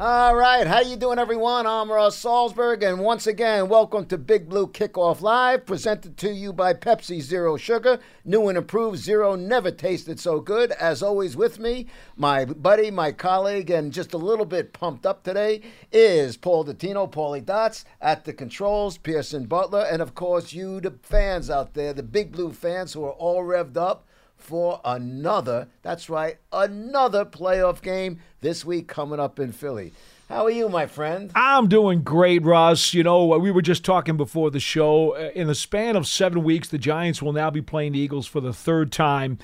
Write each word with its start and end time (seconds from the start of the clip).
All 0.00 0.36
right, 0.36 0.64
how 0.64 0.80
you 0.80 0.94
doing, 0.94 1.18
everyone? 1.18 1.66
I'm 1.66 1.90
Russ 1.90 2.22
Salzberg, 2.22 2.84
and 2.84 3.00
once 3.00 3.26
again, 3.26 3.68
welcome 3.68 4.06
to 4.06 4.16
Big 4.16 4.48
Blue 4.48 4.68
Kickoff 4.68 5.22
Live, 5.22 5.66
presented 5.66 6.16
to 6.18 6.32
you 6.32 6.52
by 6.52 6.72
Pepsi 6.72 7.20
Zero 7.20 7.56
Sugar, 7.56 7.98
new 8.24 8.46
and 8.46 8.56
improved 8.56 8.98
Zero, 8.98 9.34
never 9.34 9.72
tasted 9.72 10.20
so 10.20 10.38
good. 10.38 10.70
As 10.70 11.02
always, 11.02 11.36
with 11.36 11.58
me, 11.58 11.88
my 12.16 12.44
buddy, 12.44 12.92
my 12.92 13.10
colleague, 13.10 13.70
and 13.70 13.92
just 13.92 14.14
a 14.14 14.18
little 14.18 14.44
bit 14.44 14.72
pumped 14.72 15.04
up 15.04 15.24
today 15.24 15.62
is 15.90 16.36
Paul 16.36 16.64
Dottino, 16.64 17.10
Paulie 17.10 17.44
Dots 17.44 17.84
at 18.00 18.24
the 18.24 18.32
controls, 18.32 18.98
Pearson 18.98 19.46
Butler, 19.46 19.84
and 19.90 20.00
of 20.00 20.14
course, 20.14 20.52
you, 20.52 20.80
the 20.80 20.92
fans 21.02 21.50
out 21.50 21.74
there, 21.74 21.92
the 21.92 22.04
Big 22.04 22.30
Blue 22.30 22.52
fans 22.52 22.92
who 22.92 23.04
are 23.04 23.10
all 23.10 23.42
revved 23.42 23.76
up 23.76 24.06
for 24.38 24.80
another, 24.84 25.68
that's 25.82 26.08
right, 26.08 26.38
another 26.52 27.24
playoff 27.24 27.82
game 27.82 28.20
this 28.40 28.64
week 28.64 28.88
coming 28.88 29.20
up 29.20 29.38
in 29.38 29.52
Philly. 29.52 29.92
How 30.28 30.44
are 30.44 30.50
you, 30.50 30.68
my 30.68 30.86
friend? 30.86 31.30
I'm 31.34 31.68
doing 31.68 32.02
great, 32.02 32.42
Russ. 32.42 32.92
You 32.92 33.02
know, 33.02 33.26
we 33.38 33.50
were 33.50 33.62
just 33.62 33.84
talking 33.84 34.16
before 34.16 34.50
the 34.50 34.60
show. 34.60 35.16
Uh, 35.16 35.30
In 35.34 35.46
the 35.46 35.54
span 35.54 35.96
of 35.96 36.06
seven 36.06 36.44
weeks, 36.44 36.68
the 36.68 36.78
Giants 36.78 37.22
will 37.22 37.32
now 37.32 37.50
be 37.50 37.62
playing 37.62 37.92
the 37.92 37.98
Eagles 37.98 38.26
for 38.26 38.40
the 38.40 38.52
third 38.52 38.92
time. 38.92 39.38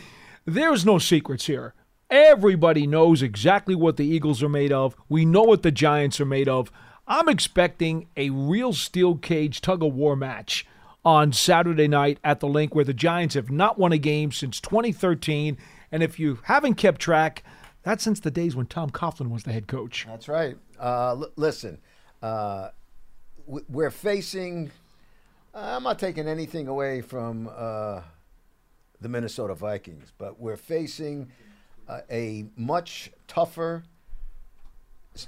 There's 0.44 0.84
no 0.84 0.98
secrets 0.98 1.46
here. 1.46 1.74
Everybody 2.10 2.86
knows 2.86 3.22
exactly 3.22 3.74
what 3.74 3.96
the 3.96 4.04
Eagles 4.04 4.42
are 4.42 4.48
made 4.48 4.72
of. 4.72 4.94
We 5.08 5.24
know 5.24 5.42
what 5.42 5.62
the 5.62 5.72
Giants 5.72 6.20
are 6.20 6.26
made 6.26 6.48
of. 6.48 6.70
I'm 7.08 7.28
expecting 7.30 8.08
a 8.16 8.28
real 8.30 8.72
steel 8.74 9.16
cage 9.16 9.62
tug 9.62 9.82
of 9.82 9.94
war 9.94 10.16
match 10.16 10.66
on 11.04 11.32
Saturday 11.32 11.88
night 11.88 12.18
at 12.24 12.40
the 12.40 12.48
Linc 12.48 12.74
where 12.74 12.84
the 12.84 12.94
Giants 12.94 13.34
have 13.34 13.50
not 13.50 13.78
won 13.78 13.92
a 13.92 13.98
game 13.98 14.32
since 14.32 14.60
2013. 14.60 15.58
And 15.92 16.02
if 16.02 16.18
you 16.18 16.38
haven't 16.44 16.74
kept 16.74 17.00
track, 17.00 17.44
that's 17.82 18.02
since 18.02 18.20
the 18.20 18.30
days 18.30 18.56
when 18.56 18.66
Tom 18.66 18.90
Coughlin 18.90 19.30
was 19.30 19.42
the 19.44 19.52
head 19.52 19.66
coach. 19.66 20.06
That's 20.08 20.28
right. 20.28 20.56
Uh, 20.80 21.10
l- 21.10 21.30
listen, 21.36 21.78
uh, 22.22 22.70
we're 23.46 23.90
facing. 23.90 24.70
I'm 25.52 25.82
not 25.82 25.98
taking 25.98 26.26
anything 26.26 26.66
away 26.66 27.00
from 27.02 27.48
uh, 27.54 28.00
the 29.00 29.08
Minnesota 29.08 29.54
Vikings, 29.54 30.12
but 30.18 30.40
we're 30.40 30.56
facing 30.56 31.30
uh, 31.88 32.00
a 32.10 32.46
much 32.56 33.12
tougher, 33.28 33.84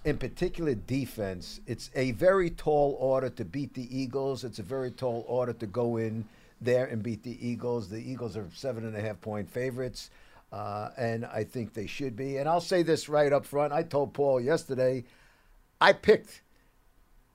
in 0.05 0.19
particular, 0.19 0.75
defense. 0.75 1.61
It's 1.67 1.91
a 1.95 2.13
very 2.13 2.51
tall 2.51 2.97
order 3.01 3.31
to 3.31 3.45
beat 3.45 3.75
the 3.75 3.97
Eagles. 3.97 4.45
It's 4.45 4.59
a 4.59 4.65
very 4.65 4.91
tall 4.91 5.25
order 5.29 5.53
to 5.55 5.67
go 5.67 5.97
in 5.97 6.25
there 6.61 6.87
and 6.87 7.03
beat 7.03 7.23
the 7.23 7.39
Eagles. 7.47 7.89
The 7.89 7.99
Eagles 7.99 8.37
are 8.37 8.47
seven 8.55 8.85
and 8.85 8.97
a 8.97 9.01
half 9.01 9.21
point 9.21 9.51
favorites. 9.51 10.11
Uh, 10.53 10.91
and 10.97 11.25
I 11.27 11.45
think 11.45 11.75
they 11.75 11.87
should 11.87 12.17
be. 12.17 12.37
And 12.39 12.49
I'll 12.49 12.61
say 12.61 12.83
this 12.83 13.09
right 13.09 13.33
up 13.33 13.45
front. 13.45 13.73
I 13.73 13.83
told 13.83 14.15
Paul 14.15 14.41
yesterday, 14.41 15.05
I 15.81 15.93
picked 15.93 16.43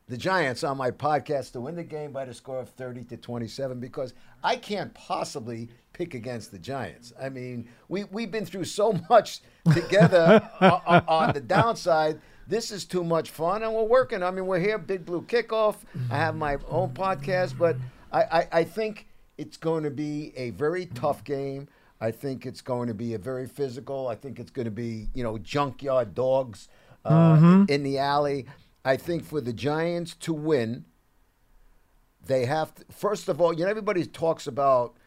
the 0.08 0.18
Giants 0.18 0.64
on 0.64 0.78
my 0.78 0.92
podcast 0.92 1.54
to 1.54 1.62
win 1.62 1.76
the 1.76 1.84
game 1.84 2.12
by 2.12 2.26
the 2.26 2.34
score 2.34 2.60
of 2.60 2.70
30 2.70 3.04
to 3.06 3.18
27 3.18 3.80
because 3.80 4.14
I 4.44 4.56
can't 4.56 4.94
possibly 4.94 5.70
pick 5.94 6.14
against 6.14 6.52
the 6.52 6.60
Giants. 6.60 7.14
I 7.22 7.30
mean, 7.30 7.68
we, 7.88 8.06
we've 8.06 8.32
been 8.32 8.46
through 8.46 8.66
so 8.66 9.00
much 9.10 9.42
together 9.74 10.50
on, 10.62 11.04
on 11.08 11.34
the 11.34 11.42
downside. 11.42 12.20
This 12.52 12.70
is 12.70 12.84
too 12.84 13.06
much 13.06 13.30
fun, 13.30 13.64
and 13.64 13.74
we're 13.74 13.84
working. 13.84 14.22
I 14.22 14.30
mean, 14.30 14.46
we're 14.46 14.60
here, 14.60 14.78
Big 14.78 15.06
Blue 15.06 15.22
Kickoff. 15.22 15.78
I 16.12 16.18
have 16.18 16.36
my 16.36 16.58
own 16.68 16.90
podcast, 16.90 17.58
but 17.58 17.78
I, 18.12 18.24
I, 18.24 18.48
I 18.52 18.64
think 18.66 19.08
it's 19.38 19.56
going 19.56 19.84
to 19.84 19.90
be 19.90 20.34
a 20.36 20.50
very 20.50 20.88
tough 20.88 21.24
game. 21.24 21.70
I 22.02 22.12
think 22.12 22.46
it's 22.46 22.60
going 22.60 22.90
to 22.90 22.94
be 22.94 23.14
a 23.14 23.18
very 23.18 23.48
physical. 23.48 24.10
I 24.10 24.16
think 24.16 24.38
it's 24.38 24.52
going 24.52 24.66
to 24.66 24.72
be, 24.72 25.08
you 25.14 25.24
know, 25.24 25.38
junkyard 25.38 26.14
dogs 26.14 26.68
uh, 27.06 27.64
in 27.70 27.84
the 27.84 28.00
alley. 28.00 28.48
I 28.84 28.98
think 28.98 29.24
for 29.24 29.40
the 29.40 29.54
Giants 29.54 30.16
to 30.16 30.34
win, 30.34 30.84
they 32.26 32.44
have 32.48 32.76
to, 32.76 32.86
first 32.92 33.30
of 33.30 33.40
all, 33.40 33.54
you 33.54 33.64
know, 33.64 33.70
everybody 33.70 34.06
talks 34.06 34.46
about, 34.46 34.98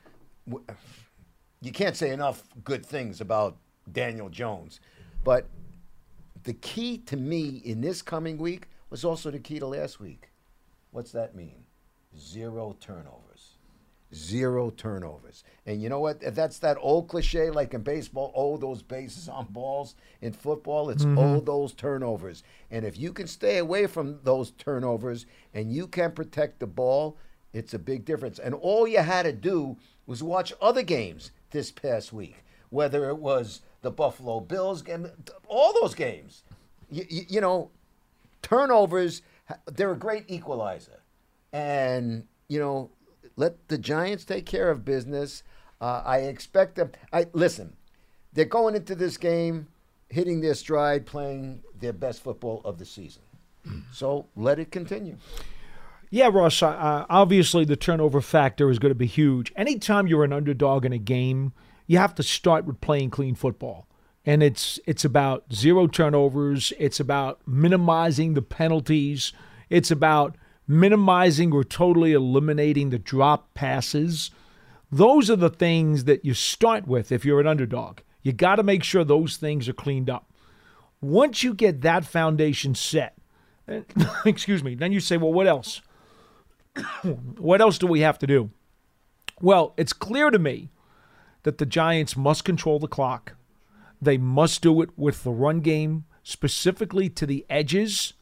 you 1.61 1.73
can't 1.73 1.95
say 1.95 2.09
enough 2.09 2.43
good 2.65 2.87
things 2.87 3.21
about 3.21 3.59
Daniel 3.93 4.31
Jones, 4.31 4.81
but 5.25 5.47
the 6.45 6.55
key 6.55 6.99
to 6.99 7.17
me 7.17 7.63
in 7.65 7.81
this 7.81 8.03
coming 8.03 8.39
week 8.39 8.69
was 8.91 9.05
also 9.05 9.31
the 9.31 9.39
key 9.39 9.59
to 9.59 9.67
last 9.67 9.99
week. 9.99 10.31
What's 10.91 11.13
that 11.13 11.35
mean? 11.35 11.65
Zero 12.17 12.77
turnovers. 12.81 13.59
Zero 14.15 14.71
turnovers. 14.71 15.43
And 15.67 15.83
you 15.83 15.89
know 15.89 15.99
what? 15.99 16.21
That's 16.21 16.59
that 16.61 16.77
old 16.81 17.09
cliche 17.09 17.51
like 17.51 17.75
in 17.75 17.83
baseball, 17.83 18.33
oh, 18.37 18.57
those 18.57 18.83
bases 18.83 19.29
on 19.29 19.47
balls. 19.47 19.97
In 20.21 20.33
football, 20.33 20.91
it's 20.91 21.05
mm-hmm. 21.05 21.19
oh, 21.19 21.41
those 21.41 21.73
turnovers. 21.73 22.45
And 22.71 22.85
if 22.85 22.97
you 22.99 23.13
can 23.13 23.27
stay 23.27 23.59
away 23.59 23.89
from 23.89 24.21
those 24.23 24.53
turnovers 24.53 25.27
and 25.53 25.73
you 25.73 25.89
can 25.89 26.13
protect 26.13 26.61
the 26.61 26.67
ball, 26.67 27.19
it's 27.53 27.75
a 27.75 27.79
big 27.79 28.05
difference. 28.05 28.39
And 28.39 28.55
all 28.55 28.87
you 28.87 28.99
had 28.99 29.25
to 29.25 29.33
do 29.33 29.77
was 30.07 30.23
watch 30.23 30.53
other 30.61 30.83
games 30.83 31.33
this 31.51 31.73
past 31.73 32.13
week, 32.13 32.45
whether 32.69 33.09
it 33.09 33.19
was 33.19 33.63
the 33.85 33.91
Buffalo 33.93 34.41
Bills 34.41 34.83
game, 34.83 35.09
all 35.47 35.73
those 35.81 35.95
games. 35.95 36.43
You, 36.91 37.07
you, 37.09 37.23
you 37.29 37.41
know, 37.41 37.71
turnovers, 38.43 39.23
they're 39.67 39.93
a 39.93 39.97
great 39.97 40.25
equalizer. 40.27 41.03
And, 41.53 42.27
you 42.49 42.59
know, 42.59 42.91
let 43.37 43.69
the 43.69 43.79
Giants 43.79 44.25
take 44.25 44.47
care 44.47 44.71
of 44.71 44.85
business. 44.85 45.45
Uh, 45.81 46.03
I 46.05 46.19
expect 46.21 46.75
them. 46.75 46.91
I 47.13 47.27
Listen, 47.33 47.77
they're 48.33 48.45
going 48.47 48.75
into 48.75 48.95
this 48.97 49.17
game 49.17 49.69
hitting 50.09 50.41
their 50.41 50.55
stride, 50.55 51.07
playing 51.07 51.63
their 51.79 51.93
best 51.93 52.23
football 52.23 52.63
of 52.65 52.79
the 52.79 52.85
season. 52.85 53.23
So 53.93 54.27
let 54.37 54.59
it 54.59 54.71
continue. 54.71 55.17
Yeah, 56.11 56.31
Russ. 56.33 56.63
Uh, 56.63 57.07
obviously, 57.09 57.65
the 57.65 57.77
turnover 57.77 58.21
factor 58.21 58.71
is 58.71 58.79
going 58.79 58.91
to 58.91 58.97
be 58.97 59.07
huge. 59.07 59.53
Anytime 59.57 60.07
you're 60.07 60.25
an 60.25 60.33
underdog 60.33 60.85
in 60.85 60.93
a 60.93 60.99
game, 60.99 61.53
you 61.87 61.99
have 61.99 62.15
to 62.17 62.23
start 62.23 62.65
with 62.65 62.81
playing 62.81 63.11
clean 63.11 63.35
football, 63.35 63.87
and 64.25 64.43
it's 64.43 64.81
it's 64.87 65.05
about 65.05 65.53
zero 65.53 65.87
turnovers. 65.87 66.73
It's 66.79 67.01
about 67.01 67.41
minimizing 67.47 68.35
the 68.35 68.43
penalties. 68.43 69.33
It's 69.69 69.91
about 69.91 70.37
minimizing 70.67 71.53
or 71.53 71.65
totally 71.65 72.13
eliminating 72.13 72.91
the 72.91 72.99
drop 72.99 73.53
passes. 73.55 74.31
Those 74.91 75.31
are 75.31 75.37
the 75.37 75.51
things 75.51 76.05
that 76.05 76.25
you 76.25 76.35
start 76.35 76.87
with 76.87 77.13
if 77.13 77.25
you're 77.25 77.41
an 77.41 77.47
underdog. 77.47 78.01
You 78.23 78.33
got 78.33 78.57
to 78.57 78.63
make 78.63 78.83
sure 78.83 79.05
those 79.05 79.37
things 79.37 79.69
are 79.69 79.75
cleaned 79.75 80.09
up. 80.09 80.31
Once 81.01 81.43
you 81.43 81.53
get 81.53 81.83
that 81.83 82.05
foundation 82.05 82.75
set, 82.75 83.17
excuse 84.25 84.65
me, 84.65 84.75
then 84.75 84.93
you 84.93 85.01
say, 85.01 85.17
well, 85.17 85.33
what 85.33 85.47
else? 85.47 85.83
what 87.39 87.61
else 87.61 87.77
do 87.77 87.87
we 87.87 88.01
have 88.01 88.19
to 88.21 88.27
do? 88.27 88.51
Well, 89.41 89.75
it's 89.77 89.93
clear 89.93 90.31
to 90.31 90.39
me 90.39 90.71
that 91.45 91.59
the 91.59 91.67
Giants 91.67 92.17
must 92.17 92.45
control 92.45 92.79
the 92.79 92.89
clock. 92.89 93.35
They 94.03 94.19
must 94.19 94.61
do 94.61 94.83
it 94.83 94.91
with 94.99 95.23
the 95.23 95.31
run 95.31 95.61
game, 95.61 96.05
specifically 96.23 97.09
to 97.11 97.25
the 97.27 97.47
edges, 97.49 98.13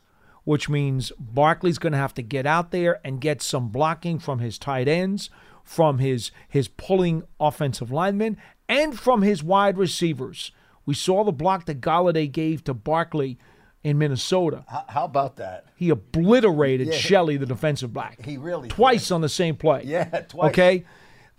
which 0.45 0.69
means 0.69 1.13
Barkley's 1.19 1.79
going 1.79 1.93
to 1.93 1.99
have 1.99 2.15
to 2.15 2.23
get 2.23 2.47
out 2.47 2.71
there 2.71 3.01
and 3.05 3.21
get 3.21 3.43
some 3.43 3.69
blocking 3.69 4.19
from 4.19 4.41
his 4.41 4.59
tight 4.59 4.87
ends, 4.89 5.31
from 5.65 5.99
his 5.99 6.31
his 6.49 6.69
pulling 6.69 7.23
offensive 7.41 7.91
linemen, 7.91 8.37
and 8.69 8.99
from 8.99 9.23
his 9.23 9.43
wide 9.43 9.79
receivers. 9.79 10.53
We 10.85 10.95
saw 10.95 11.25
the 11.25 11.33
block 11.33 11.67
that 11.67 11.81
Golladay 11.81 12.31
gave 12.31 12.65
to 12.65 12.75
Barkley 12.75 13.39
in 13.85 13.99
Minnesota. 13.99 14.65
How, 14.89 15.05
about 15.05 15.37
that? 15.37 15.67
He 15.77 15.91
obliterated 15.91 16.89
Yeah. 16.89 16.95
Shelley, 16.95 17.37
the 17.37 17.47
defensive 17.47 17.93
back. 17.93 18.25
He 18.25 18.37
really 18.37 18.69
twice 18.69 19.11
on 19.11 19.21
the 19.21 19.29
same 19.29 19.57
play. 19.57 19.83
Yeah, 19.85 20.05
twice. 20.29 20.51
Okay, 20.51 20.85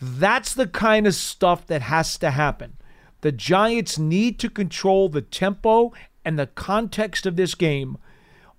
that's 0.04 0.54
the 0.54 0.68
kind 0.68 1.08
of 1.08 1.16
stuff 1.16 1.66
that 1.68 1.84
has 1.84 2.18
to 2.18 2.32
happen. 2.32 2.78
The 3.22 3.32
Giants 3.32 3.98
need 3.98 4.38
to 4.40 4.50
control 4.50 5.08
the 5.08 5.22
tempo 5.22 5.94
and 6.26 6.38
the 6.38 6.48
context 6.48 7.26
of 7.26 7.38
this 7.38 7.56
game 7.56 7.98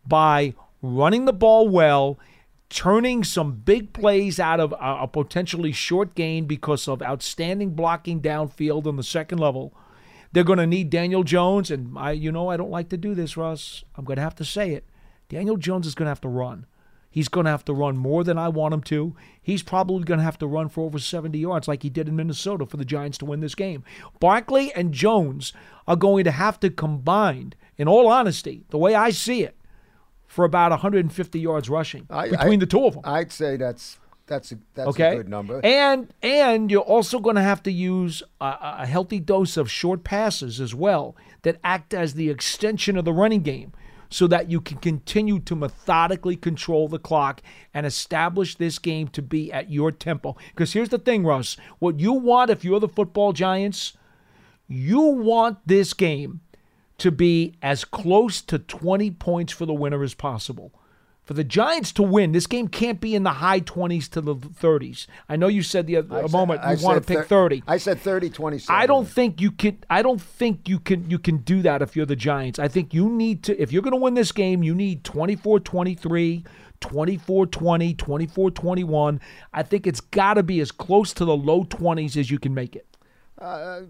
by 0.06 0.54
running 0.80 1.26
the 1.26 1.32
ball 1.34 1.68
well, 1.68 2.18
turning 2.70 3.24
some 3.24 3.56
big 3.56 3.92
plays 3.92 4.40
out 4.40 4.58
of 4.58 4.74
a, 4.80 5.06
potentially 5.06 5.72
short 5.72 6.14
gain 6.14 6.46
because 6.46 6.88
of 6.88 7.02
outstanding 7.02 7.74
blocking 7.74 8.22
downfield 8.22 8.86
on 8.86 8.96
the 8.96 9.02
second 9.02 9.38
level. 9.38 9.74
They're 10.32 10.44
going 10.44 10.58
to 10.58 10.66
need 10.66 10.90
Daniel 10.90 11.24
Jones, 11.24 11.70
and 11.70 11.96
I, 11.98 12.12
you 12.12 12.32
know, 12.32 12.48
I 12.48 12.56
don't 12.56 12.70
like 12.70 12.88
to 12.88 12.96
do 12.96 13.14
this, 13.14 13.36
Russ. 13.36 13.84
I'm 13.96 14.04
going 14.04 14.16
to 14.16 14.22
have 14.22 14.34
to 14.36 14.44
say 14.44 14.72
it. 14.72 14.84
Daniel 15.28 15.56
Jones 15.56 15.86
is 15.86 15.94
going 15.94 16.06
to 16.06 16.10
have 16.10 16.20
to 16.22 16.28
run. 16.28 16.66
He's 17.14 17.28
going 17.28 17.44
to 17.44 17.50
have 17.52 17.64
to 17.66 17.72
run 17.72 17.96
more 17.96 18.24
than 18.24 18.38
I 18.38 18.48
want 18.48 18.74
him 18.74 18.80
to. 18.82 19.14
He's 19.40 19.62
probably 19.62 20.02
going 20.02 20.18
to 20.18 20.24
have 20.24 20.38
to 20.38 20.48
run 20.48 20.68
for 20.68 20.84
over 20.84 20.98
70 20.98 21.38
yards 21.38 21.68
like 21.68 21.84
he 21.84 21.88
did 21.88 22.08
in 22.08 22.16
Minnesota 22.16 22.66
for 22.66 22.76
the 22.76 22.84
Giants 22.84 23.18
to 23.18 23.24
win 23.24 23.38
this 23.38 23.54
game. 23.54 23.84
Barkley 24.18 24.72
and 24.74 24.92
Jones 24.92 25.52
are 25.86 25.94
going 25.94 26.24
to 26.24 26.32
have 26.32 26.58
to 26.58 26.70
combine, 26.70 27.52
in 27.78 27.86
all 27.86 28.08
honesty, 28.08 28.64
the 28.70 28.78
way 28.78 28.96
I 28.96 29.10
see 29.10 29.44
it, 29.44 29.56
for 30.26 30.44
about 30.44 30.72
150 30.72 31.38
yards 31.38 31.70
rushing 31.70 32.08
I- 32.10 32.30
between 32.30 32.54
I- 32.54 32.56
the 32.56 32.66
two 32.66 32.84
of 32.84 32.94
them. 32.94 33.02
I'd 33.04 33.30
say 33.30 33.56
that's 33.58 33.98
that's 34.26 34.50
a, 34.50 34.58
that's 34.74 34.88
okay, 34.88 35.12
a 35.12 35.16
good 35.18 35.28
number. 35.28 35.60
And 35.62 36.12
and 36.20 36.68
you're 36.68 36.80
also 36.80 37.20
going 37.20 37.36
to 37.36 37.42
have 37.42 37.62
to 37.62 37.70
use 37.70 38.24
a, 38.40 38.56
a 38.80 38.86
healthy 38.86 39.20
dose 39.20 39.56
of 39.56 39.70
short 39.70 40.02
passes 40.02 40.60
as 40.60 40.74
well 40.74 41.14
that 41.42 41.60
act 41.62 41.94
as 41.94 42.14
the 42.14 42.28
extension 42.30 42.96
of 42.96 43.04
the 43.04 43.12
running 43.12 43.42
game, 43.42 43.72
so 44.14 44.28
that 44.28 44.48
you 44.48 44.60
can 44.60 44.78
continue 44.78 45.40
to 45.40 45.56
methodically 45.56 46.36
control 46.36 46.86
the 46.86 47.00
clock 47.00 47.42
and 47.74 47.84
establish 47.84 48.54
this 48.54 48.78
game 48.78 49.08
to 49.08 49.20
be 49.20 49.52
at 49.52 49.72
your 49.72 49.90
tempo. 49.90 50.36
Because 50.50 50.72
here's 50.72 50.90
the 50.90 51.00
thing, 51.00 51.24
Russ: 51.24 51.56
what 51.80 51.98
you 51.98 52.12
want 52.12 52.48
if 52.48 52.64
you're 52.64 52.78
the 52.78 52.86
football 52.86 53.32
Giants, 53.32 53.94
you 54.68 55.00
want 55.00 55.58
this 55.66 55.92
game 55.94 56.42
to 56.98 57.10
be 57.10 57.54
as 57.60 57.84
close 57.84 58.40
to 58.42 58.56
20 58.56 59.10
points 59.10 59.52
for 59.52 59.66
the 59.66 59.74
winner 59.74 60.04
as 60.04 60.14
possible. 60.14 60.70
For 61.24 61.32
the 61.32 61.42
Giants 61.44 61.90
to 61.92 62.02
win, 62.02 62.32
this 62.32 62.46
game 62.46 62.68
can't 62.68 63.00
be 63.00 63.14
in 63.14 63.22
the 63.22 63.30
high 63.30 63.60
20s 63.60 64.10
to 64.10 64.20
the 64.20 64.34
30s. 64.36 65.06
I 65.26 65.36
know 65.36 65.48
you 65.48 65.62
said 65.62 65.86
the 65.86 65.96
other 65.96 66.14
I 66.16 66.18
a 66.18 66.22
said- 66.24 66.32
moment 66.32 66.60
I 66.62 66.74
you 66.74 66.84
want 66.84 67.00
to 67.02 67.06
pick 67.06 67.20
thir- 67.20 67.24
30. 67.24 67.62
I 67.66 67.78
said 67.78 67.98
30, 67.98 68.28
27. 68.28 68.78
I 68.82 68.86
don't 68.86 69.08
think 69.08 69.40
you 69.40 69.50
can 69.50 69.78
I 69.88 70.02
don't 70.02 70.20
think 70.20 70.68
you 70.68 70.78
can 70.78 71.08
you 71.10 71.18
can 71.18 71.38
do 71.38 71.62
that 71.62 71.80
if 71.80 71.96
you're 71.96 72.04
the 72.04 72.14
Giants. 72.14 72.58
I 72.58 72.68
think 72.68 72.92
you 72.92 73.08
need 73.08 73.42
to 73.44 73.58
if 73.60 73.72
you're 73.72 73.80
going 73.82 73.92
to 73.94 74.00
win 74.00 74.12
this 74.14 74.32
game, 74.32 74.62
you 74.62 74.74
need 74.74 75.02
24-23, 75.04 76.44
24-20, 76.80 77.96
24-21. 77.96 79.20
I 79.54 79.62
think 79.62 79.86
it's 79.86 80.00
got 80.00 80.34
to 80.34 80.42
be 80.42 80.60
as 80.60 80.70
close 80.70 81.14
to 81.14 81.24
the 81.24 81.36
low 81.36 81.64
20s 81.64 82.16
as 82.18 82.30
you 82.30 82.38
can 82.38 82.52
make 82.52 82.76
it. 82.76 82.86
Uh, 83.38 83.80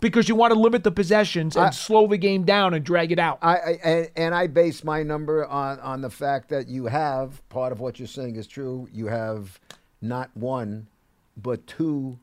because 0.00 0.28
you 0.28 0.34
want 0.34 0.52
to 0.52 0.58
limit 0.58 0.84
the 0.84 0.90
possessions 0.90 1.56
and 1.56 1.66
I- 1.66 1.70
slow 1.70 2.06
the 2.06 2.18
game 2.18 2.44
down 2.44 2.74
and 2.74 2.84
drag 2.84 3.12
it 3.12 3.18
out. 3.18 3.38
I, 3.42 3.56
I 3.56 3.70
and, 3.84 4.10
and 4.16 4.34
I 4.34 4.46
base 4.46 4.84
my 4.84 5.02
number 5.02 5.46
on 5.46 5.80
on 5.80 6.00
the 6.00 6.10
fact 6.10 6.48
that 6.50 6.68
you 6.68 6.86
have 6.86 7.46
part 7.48 7.72
of 7.72 7.80
what 7.80 7.98
you're 7.98 8.08
saying 8.08 8.36
is 8.36 8.46
true. 8.46 8.88
You 8.92 9.06
have 9.06 9.60
not 10.00 10.30
one, 10.36 10.88
but 11.36 11.66
two 11.66 12.18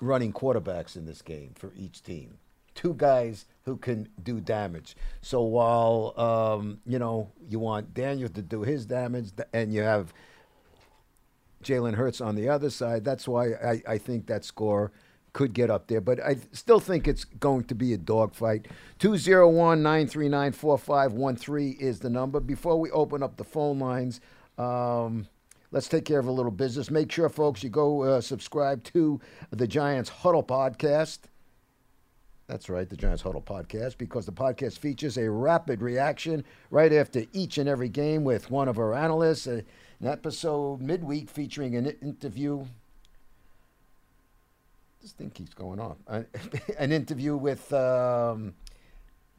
running 0.00 0.32
quarterbacks 0.32 0.96
in 0.96 1.06
this 1.06 1.22
game 1.22 1.52
for 1.54 1.72
each 1.76 2.02
team. 2.02 2.38
Two 2.74 2.92
guys 2.92 3.46
who 3.64 3.78
can 3.78 4.08
do 4.22 4.40
damage. 4.40 4.96
So 5.22 5.42
while 5.42 6.12
um, 6.18 6.80
you 6.86 6.98
know 6.98 7.30
you 7.48 7.58
want 7.58 7.94
Daniel 7.94 8.28
to 8.28 8.42
do 8.42 8.62
his 8.62 8.84
damage, 8.86 9.30
and 9.52 9.72
you 9.72 9.80
have 9.80 10.12
Jalen 11.62 11.94
Hurts 11.94 12.20
on 12.20 12.34
the 12.34 12.48
other 12.48 12.70
side, 12.70 13.04
that's 13.04 13.26
why 13.26 13.52
I, 13.54 13.82
I 13.88 13.98
think 13.98 14.26
that 14.26 14.44
score 14.44 14.92
could 15.36 15.52
get 15.52 15.70
up 15.70 15.86
there. 15.86 16.00
But 16.00 16.18
I 16.24 16.38
still 16.52 16.80
think 16.80 17.06
it's 17.06 17.24
going 17.24 17.64
to 17.64 17.74
be 17.74 17.92
a 17.92 17.98
dogfight. 17.98 18.68
201 19.00 19.82
939 19.82 20.52
4513 20.52 21.76
is 21.78 22.00
the 22.00 22.08
number. 22.08 22.40
Before 22.40 22.80
we 22.80 22.90
open 22.90 23.22
up 23.22 23.36
the 23.36 23.44
phone 23.44 23.78
lines, 23.78 24.22
um, 24.56 25.26
let's 25.72 25.88
take 25.88 26.06
care 26.06 26.18
of 26.18 26.26
a 26.26 26.32
little 26.32 26.50
business. 26.50 26.90
Make 26.90 27.12
sure, 27.12 27.28
folks, 27.28 27.62
you 27.62 27.68
go 27.68 28.02
uh, 28.02 28.22
subscribe 28.22 28.82
to 28.84 29.20
the 29.50 29.66
Giants 29.66 30.08
Huddle 30.08 30.42
podcast. 30.42 31.18
That's 32.46 32.70
right, 32.70 32.88
the 32.88 32.96
Giants 32.96 33.22
Huddle 33.22 33.42
podcast, 33.42 33.98
because 33.98 34.24
the 34.24 34.32
podcast 34.32 34.78
features 34.78 35.18
a 35.18 35.30
rapid 35.30 35.82
reaction 35.82 36.44
right 36.70 36.94
after 36.94 37.24
each 37.34 37.58
and 37.58 37.68
every 37.68 37.90
game 37.90 38.24
with 38.24 38.50
one 38.50 38.68
of 38.68 38.78
our 38.78 38.94
analysts. 38.94 39.46
Uh, 39.46 39.60
an 40.00 40.06
episode 40.08 40.80
midweek 40.80 41.28
featuring 41.28 41.76
an 41.76 41.86
interview. 42.00 42.64
This 45.06 45.12
thing 45.12 45.30
keeps 45.30 45.54
going 45.54 45.78
on. 45.78 45.94
An 46.80 46.90
interview 46.90 47.36
with 47.36 47.72
um, 47.72 48.54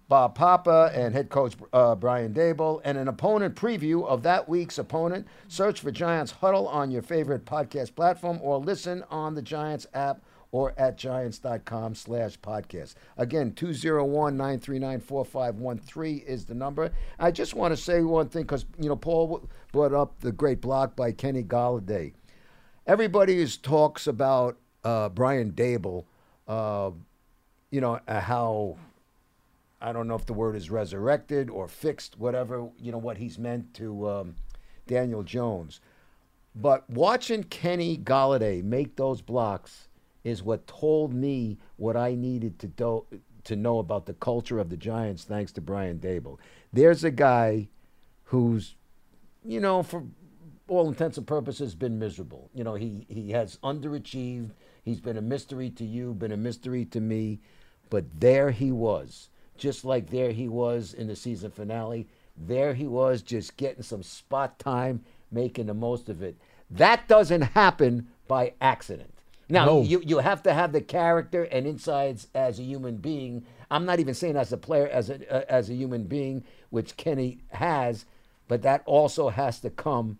Bob 0.07 0.33
Papa 0.33 0.93
and 0.95 1.13
head 1.13 1.29
coach 1.29 1.57
uh, 1.73 1.93
Brian 1.93 2.33
Daboll, 2.33 2.79
and 2.85 2.97
an 2.97 3.09
opponent 3.09 3.55
preview 3.55 4.07
of 4.07 4.23
that 4.23 4.47
week's 4.47 4.77
opponent. 4.77 5.27
Search 5.49 5.81
for 5.81 5.91
Giants 5.91 6.31
Huddle 6.31 6.69
on 6.69 6.89
your 6.89 7.01
favorite 7.01 7.43
podcast 7.43 7.95
platform 7.95 8.39
or 8.41 8.59
listen 8.59 9.03
on 9.09 9.35
the 9.35 9.41
Giants 9.41 9.85
app 9.93 10.21
or 10.53 10.73
at 10.77 10.97
giants.com 10.97 11.95
slash 11.95 12.39
podcast. 12.39 12.95
Again, 13.17 13.51
201-939-4513 13.51 16.23
is 16.23 16.45
the 16.45 16.55
number. 16.55 16.93
I 17.19 17.31
just 17.31 17.55
want 17.55 17.75
to 17.75 17.77
say 17.77 18.03
one 18.03 18.29
thing 18.29 18.43
because, 18.43 18.65
you 18.79 18.87
know, 18.87 18.95
Paul 18.95 19.49
brought 19.73 19.93
up 19.93 20.17
the 20.21 20.31
great 20.31 20.61
block 20.61 20.95
by 20.95 21.11
Kenny 21.11 21.43
Golladay. 21.43 22.13
Everybody 22.85 23.41
is 23.41 23.57
talks 23.57 24.07
about 24.07 24.57
uh, 24.83 25.09
Brian 25.09 25.51
Daboll, 25.51 26.05
uh, 26.47 26.91
you 27.71 27.81
know, 27.81 27.99
uh, 28.07 28.19
how 28.19 28.77
I 29.81 29.91
don't 29.91 30.07
know 30.07 30.15
if 30.15 30.25
the 30.25 30.33
word 30.33 30.55
is 30.55 30.69
resurrected 30.69 31.49
or 31.49 31.67
fixed, 31.67 32.17
whatever, 32.17 32.67
you 32.79 32.91
know, 32.91 32.97
what 32.97 33.17
he's 33.17 33.37
meant 33.37 33.73
to 33.75 34.09
um, 34.09 34.35
Daniel 34.87 35.23
Jones. 35.23 35.79
But 36.55 36.89
watching 36.89 37.43
Kenny 37.43 37.97
Golladay 37.97 38.63
make 38.63 38.95
those 38.95 39.21
blocks 39.21 39.87
is 40.23 40.41
what 40.41 40.65
told 40.65 41.13
me 41.13 41.57
what 41.75 41.95
I 41.95 42.15
needed 42.15 42.57
to 42.59 42.67
do, 42.67 43.05
to 43.43 43.55
know 43.55 43.79
about 43.79 44.07
the 44.07 44.13
culture 44.13 44.59
of 44.59 44.69
the 44.69 44.77
Giants, 44.77 45.23
thanks 45.23 45.51
to 45.53 45.61
Brian 45.61 45.99
Daboll. 45.99 46.37
There's 46.73 47.03
a 47.03 47.11
guy 47.11 47.69
who's, 48.25 48.75
you 49.45 49.59
know, 49.59 49.83
for 49.83 50.03
all 50.67 50.89
intents 50.89 51.17
and 51.17 51.27
purposes, 51.27 51.75
been 51.75 51.99
miserable. 51.99 52.49
You 52.53 52.63
know, 52.63 52.73
he, 52.73 53.05
he 53.07 53.31
has 53.31 53.57
underachieved. 53.63 54.51
He's 54.87 55.01
been 55.01 55.17
a 55.17 55.21
mystery 55.21 55.69
to 55.71 55.83
you, 55.83 56.13
been 56.13 56.31
a 56.31 56.37
mystery 56.37 56.85
to 56.85 57.01
me. 57.01 57.41
But 57.89 58.05
there 58.21 58.51
he 58.51 58.71
was, 58.71 59.27
just 59.57 59.83
like 59.83 60.09
there 60.09 60.31
he 60.31 60.47
was 60.47 60.93
in 60.93 61.07
the 61.07 61.15
season 61.17 61.51
finale. 61.51 62.07
There 62.37 62.73
he 62.73 62.87
was, 62.87 63.21
just 63.21 63.57
getting 63.57 63.83
some 63.83 64.01
spot 64.01 64.59
time, 64.59 65.03
making 65.29 65.65
the 65.65 65.73
most 65.73 66.07
of 66.07 66.23
it. 66.23 66.37
That 66.71 67.05
doesn't 67.09 67.41
happen 67.41 68.07
by 68.29 68.53
accident. 68.61 69.13
Now, 69.49 69.65
No. 69.65 69.81
you, 69.81 70.01
you 70.05 70.19
have 70.19 70.41
to 70.43 70.53
have 70.53 70.71
the 70.71 70.79
character 70.79 71.43
and 71.43 71.67
insides 71.67 72.29
as 72.33 72.57
a 72.57 72.63
human 72.63 72.95
being. 72.95 73.45
I'm 73.69 73.85
not 73.85 73.99
even 73.99 74.13
saying 74.13 74.37
as 74.37 74.53
a 74.53 74.57
player, 74.57 74.87
as 74.87 75.09
a, 75.09 75.15
uh, 75.29 75.43
as 75.49 75.69
a 75.69 75.73
human 75.73 76.03
being, 76.05 76.45
which 76.69 76.95
Kenny 76.95 77.39
has, 77.49 78.05
but 78.47 78.61
that 78.61 78.83
also 78.85 79.27
has 79.27 79.59
to 79.59 79.69
come 79.69 80.17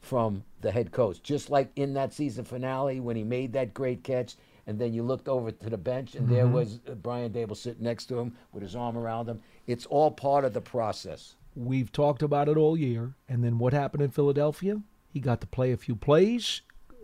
from 0.00 0.44
the 0.60 0.70
head 0.70 0.90
coach. 0.92 1.22
Just 1.22 1.50
like 1.50 1.70
in 1.76 1.94
that 1.94 2.12
season 2.12 2.44
finale 2.44 3.00
when 3.00 3.16
he 3.16 3.24
made 3.24 3.52
that 3.52 3.74
great 3.74 4.02
catch, 4.04 4.36
and 4.66 4.78
then 4.78 4.92
you 4.92 5.02
looked 5.02 5.28
over 5.28 5.50
to 5.50 5.70
the 5.70 5.78
bench, 5.78 6.14
and 6.14 6.28
there 6.28 6.46
was 6.46 6.80
uh, 6.88 6.94
Brian 6.94 7.32
Daboll 7.32 7.56
sitting 7.56 7.84
next 7.84 8.06
to 8.06 8.18
him 8.18 8.36
with 8.52 8.62
his 8.62 8.76
arm 8.76 8.96
around 8.98 9.28
him. 9.28 9.40
It's 9.66 9.86
all 9.86 10.10
part 10.10 10.44
of 10.44 10.52
the 10.52 10.60
process. 10.60 11.36
We've 11.56 11.90
talked 11.90 12.22
about 12.22 12.48
it 12.48 12.56
all 12.56 12.76
year. 12.76 13.14
And 13.28 13.42
then 13.42 13.58
what 13.58 13.72
happened 13.72 14.02
in 14.02 14.10
Philadelphia? 14.10 14.80
He 15.10 15.20
got 15.20 15.40
to 15.40 15.46
play 15.46 15.72
a 15.72 15.76
few 15.78 15.96
plays, 15.96 16.60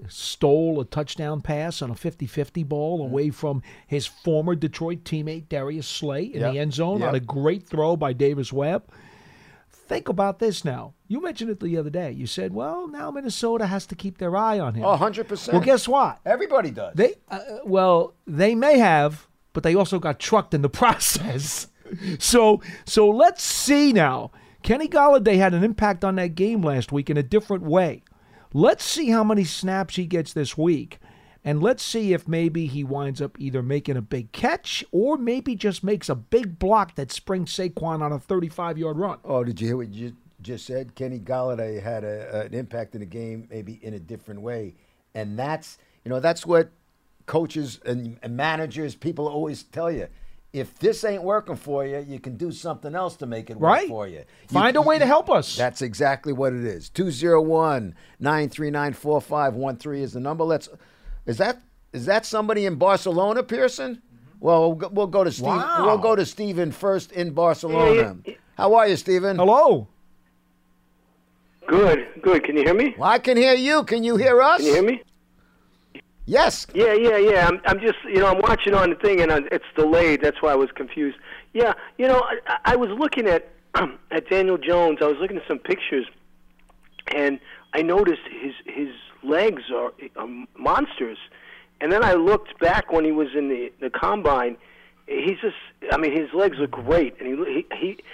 stole 0.09 0.79
a 0.81 0.85
touchdown 0.85 1.41
pass 1.41 1.81
on 1.83 1.91
a 1.91 1.95
50 1.95 2.27
50 2.27 2.63
ball 2.65 2.99
Mm-hmm. 2.99 3.11
away 3.13 3.31
from 3.31 3.63
his 3.87 4.07
former 4.07 4.55
Detroit 4.55 5.05
teammate, 5.05 5.49
Darius 5.49 5.87
Slay, 5.87 6.25
in 6.25 6.41
Yep. 6.41 6.53
the 6.53 6.59
end 6.59 6.75
zone 6.75 7.03
on 7.03 7.15
a 7.15 7.21
great 7.21 7.67
throw 7.67 7.97
by 7.97 8.13
Davis 8.13 8.53
Webb. 8.53 8.85
Think 9.87 10.09
about 10.09 10.39
this 10.39 10.65
now. 10.65 10.95
You 11.09 11.21
mentioned 11.21 11.51
it 11.51 11.61
the 11.61 11.77
other 11.77 11.91
day. 11.91 12.11
You 12.11 12.27
said, 12.27 12.55
well, 12.55 12.89
now 12.89 13.11
Minnesota 13.11 13.67
has 13.67 13.87
to 13.87 13.95
keep 13.95 14.17
their 14.19 14.37
eye 14.37 14.59
on 14.59 14.75
him. 14.75 14.85
Oh, 14.85 14.97
100%. 14.97 15.53
Well, 15.53 15.61
guess 15.61 15.87
what? 15.87 16.21
Everybody 16.25 16.71
does. 16.71 16.95
They 16.95 17.17
uh, 17.29 17.41
well, 17.65 18.15
they 18.27 18.55
may 18.55 18.79
have, 18.79 19.27
but 19.53 19.63
they 19.63 19.75
also 19.75 19.99
got 19.99 20.19
trucked 20.19 20.55
in 20.55 20.63
the 20.63 20.69
process. 20.71 21.69
so, 22.19 22.63
so 22.87 23.11
let's 23.11 23.43
see 23.43 23.93
now. 23.93 24.31
Kenny 24.63 24.89
Golladay 24.89 25.37
had 25.37 25.53
an 25.53 25.63
impact 25.63 26.03
on 26.05 26.15
that 26.17 26.35
game 26.35 26.63
last 26.63 26.91
week 26.91 27.11
in 27.11 27.19
a 27.19 27.23
different 27.23 27.65
way. 27.65 28.03
Let's 28.55 28.85
see 28.85 29.11
how 29.11 29.23
many 29.23 29.45
snaps 29.45 29.97
he 29.97 30.07
gets 30.07 30.33
this 30.33 30.57
week. 30.57 30.99
And 31.45 31.63
let's 31.63 31.83
see 31.83 32.15
if 32.15 32.27
maybe 32.27 32.67
he 32.67 32.85
winds 32.85 33.21
up 33.21 33.39
either 33.39 33.63
making 33.63 33.97
a 33.99 34.03
big 34.03 34.33
catch 34.33 34.83
or 34.93 35.19
maybe 35.19 35.55
just 35.55 35.85
makes 35.85 36.09
a 36.09 36.15
big 36.15 36.59
block 36.59 36.95
that 36.95 37.13
springs 37.13 37.53
Saquon 37.55 38.01
on 38.01 38.13
a 38.13 38.19
35 38.19 38.79
yard 38.79 38.97
run. 38.99 39.19
Oh, 39.25 39.45
did 39.45 39.61
you 39.61 39.67
hear 39.69 39.77
what 39.77 39.93
you 39.93 40.17
just 40.41 40.65
said? 40.65 40.95
Kenny 40.95 41.19
Golladay 41.19 41.83
had 41.83 42.03
a, 42.05 42.47
an 42.47 42.55
impact 42.55 42.95
in 42.95 43.01
the 43.01 43.07
game, 43.07 43.47
maybe 43.51 43.79
in 43.83 43.93
a 43.95 43.99
different 43.99 44.41
way, 44.41 44.75
and 45.15 45.39
that's 45.39 45.77
you 46.05 46.09
know 46.09 46.19
that's 46.21 46.47
what 46.47 46.71
coaches 47.27 47.81
and, 47.87 48.19
and 48.23 48.37
managers, 48.37 48.95
people 48.95 49.29
always 49.29 49.63
tell 49.65 49.91
you. 49.91 50.09
If 50.53 50.79
this 50.79 51.03
ain't 51.03 51.25
working 51.25 51.57
for 51.57 51.85
you, 51.85 51.99
you 52.07 52.21
can 52.21 52.37
do 52.37 52.53
something 52.53 52.95
else 52.95 53.17
to 53.17 53.27
make 53.27 53.51
it 53.51 53.57
work 53.59 53.71
Right. 53.73 53.89
for 53.89 54.07
you. 54.07 54.19
You- 54.19 54.25
Find 54.49 54.77
a 54.77 54.83
way 54.83 54.99
to 55.01 55.05
help 55.07 55.29
us. 55.29 55.57
That's 55.57 55.83
exactly 55.83 56.33
what 56.33 56.53
it 56.53 56.65
is. 56.65 56.91
201 56.91 57.95
939 58.21 58.93
4513 58.93 60.03
is 60.03 60.13
the 60.13 60.21
number. 60.21 60.45
Let's 60.45 60.69
is 61.27 61.39
that 61.39 61.61
is 61.93 62.07
that 62.07 62.27
somebody 62.27 62.67
in 62.67 62.77
Barcelona, 62.77 63.43
Pearson? 63.43 64.03
Well, 64.41 64.61
we'll 64.69 64.75
go, 64.75 64.89
we'll 64.89 65.07
go 65.07 65.25
to 65.25 65.33
Steve. 65.33 65.47
Wow. 65.47 65.87
We'll 65.87 65.99
go 65.99 66.17
to 66.17 66.27
Stephen 66.27 66.73
first 66.73 67.13
in 67.13 67.33
Barcelona. 67.33 68.17
How 68.59 68.75
are 68.75 68.89
you, 68.89 68.97
Stephen? 68.97 69.37
Hello. 69.37 69.89
Good, 71.67 72.07
good. 72.21 72.45
Can 72.45 72.57
you 72.57 72.65
hear 72.65 72.75
me? 72.75 72.95
Well, 72.99 73.09
I 73.09 73.19
can 73.19 73.37
hear 73.37 73.55
you. 73.55 73.85
Can 73.85 74.05
you 74.05 74.17
hear 74.17 74.43
us? 74.43 74.59
Can 74.59 74.67
you 74.67 74.75
hear 74.75 74.83
me? 74.83 75.03
Yes. 76.27 76.67
Yeah, 76.75 76.93
yeah, 76.95 77.17
yeah. 77.17 77.47
I'm, 77.49 77.61
I'm 77.67 77.81
just, 77.81 77.97
you 78.05 78.19
know, 78.19 78.27
I'm 78.27 78.41
watching 78.41 78.75
on 78.75 78.91
the 78.91 78.97
thing 78.97 79.21
and 79.21 79.31
uh, 79.31 79.41
it's 79.53 79.65
delayed. 79.77 80.23
That's 80.23 80.41
why 80.43 80.53
I 80.53 80.57
was 80.57 80.71
confused. 80.73 81.19
Yeah, 81.53 81.75
you 81.99 82.09
know, 82.09 82.23
I, 82.47 82.73
I 82.73 82.77
was 82.77 82.91
looking 82.91 83.27
at 83.27 83.51
at 84.11 84.29
Daniel 84.29 84.59
Jones. 84.59 84.99
I 85.01 85.07
was 85.07 85.17
looking 85.21 85.37
at 85.37 85.47
some 85.47 85.59
pictures, 85.59 86.07
and 87.15 87.39
I 87.73 87.83
noticed 87.83 88.23
his 88.31 88.55
his 88.67 88.89
legs 89.25 89.65
are 89.75 89.93
um, 90.17 90.47
monsters. 90.57 91.19
And 91.81 91.91
then 91.91 92.05
I 92.05 92.15
looked 92.15 92.59
back 92.61 92.93
when 92.93 93.05
he 93.05 93.13
was 93.13 93.29
in 93.35 93.49
the 93.49 93.73
the 93.81 93.91
combine. 93.91 94.57
He's 95.07 95.39
just, 95.41 95.57
I 95.93 95.99
mean, 95.99 96.13
his 96.13 96.33
legs 96.33 96.57
look 96.59 96.71
great, 96.71 97.21
and 97.21 97.27
he 97.29 97.45
he. 97.45 97.67
he 97.77 98.05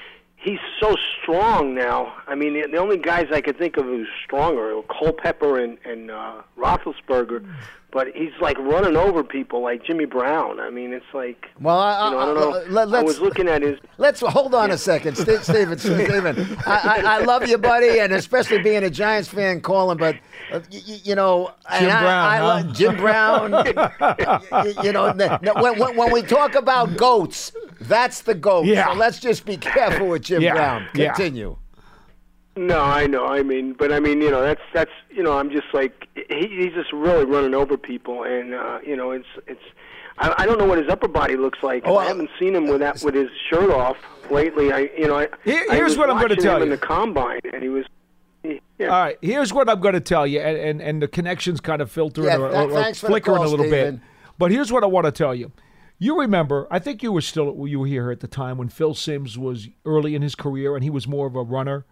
He's 0.42 0.58
so 0.80 0.96
strong 1.20 1.74
now. 1.74 2.14
I 2.26 2.34
mean, 2.34 2.54
the, 2.54 2.66
the 2.66 2.78
only 2.78 2.96
guys 2.96 3.26
I 3.30 3.42
could 3.42 3.58
think 3.58 3.76
of 3.76 3.84
who's 3.84 4.08
stronger 4.24 4.74
are 4.74 4.82
Culpepper 4.84 5.58
and 5.62 5.76
and 5.84 6.10
uh, 6.10 6.40
Roethlisberger, 6.56 7.46
but 7.92 8.08
he's 8.14 8.32
like 8.40 8.56
running 8.58 8.96
over 8.96 9.22
people 9.24 9.60
like 9.62 9.84
Jimmy 9.84 10.04
Brown. 10.04 10.60
I 10.60 10.70
mean, 10.70 10.92
it's 10.92 11.04
like 11.12 11.46
Well, 11.60 11.78
I, 11.78 12.04
you 12.06 12.10
know, 12.12 12.18
I 12.18 12.24
don't 12.26 12.34
know. 12.36 12.50
let, 12.72 12.88
I 12.88 12.90
let's 12.90 13.04
was 13.06 13.20
looking 13.20 13.48
at 13.48 13.62
his. 13.62 13.78
let's 13.98 14.20
hold 14.20 14.54
on 14.54 14.70
a 14.70 14.78
second, 14.78 15.16
Ste- 15.16 15.42
Stephen. 15.42 15.78
Stephen, 15.78 16.56
I, 16.66 17.02
I, 17.04 17.16
I 17.16 17.18
love 17.24 17.46
you, 17.48 17.58
buddy, 17.58 17.98
and 18.00 18.12
especially 18.12 18.58
being 18.62 18.84
a 18.84 18.90
Giants 18.90 19.28
fan, 19.28 19.60
calling. 19.60 19.98
But 19.98 20.16
uh, 20.52 20.60
y- 20.72 20.80
y- 20.88 21.00
you 21.04 21.14
know, 21.14 21.52
and 21.70 21.86
Jim 21.86 21.96
I, 21.96 22.00
Brown, 22.00 22.26
I 22.26 22.36
huh? 22.62 22.72
Jim 22.72 22.96
Brown. 22.96 23.50
y- 24.60 24.74
you 24.84 24.92
know, 24.92 25.06
n- 25.06 25.20
n- 25.20 25.40
when, 25.62 25.78
when, 25.78 25.96
when 25.96 26.12
we 26.12 26.22
talk 26.22 26.54
about 26.54 26.96
goats, 26.96 27.52
that's 27.82 28.22
the 28.22 28.34
goat. 28.34 28.66
Yeah. 28.66 28.92
So 28.92 28.98
let's 28.98 29.18
just 29.20 29.44
be 29.44 29.56
careful 29.56 30.08
with 30.08 30.22
Jim 30.22 30.42
Yeah, 30.42 30.54
Brown. 30.54 30.86
yeah. 30.94 31.14
Continue. 32.60 32.74
No, 32.74 32.82
I 32.82 33.06
know. 33.06 33.26
I 33.26 33.42
mean, 33.42 33.72
but 33.72 33.92
I 33.92 34.00
mean, 34.00 34.20
you 34.20 34.30
know, 34.30 34.42
that's 34.42 34.60
that's 34.74 34.90
you 35.10 35.22
know, 35.22 35.38
I'm 35.38 35.50
just 35.50 35.66
like 35.72 36.06
he, 36.14 36.46
he's 36.48 36.72
just 36.74 36.92
really 36.92 37.24
running 37.24 37.54
over 37.54 37.76
people, 37.76 38.24
and 38.24 38.54
uh, 38.54 38.78
you 38.86 38.96
know, 38.96 39.10
it's 39.12 39.26
it's. 39.46 39.62
I, 40.18 40.34
I 40.42 40.46
don't 40.46 40.58
know 40.58 40.66
what 40.66 40.78
his 40.78 40.88
upper 40.88 41.08
body 41.08 41.36
looks 41.36 41.60
like. 41.62 41.82
Oh, 41.86 41.96
I 41.96 42.04
haven't 42.04 42.28
seen 42.38 42.54
him 42.54 42.66
with 42.66 42.80
that 42.80 43.02
with 43.02 43.14
his 43.14 43.28
shirt 43.48 43.70
off 43.70 43.96
lately. 44.30 44.72
I 44.72 44.90
you 44.96 45.06
know, 45.08 45.18
I, 45.18 45.28
Here- 45.44 45.64
I 45.70 45.76
here's 45.76 45.92
was 45.92 45.98
what 45.98 46.10
I'm 46.10 46.20
gonna 46.20 46.36
tell 46.36 46.56
him 46.56 46.64
in 46.64 46.68
the 46.70 46.76
combine, 46.78 47.40
and 47.52 47.62
he 47.62 47.68
was. 47.68 47.86
Yeah. 48.42 48.58
All 48.88 48.88
right, 48.88 49.18
here's 49.20 49.52
what 49.52 49.68
I'm 49.68 49.80
going 49.80 49.92
to 49.92 50.00
tell 50.00 50.26
you, 50.26 50.40
and, 50.40 50.56
and, 50.56 50.80
and 50.80 51.02
the 51.02 51.08
connection's 51.08 51.60
kind 51.60 51.82
of 51.82 51.90
filtering 51.92 52.26
Yeah, 52.28 52.38
or, 52.38 52.48
or- 52.48 52.70
or 52.70 52.70
thanks 52.70 52.98
for 52.98 53.06
the 53.06 53.10
flickering 53.12 53.36
call, 53.36 53.46
a 53.46 53.50
little 53.50 53.66
Stephen. 53.66 53.96
bit. 53.96 54.04
But 54.38 54.50
here's 54.50 54.72
what 54.72 54.82
I 54.82 54.86
want 54.86 55.04
to 55.04 55.12
tell 55.12 55.34
you. 55.34 55.52
You 55.98 56.18
remember, 56.18 56.66
I 56.70 56.78
think 56.78 57.02
you 57.02 57.12
were 57.12 57.20
still 57.20 57.66
you 57.68 57.80
were 57.80 57.86
here 57.86 58.10
at 58.10 58.20
the 58.20 58.26
time 58.28 58.56
when 58.56 58.70
Phil 58.70 58.94
Simms 58.94 59.36
was 59.36 59.68
early 59.84 60.14
in 60.14 60.22
his 60.22 60.34
career, 60.34 60.74
and 60.74 60.82
he 60.82 60.88
was 60.88 61.06
more 61.06 61.26
of 61.26 61.36
a 61.36 61.42
runner. 61.42 61.84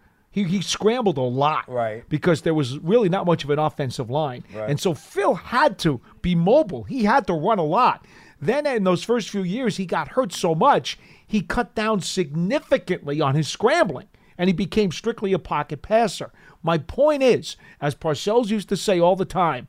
He 0.47 0.57
he 0.57 0.61
scrambled 0.61 1.17
a 1.17 1.21
lot, 1.21 1.65
Right. 1.67 2.03
Because 2.09 2.41
there 2.41 2.53
was 2.53 2.77
really 2.79 3.09
not 3.09 3.25
much 3.25 3.43
of 3.43 3.49
an 3.49 3.59
offensive 3.59 4.09
line, 4.09 4.43
Right. 4.53 4.69
and 4.69 4.79
so 4.79 4.93
Phil 4.93 5.33
had 5.35 5.77
to 5.79 6.01
be 6.21 6.35
mobile. 6.35 6.83
He 6.83 7.03
had 7.03 7.27
to 7.27 7.33
run 7.33 7.59
a 7.59 7.63
lot. 7.63 8.05
Then 8.41 8.65
in 8.65 8.83
those 8.85 9.03
first 9.03 9.29
few 9.29 9.43
years, 9.43 9.77
he 9.77 9.85
got 9.85 10.09
hurt 10.09 10.31
so 10.33 10.55
much 10.55 10.97
he 11.27 11.41
cut 11.41 11.75
down 11.75 11.99
significantly 12.01 13.21
on 13.21 13.35
his 13.35 13.47
scrambling, 13.47 14.07
and 14.37 14.47
he 14.47 14.53
became 14.53 14.91
strictly 14.91 15.31
a 15.33 15.37
pocket 15.39 15.81
passer. 15.83 16.31
My 16.63 16.77
point 16.79 17.21
is, 17.21 17.55
as 17.79 17.93
Parcells 17.93 18.49
used 18.49 18.67
to 18.69 18.77
say 18.77 18.99
all 18.99 19.15
the 19.15 19.25
time, 19.25 19.67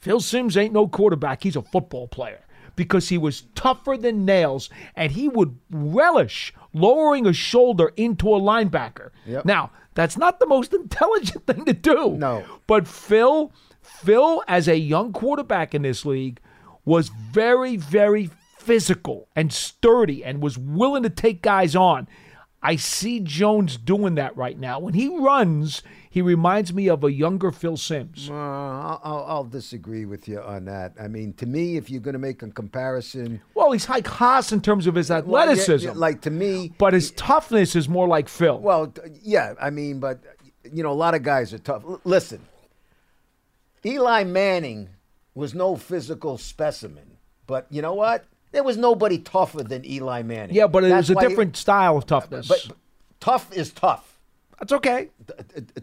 Phil 0.00 0.20
Simms 0.20 0.56
ain't 0.56 0.72
no 0.72 0.88
quarterback. 0.88 1.42
He's 1.44 1.54
a 1.56 1.62
football 1.62 2.08
player 2.08 2.40
because 2.76 3.08
he 3.10 3.18
was 3.18 3.42
tougher 3.54 3.96
than 3.96 4.24
nails 4.24 4.70
and 4.96 5.12
he 5.12 5.28
would 5.28 5.56
relish 5.70 6.52
lowering 6.72 7.26
a 7.26 7.32
shoulder 7.32 7.92
into 7.96 8.28
a 8.34 8.40
linebacker. 8.40 9.10
Yep. 9.26 9.44
Now, 9.44 9.70
that's 9.98 10.16
not 10.16 10.38
the 10.38 10.46
most 10.46 10.72
intelligent 10.72 11.44
thing 11.48 11.64
to 11.64 11.72
do. 11.72 12.12
No. 12.12 12.44
But 12.68 12.86
Phil, 12.86 13.52
Phil, 13.82 14.44
as 14.46 14.68
a 14.68 14.78
young 14.78 15.12
quarterback 15.12 15.74
in 15.74 15.82
this 15.82 16.06
league, 16.06 16.38
was 16.84 17.08
very, 17.08 17.76
very 17.76 18.30
physical 18.58 19.26
and 19.34 19.52
sturdy 19.52 20.24
and 20.24 20.40
was 20.40 20.56
willing 20.56 21.02
to 21.02 21.10
take 21.10 21.42
guys 21.42 21.74
on. 21.74 22.06
I 22.62 22.76
see 22.76 23.20
Jones 23.20 23.76
doing 23.76 24.16
that 24.16 24.36
right 24.36 24.58
now. 24.58 24.80
When 24.80 24.94
he 24.94 25.08
runs, 25.08 25.82
he 26.10 26.20
reminds 26.20 26.74
me 26.74 26.88
of 26.88 27.04
a 27.04 27.12
younger 27.12 27.52
Phil 27.52 27.76
Simms. 27.76 28.28
Uh, 28.28 28.34
I'll, 28.34 29.24
I'll, 29.28 29.44
disagree 29.44 30.04
with 30.04 30.26
you 30.26 30.40
on 30.40 30.64
that. 30.64 30.94
I 31.00 31.06
mean, 31.06 31.34
to 31.34 31.46
me, 31.46 31.76
if 31.76 31.88
you're 31.88 32.00
going 32.00 32.14
to 32.14 32.18
make 32.18 32.42
a 32.42 32.50
comparison, 32.50 33.40
Well, 33.54 33.70
he's 33.70 33.88
like 33.88 34.06
Haas 34.08 34.50
in 34.50 34.60
terms 34.60 34.88
of 34.88 34.96
his 34.96 35.08
well, 35.10 35.18
yeah, 35.18 35.52
athleticism, 35.52 35.86
yeah, 35.86 35.94
like 35.94 36.22
to 36.22 36.30
me, 36.30 36.72
but 36.78 36.94
his 36.94 37.12
toughness 37.12 37.76
is 37.76 37.88
more 37.88 38.08
like 38.08 38.28
Phil. 38.28 38.58
Well, 38.58 38.92
yeah, 39.22 39.54
I 39.60 39.70
mean, 39.70 40.00
but 40.00 40.20
you 40.64 40.82
know, 40.82 40.90
a 40.90 40.94
lot 40.94 41.14
of 41.14 41.22
guys 41.22 41.54
are 41.54 41.58
tough. 41.58 41.84
L- 41.84 42.00
listen, 42.02 42.40
Eli 43.84 44.24
Manning 44.24 44.88
was 45.34 45.54
no 45.54 45.76
physical 45.76 46.38
specimen, 46.38 47.18
but 47.46 47.66
you 47.70 47.82
know 47.82 47.94
what? 47.94 48.24
There 48.52 48.62
was 48.62 48.76
nobody 48.76 49.18
tougher 49.18 49.62
than 49.62 49.84
Eli 49.84 50.22
Manning. 50.22 50.56
yeah, 50.56 50.66
but 50.66 50.84
it 50.84 50.88
That's 50.88 51.08
was 51.08 51.18
a 51.18 51.28
different 51.28 51.56
style 51.56 51.98
of 51.98 52.06
toughness. 52.06 52.48
But, 52.48 52.64
but 52.68 52.76
tough 53.20 53.52
is 53.52 53.72
tough. 53.72 54.18
That's 54.58 54.72
okay. 54.72 55.10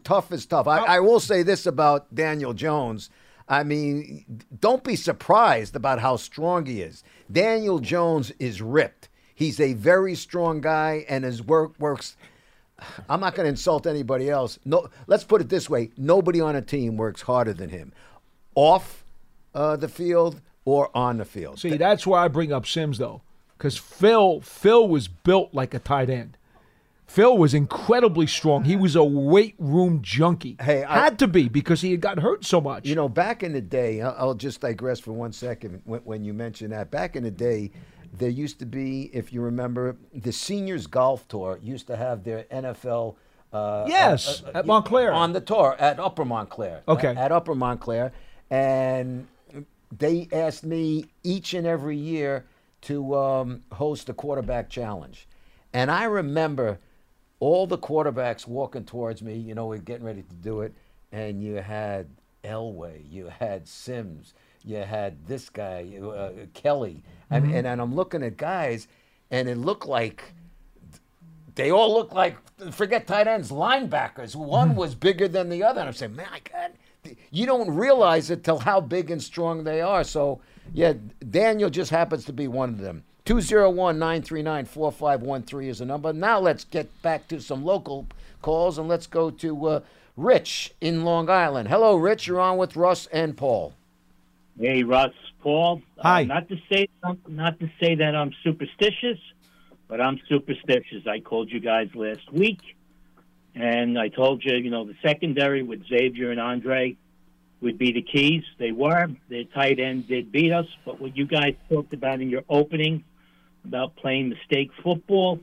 Tough 0.04 0.32
is 0.32 0.46
tough. 0.46 0.68
I, 0.68 0.80
I 0.80 1.00
will 1.00 1.20
say 1.20 1.44
this 1.44 1.66
about 1.66 2.14
Daniel 2.14 2.54
Jones. 2.54 3.10
I 3.48 3.64
mean, 3.64 4.26
don't 4.60 4.84
be 4.84 4.96
surprised 4.96 5.76
about 5.76 6.00
how 6.00 6.18
strong 6.18 6.66
he 6.66 6.82
is. 6.82 7.04
Daniel 7.32 7.80
Jones 7.80 8.32
is 8.40 8.62
ripped. 8.62 9.10
He's 9.34 9.60
a 9.60 9.74
very 9.74 10.16
strong 10.16 10.62
guy, 10.62 11.06
and 11.08 11.24
his 11.24 11.44
work 11.44 11.74
works. 11.80 12.18
I'm 13.08 13.20
not 13.20 13.36
going 13.36 13.46
to 13.46 13.50
insult 13.50 13.86
anybody 13.88 14.30
else. 14.30 14.60
No, 14.66 14.90
let's 15.08 15.24
put 15.24 15.42
it 15.42 15.50
this 15.50 15.70
way: 15.70 15.92
nobody 15.98 16.42
on 16.42 16.56
a 16.56 16.62
team 16.62 16.98
works 16.98 17.22
harder 17.22 17.54
than 17.54 17.70
him, 17.70 17.94
off 18.56 19.06
uh, 19.54 19.76
the 19.78 19.88
field 19.88 20.42
or 20.66 20.90
on 20.98 21.18
the 21.18 21.26
field. 21.26 21.60
See, 21.60 21.78
that's 21.78 22.06
why 22.06 22.26
I 22.26 22.28
bring 22.28 22.52
up 22.52 22.66
Simms 22.66 22.98
though, 22.98 23.22
because 23.58 23.78
Phil 23.78 24.42
Phil 24.42 24.88
was 24.88 25.08
built 25.08 25.54
like 25.54 25.74
a 25.74 25.80
tight 25.80 26.10
end. 26.10 26.38
Phil 27.08 27.38
was 27.38 27.54
incredibly 27.54 28.26
strong. 28.26 28.64
He 28.64 28.76
was 28.76 28.96
a 28.96 29.04
weight 29.04 29.54
room 29.60 30.02
junkie. 30.02 30.58
Hey, 30.60 30.84
I- 30.84 30.96
had 31.04 31.20
to 31.20 31.28
be 31.28 31.48
because 31.48 31.82
he 31.82 31.92
had 31.92 32.02
gotten 32.02 32.24
hurt 32.24 32.44
so 32.44 32.60
much. 32.60 32.88
You 32.88 32.96
know, 32.96 33.08
back 33.08 33.44
in 33.44 33.54
the 33.54 33.62
day, 33.62 34.02
I'll 34.02 34.16
I'll 34.18 34.34
just 34.34 34.60
digress 34.62 35.00
for 35.00 35.14
one 35.14 35.32
second 35.32 35.82
when, 35.86 36.02
when 36.02 36.26
you 36.26 36.34
mention 36.34 36.72
that. 36.72 36.90
Back 36.90 37.16
in 37.16 37.22
the 37.24 37.30
day, 37.32 37.72
there 38.12 38.30
used 38.30 38.58
to 38.60 38.66
be, 38.66 39.12
if 39.14 39.32
you 39.32 39.42
remember, 39.42 39.98
the 40.14 40.32
seniors 40.32 40.88
golf 40.88 41.28
tour 41.28 41.60
used 41.62 41.86
to 41.88 41.96
have 41.96 42.24
their 42.24 42.46
NFL. 42.52 43.16
Uh, 43.54 43.86
Yes, 43.88 44.44
uh, 44.44 44.48
uh, 44.48 44.58
at 44.60 44.66
Montclair. 44.66 45.14
On 45.14 45.32
the 45.32 45.42
tour 45.42 45.76
at 45.80 46.00
Upper 46.00 46.26
Montclair. 46.26 46.82
Okay. 46.88 47.10
At, 47.10 47.18
at 47.18 47.32
Upper 47.32 47.54
Montclair, 47.56 48.12
and 48.50 49.28
they 49.96 50.28
asked 50.32 50.64
me 50.64 51.06
each 51.24 51.54
and 51.54 51.66
every 51.66 51.98
year 51.98 52.46
to 52.82 53.16
um, 53.16 53.64
host 53.72 54.08
the 54.08 54.14
quarterback 54.14 54.70
challenge, 54.70 55.28
and 55.74 55.90
I 55.90 56.06
remember 56.06 56.80
all 57.40 57.68
the 57.68 57.78
quarterbacks 57.78 58.48
walking 58.48 58.86
towards 58.86 59.22
me. 59.22 59.36
You 59.36 59.56
know, 59.56 59.68
we're 59.68 59.78
getting 59.80 60.06
ready 60.06 60.24
to 60.24 60.36
do 60.36 60.62
it, 60.62 60.74
and 61.12 61.42
you 61.42 61.56
had 61.56 62.08
Elway, 62.44 63.02
you 63.10 63.28
had 63.28 63.68
Simms, 63.68 64.34
you 64.64 64.78
had 64.78 65.26
this 65.28 65.50
guy, 65.50 65.98
uh, 66.02 66.32
Kelly, 66.54 67.04
and, 67.30 67.52
and 67.54 67.68
and 67.68 67.82
I'm 67.82 67.96
looking 67.96 68.24
at 68.24 68.38
guys, 68.38 68.88
and 69.32 69.50
it 69.50 69.58
looked 69.58 69.88
like 69.88 70.34
they 71.56 71.72
all 71.72 71.94
looked 71.94 72.14
like 72.14 72.38
forget 72.72 73.08
tight 73.08 73.28
ends, 73.28 73.52
linebackers. 73.52 74.36
One 74.36 74.76
was 74.76 74.94
bigger 74.96 75.28
than 75.28 75.50
the 75.50 75.64
other, 75.64 75.80
and 75.80 75.90
I'm 75.90 75.96
saying, 75.96 76.16
man, 76.16 76.28
I 76.32 76.40
God, 76.40 76.72
you 77.32 77.46
don't 77.46 77.72
realize 77.72 78.30
it 78.30 78.44
till 78.44 78.60
how 78.60 78.82
big 78.82 79.12
and 79.12 79.22
strong 79.22 79.64
they 79.64 79.80
are. 79.82 80.04
So 80.04 80.42
yeah, 80.74 80.94
Daniel 81.30 81.70
just 81.70 81.92
happens 81.92 82.26
to 82.26 82.34
be 82.34 82.48
one 82.48 82.70
of 82.70 82.80
them. 82.80 83.04
201-939-4513 83.26 85.68
is 85.68 85.80
the 85.80 85.86
number. 85.86 86.14
Now 86.14 86.40
let's 86.40 86.64
get 86.64 87.02
back 87.02 87.28
to 87.30 87.42
some 87.42 87.66
local 87.66 88.06
calls 88.42 88.78
and 88.78 88.88
let's 88.88 89.08
go 89.08 89.32
to 89.32 89.68
uh, 89.68 89.80
Rich 90.16 90.76
in 90.80 91.04
Long 91.04 91.28
Island. 91.30 91.68
Hello, 91.68 91.96
Rich. 91.96 92.28
You're 92.28 92.40
on 92.40 92.58
with 92.58 92.76
Russ 92.76 93.08
and 93.08 93.36
Paul. 93.36 93.74
Hey, 94.60 94.84
Russ, 94.84 95.14
Paul. 95.42 95.82
Hi. 96.00 96.22
Uh, 96.22 96.26
not 96.26 96.48
to 96.50 96.58
say 96.72 96.88
not 97.28 97.60
to 97.60 97.68
say 97.80 97.96
that 97.96 98.16
I'm 98.16 98.32
superstitious, 98.44 99.18
but 99.88 100.00
I'm 100.00 100.20
superstitious. 100.30 101.08
I 101.08 101.20
called 101.20 101.52
you 101.52 101.60
guys 101.60 101.90
last 101.96 102.32
week, 102.32 102.62
and 103.56 103.98
I 103.98 104.10
told 104.10 104.44
you, 104.44 104.56
you 104.56 104.70
know, 104.70 104.86
the 104.86 104.96
secondary 105.02 105.64
with 105.64 105.88
Xavier 105.88 106.32
and 106.32 106.40
Andre 106.40 106.98
would 107.62 107.78
be 107.78 107.94
the 107.94 108.02
keys. 108.02 108.44
They 108.60 108.72
were. 108.72 109.08
Their 109.30 109.46
tight 109.46 109.80
end 109.80 110.08
did 110.08 110.32
beat 110.32 110.52
us, 110.52 110.68
but 110.84 111.00
what 111.00 111.16
you 111.16 111.26
guys 111.26 111.56
talked 111.70 111.94
about 111.94 112.22
in 112.22 112.30
your 112.30 112.44
opening 112.50 113.04
about 113.64 113.96
playing 113.96 114.30
mistake 114.30 114.70
football, 114.84 115.40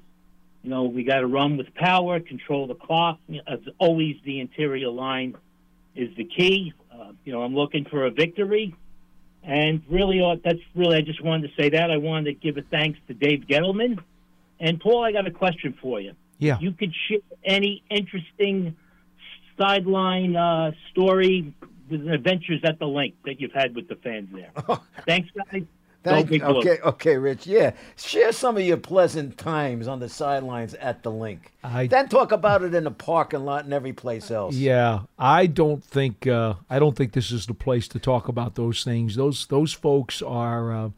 you 0.62 0.70
know, 0.70 0.84
we 0.84 1.02
got 1.02 1.20
to 1.20 1.26
run 1.26 1.56
with 1.56 1.74
power, 1.74 2.20
control 2.20 2.66
the 2.66 2.74
clock. 2.74 3.18
As 3.48 3.58
always, 3.78 4.16
the 4.24 4.40
interior 4.40 4.90
line 4.90 5.34
is 5.96 6.14
the 6.16 6.24
key. 6.24 6.72
Uh, 6.92 7.12
you 7.24 7.32
know, 7.32 7.42
I'm 7.42 7.54
looking 7.54 7.84
for 7.84 8.06
a 8.06 8.10
victory. 8.10 8.76
And 9.42 9.82
really, 9.88 10.20
uh, 10.22 10.36
that's 10.44 10.60
really, 10.76 10.98
I 10.98 11.00
just 11.00 11.22
wanted 11.24 11.48
to 11.48 11.60
say 11.60 11.70
that. 11.70 11.90
I 11.90 11.96
wanted 11.96 12.26
to 12.26 12.34
give 12.34 12.58
a 12.58 12.62
thanks 12.62 13.00
to 13.08 13.14
Dave 13.14 13.46
Gettleman. 13.48 13.98
And 14.60 14.78
Paul, 14.78 15.02
I 15.02 15.10
got 15.10 15.26
a 15.26 15.32
question 15.32 15.76
for 15.82 16.00
you. 16.00 16.12
Yeah. 16.42 16.58
You 16.58 16.72
could 16.72 16.92
share 17.08 17.18
any 17.44 17.84
interesting 17.88 18.76
sideline 19.56 20.34
uh, 20.34 20.72
story 20.90 21.54
with 21.88 22.08
adventures 22.08 22.60
at 22.64 22.80
the 22.80 22.86
Linc 22.86 23.14
that 23.24 23.40
you've 23.40 23.52
had 23.52 23.76
with 23.76 23.88
the 23.88 23.96
fans 23.96 24.28
there. 24.32 24.50
Thanks, 25.06 25.30
guys. 25.36 25.62
Thank 26.02 26.30
Go 26.30 26.34
you. 26.34 26.42
Okay, 26.42 26.78
okay, 26.80 27.16
Rich. 27.16 27.46
Yeah, 27.46 27.74
share 27.96 28.32
some 28.32 28.56
of 28.56 28.64
your 28.64 28.76
pleasant 28.76 29.38
times 29.38 29.86
on 29.86 30.00
the 30.00 30.08
sidelines 30.08 30.74
at 30.74 31.04
the 31.04 31.12
Linc. 31.12 31.52
I- 31.62 31.86
then 31.86 32.08
talk 32.08 32.32
about 32.32 32.62
it 32.62 32.74
in 32.74 32.82
the 32.82 32.90
parking 32.90 33.44
lot 33.44 33.64
and 33.64 33.72
every 33.72 33.92
place 33.92 34.28
else. 34.28 34.56
Yeah, 34.56 35.02
I 35.16 35.46
don't 35.46 35.84
think 35.84 36.26
uh, 36.26 36.54
I 36.68 36.80
don't 36.80 36.96
think 36.96 37.12
this 37.12 37.30
is 37.30 37.46
the 37.46 37.54
place 37.54 37.86
to 37.86 38.00
talk 38.00 38.26
about 38.26 38.56
those 38.56 38.82
things. 38.82 39.14
Those 39.14 39.46
those 39.46 39.72
folks 39.72 40.20
are 40.22 40.72
uh, 40.72 40.90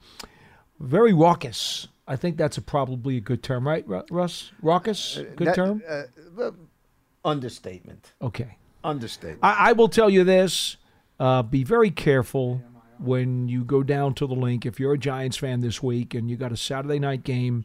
very 0.80 1.12
raucous. 1.12 1.88
I 2.06 2.16
think 2.16 2.36
that's 2.36 2.58
a, 2.58 2.62
probably 2.62 3.16
a 3.16 3.20
good 3.20 3.42
term, 3.42 3.66
right, 3.66 3.84
Russ? 4.10 4.52
Raucous, 4.62 5.18
good 5.36 5.48
That- 5.48 5.54
term. 5.54 5.82
uh, 5.88 6.50
understatement. 7.24 8.12
Okay. 8.20 8.58
Understatement. 8.82 9.40
I, 9.42 9.70
I 9.70 9.72
will 9.72 9.88
tell 9.88 10.10
you 10.10 10.24
this: 10.24 10.76
uh, 11.18 11.42
be 11.42 11.64
very 11.64 11.90
careful 11.90 12.62
when 12.98 13.48
you 13.48 13.64
go 13.64 13.82
down 13.82 14.14
to 14.14 14.26
the 14.26 14.34
Linc. 14.34 14.66
If 14.66 14.78
you're 14.78 14.92
a 14.92 14.98
Giants 14.98 15.38
fan 15.38 15.60
this 15.60 15.82
week 15.82 16.14
and 16.14 16.30
you 16.30 16.36
got 16.36 16.52
a 16.52 16.56
Saturday 16.56 16.98
night 16.98 17.24
game, 17.24 17.64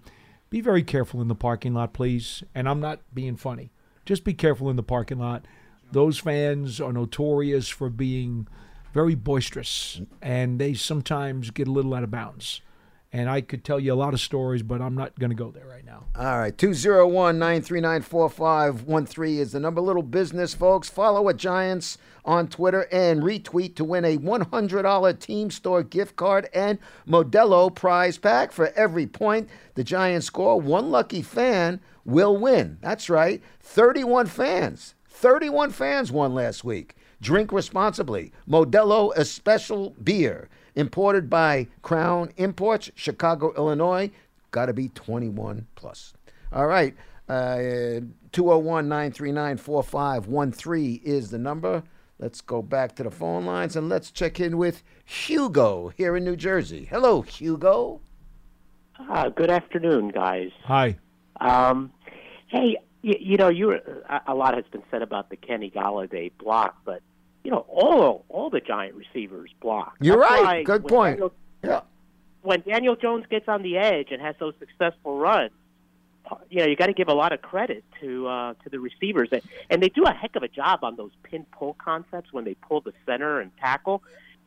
be 0.50 0.62
very 0.62 0.84
careful 0.84 1.22
in 1.22 1.28
the 1.28 1.36
parking 1.36 1.74
lot, 1.74 1.94
please. 1.94 2.44
And 2.56 2.70
I'm 2.70 2.80
not 2.80 3.02
being 3.14 3.36
funny. 3.36 3.72
Just 4.06 4.24
be 4.24 4.34
careful 4.34 4.70
in 4.70 4.76
the 4.78 4.84
parking 4.84 5.20
lot. 5.20 5.46
Those 5.92 6.18
fans 6.20 6.80
are 6.80 6.94
notorious 6.94 7.68
for 7.68 7.90
being 7.90 8.48
very 8.94 9.16
boisterous, 9.16 10.02
and 10.22 10.60
they 10.60 10.74
sometimes 10.74 11.52
get 11.52 11.68
a 11.68 11.72
little 11.72 11.94
out 11.94 12.04
of 12.04 12.12
bounds. 12.12 12.62
And 13.12 13.28
I 13.28 13.42
could 13.42 13.64
tell 13.64 13.80
you 13.80 13.92
a 13.92 13.96
lot 13.96 14.14
of 14.14 14.20
stories, 14.20 14.62
but 14.62 14.82
I'm 14.82 14.94
not 14.94 15.18
going 15.18 15.32
to 15.32 15.36
go 15.36 15.50
there 15.50 15.66
right 15.66 15.84
now. 15.84 16.06
All 16.16 16.38
right, 16.38 16.56
201 16.56 17.40
939 17.40 18.02
4513 18.04 19.40
is 19.40 19.52
the 19.54 19.60
number. 19.60 19.82
Little 19.82 20.04
business, 20.04 20.54
folks. 20.54 20.90
Follow 20.90 21.28
at 21.30 21.38
Giants 21.38 21.98
on 22.24 22.48
Twitter 22.48 22.88
and 22.92 23.24
retweet 23.24 23.76
to 23.78 23.84
win 23.84 24.06
a 24.06 24.18
$100 24.18 25.20
Team 25.20 25.50
Store 25.50 25.82
gift 25.82 26.16
card 26.18 26.50
and 26.54 26.78
Modelo 27.08 27.74
prize 27.74 28.20
pack. 28.20 28.52
For 28.52 28.68
every 28.76 29.08
point 29.08 29.50
the 29.74 29.84
Giants 29.84 30.28
score, 30.28 30.62
one 30.62 30.92
lucky 30.92 31.24
fan 31.24 31.80
will 32.06 32.38
win. 32.38 32.78
That's 32.82 33.10
right, 33.10 33.42
31 33.62 34.28
fans. 34.28 34.94
31 35.08 35.72
fans 35.72 36.12
won 36.12 36.36
last 36.36 36.64
week. 36.64 36.96
Drink 37.22 37.52
responsibly. 37.52 38.32
Modelo, 38.48 39.12
a 39.16 39.26
special 39.26 39.96
beer. 40.02 40.48
Imported 40.76 41.30
by 41.30 41.68
Crown 41.82 42.32
Imports, 42.38 42.92
Chicago, 42.96 43.54
Illinois. 43.56 44.12
Got 44.52 44.68
to 44.68 44.74
be 44.74 44.90
21 44.90 45.68
plus. 45.76 46.14
All 46.52 46.68
right. 46.68 46.96
Uh, 47.28 48.02
201 48.32 48.88
939 48.88 49.58
4513 49.58 51.02
is 51.04 51.30
the 51.30 51.38
number. 51.38 51.84
Let's 52.18 52.42
go 52.42 52.62
back 52.62 52.96
to 52.96 53.04
the 53.04 53.12
phone 53.12 53.46
lines 53.46 53.76
and 53.76 53.88
let's 53.88 54.12
check 54.12 54.40
in 54.40 54.58
with 54.58 54.84
Hugo 55.06 55.90
here 55.90 56.18
in 56.18 56.26
New 56.26 56.36
Jersey. 56.36 56.86
Hello, 56.86 57.22
Hugo. 57.22 58.02
Uh, 59.10 59.30
good 59.30 59.50
afternoon, 59.50 60.10
guys. 60.10 60.50
Hi. 60.66 60.98
Um, 61.40 61.94
hey, 62.48 62.78
you, 63.02 63.16
you 63.20 63.38
know, 63.38 63.48
you 63.48 63.68
were, 63.68 64.04
a, 64.10 64.34
a 64.34 64.36
lot 64.36 64.56
has 64.56 64.66
been 64.72 64.84
said 64.92 65.02
about 65.02 65.30
the 65.30 65.38
Kenny 65.38 65.72
Golladay 65.72 66.32
block, 66.38 66.78
but 66.84 67.02
you 67.44 67.52
know, 67.52 67.66
all 67.70 68.26
all 68.30 68.50
the 68.50 68.60
Giant 68.62 68.96
receivers 68.96 69.52
block. 69.62 69.96
You're 70.02 70.20
That's 70.20 70.42
right. 70.44 70.66
Good 70.66 70.88
point. 70.88 71.16
Daniel, 71.18 71.34
Yeah. 71.64 71.82
when 72.42 72.62
Daniel 72.62 72.96
Jones 72.96 73.26
gets 73.30 73.48
on 73.48 73.62
the 73.62 73.78
edge 73.78 74.08
and 74.12 74.22
has 74.22 74.36
those 74.40 74.54
successful 74.60 75.18
runs, 75.18 75.52
you 76.50 76.60
know, 76.60 76.66
you 76.68 76.76
got 76.76 76.88
to 76.88 76.94
give 76.94 77.08
a 77.08 77.14
lot 77.14 77.32
of 77.34 77.42
credit 77.42 77.84
to 78.02 78.28
uh, 78.28 78.54
to 78.64 78.70
the 78.70 78.80
receivers, 78.80 79.30
and, 79.32 79.42
and 79.70 79.82
they 79.82 79.90
do 79.90 80.04
a 80.04 80.12
heck 80.12 80.36
of 80.36 80.44
a 80.44 80.48
job 80.48 80.84
on 80.84 80.96
those 80.96 81.12
pin 81.24 81.46
pull 81.52 81.76
concepts 81.76 82.32
when 82.32 82.44
they 82.46 82.54
pull 82.56 82.82
the 82.82 82.94
center 83.06 83.40
and 83.40 83.52
tackle, 83.58 84.04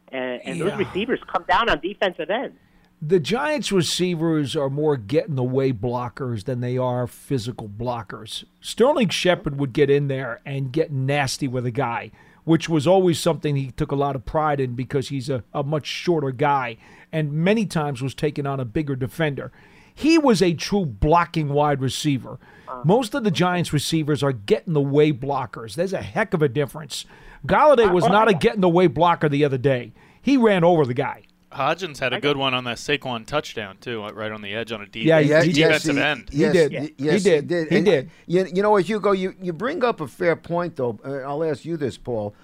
and, 0.08 0.40
and 0.44 0.58
Yeah. 0.58 0.64
those 0.66 0.78
receivers 0.78 1.20
come 1.26 1.44
down 1.48 1.68
on 1.68 1.80
defensive 1.80 2.30
ends. 2.30 2.56
The 3.04 3.18
Giants 3.18 3.72
receivers 3.72 4.54
are 4.54 4.70
more 4.70 4.96
get 4.96 5.26
in 5.26 5.34
the 5.34 5.42
way 5.42 5.72
blockers 5.72 6.44
than 6.44 6.60
they 6.60 6.78
are 6.78 7.08
physical 7.08 7.68
blockers. 7.68 8.44
Sterling 8.60 9.08
Shepard 9.08 9.58
would 9.58 9.72
get 9.72 9.90
in 9.90 10.06
there 10.06 10.40
and 10.46 10.70
get 10.70 10.92
nasty 10.92 11.48
with 11.48 11.66
a 11.66 11.72
guy, 11.72 12.12
which 12.44 12.68
was 12.68 12.86
always 12.86 13.18
something 13.18 13.56
he 13.56 13.70
took 13.70 13.92
a 13.92 13.96
lot 13.96 14.16
of 14.16 14.24
pride 14.24 14.60
in 14.60 14.74
because 14.74 15.08
he's 15.08 15.30
a, 15.30 15.44
a 15.52 15.62
much 15.62 15.86
shorter 15.86 16.30
guy 16.30 16.76
and 17.12 17.32
many 17.32 17.66
times 17.66 18.02
was 18.02 18.14
taking 18.14 18.46
on 18.46 18.58
a 18.58 18.64
bigger 18.64 18.96
defender. 18.96 19.52
He 19.94 20.18
was 20.18 20.40
a 20.40 20.54
true 20.54 20.86
blocking 20.86 21.50
wide 21.50 21.80
receiver. 21.80 22.38
Uh-huh. 22.66 22.82
Most 22.84 23.14
of 23.14 23.24
the 23.24 23.30
Giants 23.30 23.72
receivers 23.72 24.22
are 24.22 24.32
get 24.32 24.66
in 24.66 24.72
the 24.72 24.80
way 24.80 25.12
blockers. 25.12 25.74
There's 25.74 25.92
a 25.92 26.02
heck 26.02 26.32
of 26.34 26.42
a 26.42 26.48
difference. 26.48 27.04
Golladay 27.46 27.90
uh, 27.90 27.92
was 27.92 28.06
not 28.06 28.28
a 28.28 28.34
get 28.34 28.54
in 28.54 28.60
the 28.60 28.68
way 28.68 28.86
blocker 28.86 29.28
the 29.28 29.44
other 29.44 29.58
day. 29.58 29.92
He 30.20 30.36
ran 30.36 30.64
over 30.64 30.86
the 30.86 30.94
guy. 30.94 31.24
Hodgins 31.52 31.98
had 31.98 32.12
a 32.12 32.20
good 32.20 32.36
one 32.36 32.54
on 32.54 32.64
that 32.64 32.78
Saquon 32.78 33.26
touchdown 33.26 33.76
too, 33.80 34.02
uh, 34.02 34.10
right 34.12 34.32
on 34.32 34.42
the 34.42 34.54
edge 34.54 34.72
on 34.72 34.80
a 34.82 34.86
deep 34.86 35.04
Yeah, 35.06 35.18
Yeah, 35.18 35.42
he- 35.42 35.52
defensive 35.52 35.96
yes, 35.96 36.04
end. 36.04 36.30
He, 36.30 36.38
yes, 36.40 36.52
did. 36.52 36.72
y- 36.72 36.78
He 36.98 37.04
Yes, 37.04 37.22
did. 37.22 37.50
He 37.50 37.76
And, 37.76 37.84
did. 37.84 38.10
You, 38.26 38.46
you 38.54 38.62
know 38.62 38.70
what, 38.70 38.84
Hugo? 38.84 39.12
You, 39.12 39.34
you 39.40 39.52
bring 39.52 39.84
up 39.84 40.00
a 40.00 40.06
fair 40.08 40.36
point, 40.36 40.76
though. 40.76 40.98
Uh, 41.04 41.18
I'll 41.18 41.44
ask 41.44 41.64
you 41.64 41.76
this, 41.76 41.96
Paul. 41.98 42.34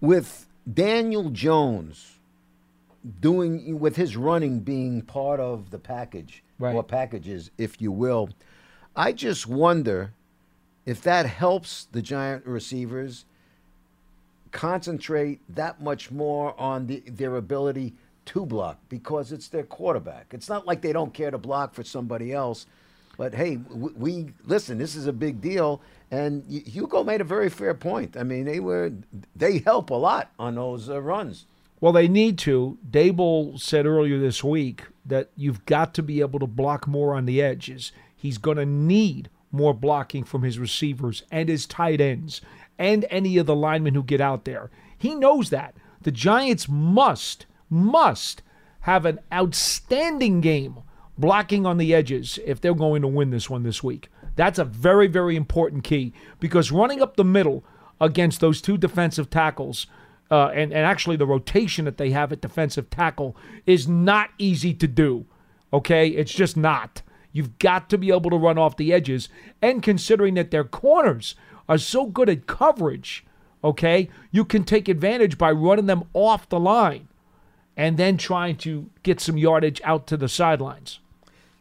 With 0.00 0.46
Daniel 0.72 1.30
Jones 1.30 2.18
doing, 3.20 3.78
with 3.80 3.96
his 3.96 4.16
running 4.16 4.60
being 4.60 5.02
part 5.02 5.40
of 5.40 5.70
the 5.70 5.78
package, 5.78 6.42
Right. 6.58 6.74
or 6.74 6.82
packages, 6.84 7.50
if 7.58 7.80
you 7.80 7.90
will, 7.92 8.30
I 8.94 9.12
just 9.12 9.46
wonder 9.46 10.12
if 10.86 11.00
that 11.02 11.26
helps 11.26 11.86
the 11.92 12.02
Giant 12.02 12.46
receivers 12.46 13.24
concentrate 14.50 15.40
that 15.48 15.80
much 15.82 16.10
more 16.10 16.58
on 16.60 16.86
the, 16.86 17.00
their 17.06 17.36
ability 17.36 17.94
to 18.26 18.46
block 18.46 18.78
because 18.88 19.32
it's 19.32 19.48
their 19.48 19.64
quarterback. 19.64 20.32
It's 20.32 20.48
not 20.48 20.66
like 20.66 20.80
they 20.80 20.92
don't 20.92 21.14
care 21.14 21.30
to 21.30 21.38
block 21.38 21.74
for 21.74 21.84
somebody 21.84 22.32
else. 22.32 22.66
But 23.18 23.34
hey, 23.34 23.58
we, 23.70 23.92
we 23.92 24.32
listen. 24.44 24.78
This 24.78 24.96
is 24.96 25.06
a 25.06 25.12
big 25.12 25.40
deal, 25.40 25.82
and 26.10 26.44
Hugo 26.46 27.04
made 27.04 27.20
a 27.20 27.24
very 27.24 27.50
fair 27.50 27.74
point. 27.74 28.16
I 28.16 28.22
mean, 28.22 28.44
they 28.44 28.58
were 28.60 28.92
they 29.36 29.58
help 29.58 29.90
a 29.90 29.94
lot 29.94 30.30
on 30.38 30.54
those 30.54 30.88
uh, 30.88 31.00
runs. 31.00 31.46
Well, 31.80 31.92
they 31.92 32.08
need 32.08 32.38
to. 32.38 32.78
Daboll 32.88 33.60
said 33.60 33.86
earlier 33.86 34.18
this 34.18 34.42
week 34.42 34.84
that 35.04 35.30
you've 35.36 35.66
got 35.66 35.94
to 35.94 36.02
be 36.02 36.20
able 36.20 36.38
to 36.38 36.46
block 36.46 36.86
more 36.86 37.14
on 37.14 37.26
the 37.26 37.42
edges. 37.42 37.92
He's 38.14 38.38
going 38.38 38.56
to 38.56 38.64
need 38.64 39.28
more 39.50 39.74
blocking 39.74 40.24
from 40.24 40.42
his 40.42 40.58
receivers 40.58 41.24
and 41.30 41.48
his 41.48 41.66
tight 41.66 42.00
ends 42.00 42.40
and 42.78 43.04
any 43.10 43.36
of 43.36 43.46
the 43.46 43.56
linemen 43.56 43.94
who 43.94 44.02
get 44.02 44.20
out 44.20 44.44
there. 44.44 44.70
He 44.96 45.14
knows 45.14 45.50
that. 45.50 45.74
The 46.02 46.12
Giants 46.12 46.68
must, 46.68 47.46
must 47.72 48.42
have 48.80 49.06
an 49.06 49.18
outstanding 49.32 50.40
game 50.40 50.78
blocking 51.16 51.64
on 51.64 51.78
the 51.78 51.94
edges 51.94 52.38
if 52.44 52.60
they're 52.60 52.74
going 52.74 53.02
to 53.02 53.08
win 53.08 53.30
this 53.30 53.48
one 53.48 53.62
this 53.62 53.82
week. 53.82 54.10
That's 54.36 54.58
a 54.58 54.64
very, 54.64 55.06
very 55.06 55.36
important 55.36 55.84
key 55.84 56.12
because 56.38 56.70
running 56.70 57.02
up 57.02 57.16
the 57.16 57.24
middle 57.24 57.64
against 58.00 58.40
those 58.40 58.60
two 58.60 58.76
defensive 58.76 59.30
tackles 59.30 59.86
uh, 60.30 60.48
and, 60.48 60.72
and 60.72 60.86
actually 60.86 61.16
the 61.16 61.26
rotation 61.26 61.84
that 61.84 61.98
they 61.98 62.10
have 62.10 62.32
at 62.32 62.40
defensive 62.40 62.90
tackle 62.90 63.36
is 63.66 63.86
not 63.86 64.30
easy 64.38 64.74
to 64.74 64.86
do. 64.86 65.26
Okay? 65.72 66.08
It's 66.08 66.32
just 66.32 66.56
not. 66.56 67.02
You've 67.32 67.58
got 67.58 67.88
to 67.90 67.98
be 67.98 68.10
able 68.10 68.30
to 68.30 68.36
run 68.36 68.58
off 68.58 68.76
the 68.76 68.92
edges. 68.92 69.28
And 69.60 69.82
considering 69.82 70.34
that 70.34 70.50
their 70.50 70.64
corners 70.64 71.34
are 71.68 71.78
so 71.78 72.06
good 72.06 72.28
at 72.28 72.46
coverage, 72.46 73.24
okay, 73.62 74.08
you 74.30 74.44
can 74.44 74.64
take 74.64 74.88
advantage 74.88 75.38
by 75.38 75.50
running 75.52 75.86
them 75.86 76.04
off 76.14 76.48
the 76.48 76.60
line 76.60 77.08
and 77.76 77.96
then 77.96 78.16
trying 78.16 78.56
to 78.58 78.90
get 79.02 79.20
some 79.20 79.36
yardage 79.36 79.80
out 79.84 80.06
to 80.08 80.16
the 80.16 80.28
sidelines. 80.28 80.98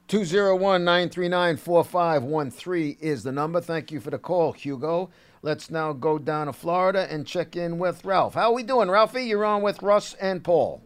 201 0.08 0.84
939 0.84 1.58
4513 1.58 2.97
is 3.00 3.24
the 3.24 3.32
number. 3.32 3.62
Thank 3.62 3.91
you 3.91 4.00
for 4.00 4.10
the 4.10 4.17
call, 4.17 4.52
Hugo. 4.52 5.10
Let's 5.41 5.71
now 5.71 5.93
go 5.93 6.19
down 6.19 6.47
to 6.47 6.54
Florida 6.54 7.08
and 7.10 7.26
check 7.26 7.56
in 7.56 7.80
with 7.80 8.04
Ralph. 8.06 8.34
How 8.36 8.52
are 8.52 8.54
we 8.54 8.63
doing, 8.63 8.89
Ralphie? 8.89 9.24
You're 9.24 9.45
on 9.45 9.62
with 9.62 9.82
Russ 9.82 10.13
and 10.15 10.43
Paul. 10.43 10.84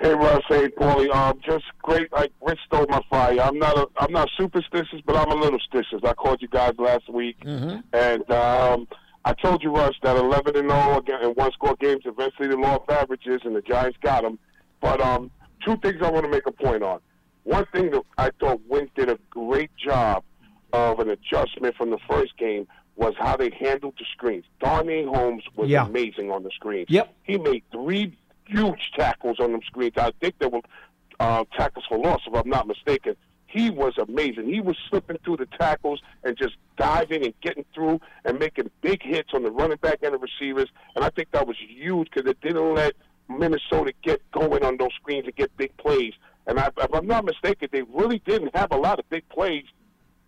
Hey 0.00 0.12
Russ, 0.14 0.42
hey 0.48 0.68
Paulie. 0.68 1.14
Um, 1.14 1.38
just 1.44 1.64
great. 1.82 2.12
Like 2.12 2.32
Rich 2.40 2.58
stole 2.66 2.86
my 2.88 3.00
fire. 3.08 3.40
I'm 3.40 3.58
not 3.58 3.76
a, 3.78 3.86
I'm 3.98 4.10
not 4.12 4.28
superstitious, 4.36 5.00
but 5.06 5.14
I'm 5.16 5.30
a 5.30 5.34
little 5.36 5.60
stitious. 5.72 6.04
I 6.04 6.14
called 6.14 6.42
you 6.42 6.48
guys 6.48 6.72
last 6.78 7.08
week, 7.08 7.38
Mm-hmm. 7.44 7.78
and 7.92 8.30
um, 8.30 8.88
I 9.24 9.32
told 9.34 9.62
you 9.62 9.70
Russ 9.74 9.94
that 10.02 10.16
11 10.16 10.56
and 10.56 10.70
0 10.70 10.98
again 10.98 11.22
in 11.22 11.30
one 11.30 11.50
score 11.52 11.76
games. 11.76 12.02
Eventually, 12.04 12.48
the 12.48 12.56
law 12.56 12.76
of 12.76 12.88
averages, 12.90 13.40
and 13.44 13.56
the 13.56 13.62
Giants 13.62 13.96
got 14.02 14.22
them. 14.22 14.38
But 14.80 15.00
um, 15.00 15.30
two 15.64 15.76
things 15.78 16.02
I 16.02 16.10
want 16.10 16.24
to 16.26 16.30
make 16.30 16.46
a 16.46 16.52
point 16.52 16.82
on. 16.82 17.00
One 17.44 17.64
thing 17.72 17.90
that 17.92 18.02
I 18.18 18.30
thought 18.38 18.60
Wink 18.68 18.90
did 18.94 19.08
a 19.08 19.18
great 19.30 19.70
job 19.76 20.24
of 20.72 20.98
an 20.98 21.08
adjustment 21.10 21.74
from 21.76 21.90
the 21.90 21.98
first 22.08 22.36
game 22.36 22.66
was 22.96 23.14
how 23.18 23.36
they 23.36 23.50
handled 23.58 23.94
the 23.98 24.04
screens. 24.12 24.44
Darnay 24.60 25.04
Holmes 25.04 25.42
was 25.56 25.68
Yeah. 25.68 25.86
amazing 25.86 26.30
on 26.30 26.42
the 26.42 26.50
screens. 26.50 26.86
Yep. 26.90 27.12
He 27.24 27.38
made 27.38 27.62
three 27.72 28.16
huge 28.46 28.92
tackles 28.96 29.40
on 29.40 29.52
them 29.52 29.62
screens. 29.66 29.94
I 29.96 30.12
think 30.20 30.38
they 30.38 30.46
were 30.46 30.60
uh, 31.18 31.44
tackles 31.56 31.84
for 31.88 31.98
loss, 31.98 32.20
if 32.26 32.34
I'm 32.34 32.48
not 32.48 32.66
mistaken. 32.66 33.16
He 33.54 33.70
was 33.70 33.96
amazing. 33.98 34.52
He 34.52 34.60
was 34.60 34.76
slipping 34.90 35.16
through 35.24 35.36
the 35.36 35.46
tackles 35.46 36.02
and 36.24 36.36
just 36.36 36.56
diving 36.76 37.24
and 37.24 37.32
getting 37.40 37.64
through 37.72 38.00
and 38.24 38.36
making 38.36 38.68
big 38.82 39.00
hits 39.00 39.30
on 39.32 39.44
the 39.44 39.50
running 39.52 39.76
back 39.76 40.00
and 40.02 40.12
the 40.12 40.18
receivers. 40.18 40.68
And 40.96 41.04
I 41.04 41.10
think 41.10 41.30
that 41.30 41.46
was 41.46 41.56
huge 41.56 42.08
because 42.12 42.28
it 42.28 42.40
didn't 42.40 42.74
let 42.74 42.94
Minnesota 43.28 43.92
get 44.02 44.20
going 44.32 44.64
on 44.64 44.76
those 44.76 44.92
screens 44.96 45.26
and 45.26 45.36
get 45.36 45.56
big 45.56 45.74
plays. 45.76 46.14
And 46.48 46.58
I, 46.58 46.68
if 46.76 46.92
I'm 46.92 47.06
not 47.06 47.24
mistaken, 47.24 47.68
they 47.70 47.82
really 47.82 48.18
didn't 48.26 48.56
have 48.56 48.72
a 48.72 48.76
lot 48.76 48.98
of 48.98 49.08
big 49.08 49.28
plays 49.28 49.66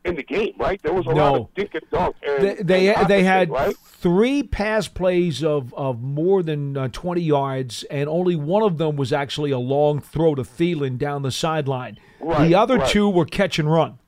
in 0.07 0.17
the 0.17 0.23
game, 0.23 0.55
right? 0.59 0.81
There 0.83 0.93
was 0.95 1.07
a 1.07 1.11
lot 1.11 1.35
of 1.35 1.55
dink 1.55 1.75
and 1.75 1.91
dunk. 1.91 2.17
And, 2.27 2.43
They 2.43 2.55
they, 2.63 2.95
and 2.95 3.09
they 3.09 3.25
had 3.25 3.51
right? 3.51 3.77
three 3.77 4.43
pass 4.43 4.89
plays 4.89 5.43
of, 5.43 5.75
of 5.75 6.01
more 6.01 6.43
than 6.43 6.77
uh, 6.77 6.89
20 6.89 7.21
yards, 7.21 7.83
and 7.85 8.09
only 8.09 8.37
one 8.37 8.63
of 8.63 8.79
them 8.79 8.97
was 8.97 9.13
actually 9.13 9.51
a 9.51 9.59
long 9.59 10.01
throw 10.01 10.35
to 10.35 10.43
Thielen 10.43 10.99
down 10.99 11.23
the 11.23 11.31
sideline. 11.31 11.99
Right, 12.21 12.49
the 12.49 12.55
other 12.55 12.79
right. 12.79 12.89
two 12.89 13.09
were 13.09 13.27
catch 13.27 13.59
and 13.59 13.71
run. 13.71 13.99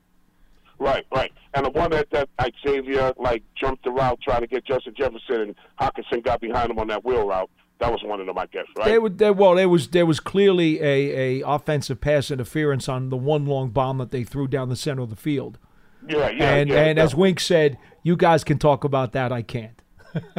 Right, 0.79 1.05
right. 1.13 1.31
And 1.53 1.65
the 1.65 1.71
one 1.71 1.91
that, 1.91 2.09
that 2.11 2.29
like 2.39 2.53
Xavier 2.65 3.13
like 3.17 3.43
jumped 3.55 3.83
the 3.83 3.91
route 3.91 4.19
trying 4.21 4.41
to 4.41 4.47
get 4.47 4.65
Justin 4.65 4.93
Jefferson 4.95 5.41
and 5.41 5.55
Hockenson 5.79 6.23
got 6.23 6.39
behind 6.39 6.71
him 6.71 6.79
on 6.79 6.87
that 6.87 7.03
wheel 7.03 7.27
route. 7.27 7.49
That 7.79 7.91
was 7.91 8.03
one 8.03 8.19
of 8.19 8.27
them, 8.27 8.37
I 8.37 8.45
guess, 8.47 8.65
right? 8.77 8.85
They 8.85 8.99
would, 8.99 9.17
they, 9.17 9.31
well, 9.31 9.55
there 9.55 9.69
was 9.69 9.89
there 9.89 10.05
was 10.05 10.19
clearly 10.19 10.81
a, 10.81 11.39
a 11.41 11.47
offensive 11.47 12.01
pass 12.01 12.29
interference 12.29 12.89
on 12.89 13.09
the 13.09 13.15
one 13.17 13.45
long 13.45 13.69
bomb 13.69 13.99
that 13.99 14.11
they 14.11 14.23
threw 14.23 14.47
down 14.47 14.67
the 14.67 14.75
center 14.75 15.01
of 15.01 15.09
the 15.09 15.15
field. 15.15 15.57
Yeah, 16.09 16.29
yeah, 16.29 16.55
and 16.55 16.69
yeah. 16.69 16.85
and 16.85 16.99
as. 16.99 17.15
Wink 17.15 17.39
said, 17.39 17.77
you 18.03 18.15
guys 18.15 18.43
can 18.43 18.57
talk 18.57 18.83
about 18.83 19.11
that. 19.13 19.31
I 19.31 19.41
can't. 19.41 19.81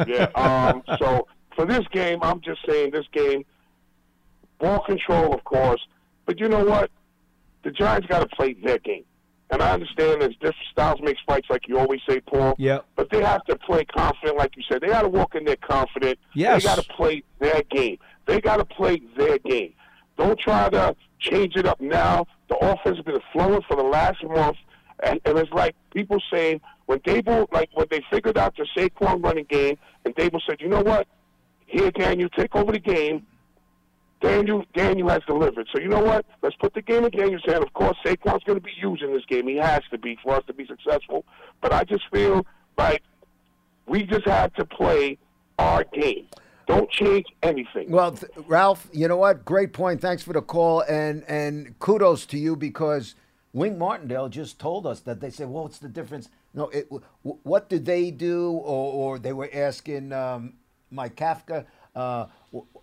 yeah. 0.07 0.27
Um, 0.35 0.83
so 0.99 1.27
for 1.55 1.65
this 1.65 1.85
game, 1.91 2.19
I'm 2.21 2.41
just 2.41 2.59
saying 2.67 2.91
this 2.91 3.05
game, 3.13 3.45
ball 4.59 4.83
control, 4.83 5.33
of 5.33 5.43
course, 5.43 5.81
but 6.25 6.39
you 6.39 6.47
know 6.47 6.63
what? 6.63 6.91
The 7.63 7.71
Giants 7.71 8.07
got 8.07 8.19
to 8.19 8.35
play 8.35 8.53
their 8.53 8.79
game. 8.79 9.03
And 9.51 9.61
I 9.61 9.73
understand 9.73 10.21
there's 10.21 10.33
different 10.35 10.55
styles 10.71 11.01
makes 11.01 11.19
fights, 11.27 11.47
like 11.49 11.67
you 11.67 11.77
always 11.77 11.99
say, 12.07 12.21
Paul. 12.21 12.55
Yep. 12.57 12.85
But 12.95 13.09
they 13.11 13.21
have 13.21 13.43
to 13.45 13.57
play 13.57 13.83
confident, 13.83 14.37
like 14.37 14.55
you 14.55 14.63
said. 14.71 14.81
They 14.81 14.87
got 14.87 15.01
to 15.01 15.09
walk 15.09 15.35
in 15.35 15.43
there 15.43 15.57
confident. 15.57 16.17
Yes. 16.33 16.63
They 16.63 16.69
got 16.69 16.81
to 16.81 16.89
play 16.93 17.23
their 17.39 17.61
game. 17.63 17.97
They 18.27 18.39
got 18.39 18.57
to 18.57 18.65
play 18.65 19.01
their 19.17 19.39
game. 19.39 19.73
Don't 20.17 20.39
try 20.39 20.69
to 20.69 20.95
change 21.19 21.57
it 21.57 21.65
up 21.65 21.81
now. 21.81 22.25
The 22.47 22.55
offense 22.57 22.97
has 22.97 23.05
been 23.05 23.19
flowing 23.33 23.61
for 23.67 23.75
the 23.75 23.83
last 23.83 24.23
month, 24.23 24.57
and, 25.01 25.19
and 25.25 25.37
it's 25.37 25.51
like 25.51 25.75
people 25.93 26.21
saying 26.31 26.61
when 26.85 26.99
Daboll, 26.99 27.51
like 27.51 27.69
when 27.73 27.87
they 27.89 28.03
figured 28.11 28.37
out 28.37 28.55
the 28.55 28.67
Saquon 28.75 29.23
running 29.23 29.45
game, 29.45 29.77
and 30.05 30.15
Daboll 30.15 30.41
said, 30.47 30.61
"You 30.61 30.69
know 30.69 30.81
what? 30.81 31.07
Here, 31.65 31.91
Daniel, 31.91 32.29
take 32.29 32.55
over 32.55 32.71
the 32.71 32.79
game." 32.79 33.25
Daniel, 34.21 34.63
Daniel 34.75 35.09
has 35.09 35.21
delivered. 35.25 35.67
So 35.73 35.81
you 35.81 35.87
know 35.87 36.03
what? 36.03 36.25
Let's 36.43 36.55
put 36.57 36.75
the 36.75 36.81
game 36.81 37.05
in 37.05 37.11
Daniel's 37.11 37.43
hand. 37.43 37.63
Of 37.63 37.73
course, 37.73 37.97
Saquon's 38.05 38.43
going 38.43 38.59
to 38.59 38.63
be 38.63 38.71
used 38.79 39.01
in 39.01 39.11
this 39.13 39.25
game. 39.25 39.47
He 39.47 39.55
has 39.55 39.81
to 39.89 39.97
be 39.97 40.15
for 40.23 40.35
us 40.35 40.43
to 40.45 40.53
be 40.53 40.65
successful. 40.67 41.25
But 41.59 41.73
I 41.73 41.83
just 41.85 42.03
feel 42.13 42.45
like 42.77 43.01
we 43.87 44.03
just 44.03 44.27
have 44.27 44.53
to 44.53 44.65
play 44.65 45.17
our 45.57 45.83
game. 45.85 46.27
Don't 46.67 46.89
change 46.91 47.25
anything. 47.41 47.89
Well, 47.89 48.11
th- 48.11 48.31
Ralph, 48.47 48.87
you 48.93 49.07
know 49.07 49.17
what? 49.17 49.43
Great 49.43 49.73
point. 49.73 49.99
Thanks 49.99 50.21
for 50.21 50.33
the 50.33 50.41
call, 50.41 50.81
and 50.81 51.23
and 51.27 51.77
kudos 51.79 52.25
to 52.27 52.37
you 52.37 52.55
because 52.55 53.15
Wink 53.53 53.77
Martindale 53.77 54.29
just 54.29 54.59
told 54.59 54.87
us 54.87 55.01
that 55.01 55.19
they 55.19 55.29
said, 55.29 55.49
"Well, 55.49 55.63
what's 55.63 55.79
the 55.79 55.89
difference?" 55.89 56.29
No, 56.53 56.69
it, 56.69 56.89
what 57.21 57.69
did 57.69 57.85
they 57.85 58.11
do? 58.11 58.51
Or, 58.51 59.15
or 59.15 59.19
they 59.19 59.33
were 59.33 59.49
asking 59.53 60.13
um, 60.13 60.53
Mike 60.89 61.15
Kafka 61.15 61.65
uh, 61.95 62.27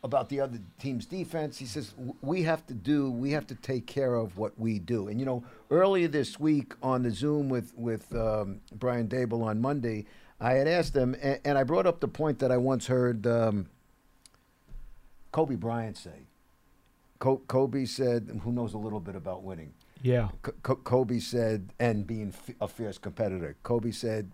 about 0.05 0.29
the 0.29 0.41
other 0.41 0.59
team's 0.79 1.07
defense. 1.07 1.57
He 1.59 1.65
says, 1.65 1.95
"We 2.21 2.43
have 2.43 2.67
to 2.67 2.75
do. 2.75 3.11
We 3.11 3.31
have 3.33 3.47
to 3.47 3.55
take 3.55 3.87
care 3.87 4.15
of 4.15 4.37
what 4.37 4.59
we 4.59 4.79
do." 4.79 5.09
And 5.09 5.19
you 5.19 5.25
know, 5.25 5.43
earlier 5.71 6.09
this 6.09 6.39
week 6.39 6.75
on 6.83 7.03
the 7.03 7.11
Zoom 7.11 7.49
with 7.49 7.73
with 7.75 8.15
um, 8.15 8.61
Brian 8.73 9.09
Daboll 9.09 9.45
on 9.45 9.61
Monday. 9.61 10.07
I 10.41 10.53
had 10.53 10.69
asked 10.69 10.95
him, 10.95 11.17
and, 11.21 11.41
and 11.45 11.59
I 11.59 11.65
brought 11.65 11.85
up 11.85 11.99
the 11.99 12.07
point 12.07 12.39
that 12.39 12.53
I 12.53 12.59
once 12.59 12.87
heard 12.87 13.27
um, 13.27 13.67
Kobe 15.33 15.57
Bryant 15.57 15.97
say. 15.97 16.27
Kobe 17.19 17.85
said, 17.85 18.41
who 18.45 18.53
knows 18.53 18.75
a 18.75 18.79
little 18.79 19.01
bit 19.01 19.17
about 19.17 19.43
winning. 19.43 19.73
Yeah. 20.03 20.29
Kobe 20.63 21.19
said, 21.19 21.73
and 21.79 22.07
being 22.07 22.33
a 22.61 22.69
fierce 22.69 22.99
competitor, 22.99 23.57
Kobe 23.63 23.91
said, 23.91 24.31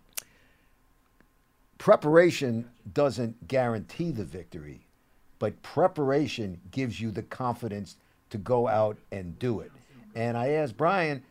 preparation 1.79 2.68
doesn't 2.92 3.48
guarantee 3.48 4.11
the 4.11 4.24
victory, 4.24 4.87
but 5.38 5.62
preparation 5.62 6.61
gives 6.70 7.00
you 7.00 7.11
the 7.11 7.22
confidence 7.22 7.96
to 8.31 8.38
go 8.38 8.68
out 8.68 8.98
and 9.11 9.38
do 9.38 9.61
it. 9.61 9.72
And 10.14 10.37
I 10.37 10.50
asked 10.50 10.77
Brian 10.77 11.22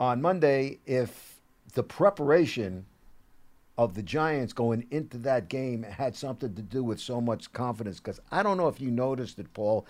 on 0.00 0.22
Monday 0.22 0.78
if 0.86 1.40
the 1.74 1.82
preparation 1.82 2.86
of 3.76 3.94
the 3.94 4.02
Giants 4.02 4.52
going 4.52 4.86
into 4.90 5.18
that 5.18 5.48
game 5.48 5.82
had 5.82 6.16
something 6.16 6.54
to 6.54 6.62
do 6.62 6.82
with 6.82 6.98
so 6.98 7.20
much 7.20 7.52
confidence. 7.52 8.00
Because 8.00 8.20
I 8.32 8.42
don't 8.42 8.56
know 8.56 8.68
if 8.68 8.80
you 8.80 8.90
noticed 8.90 9.38
it, 9.38 9.52
Paul. 9.54 9.86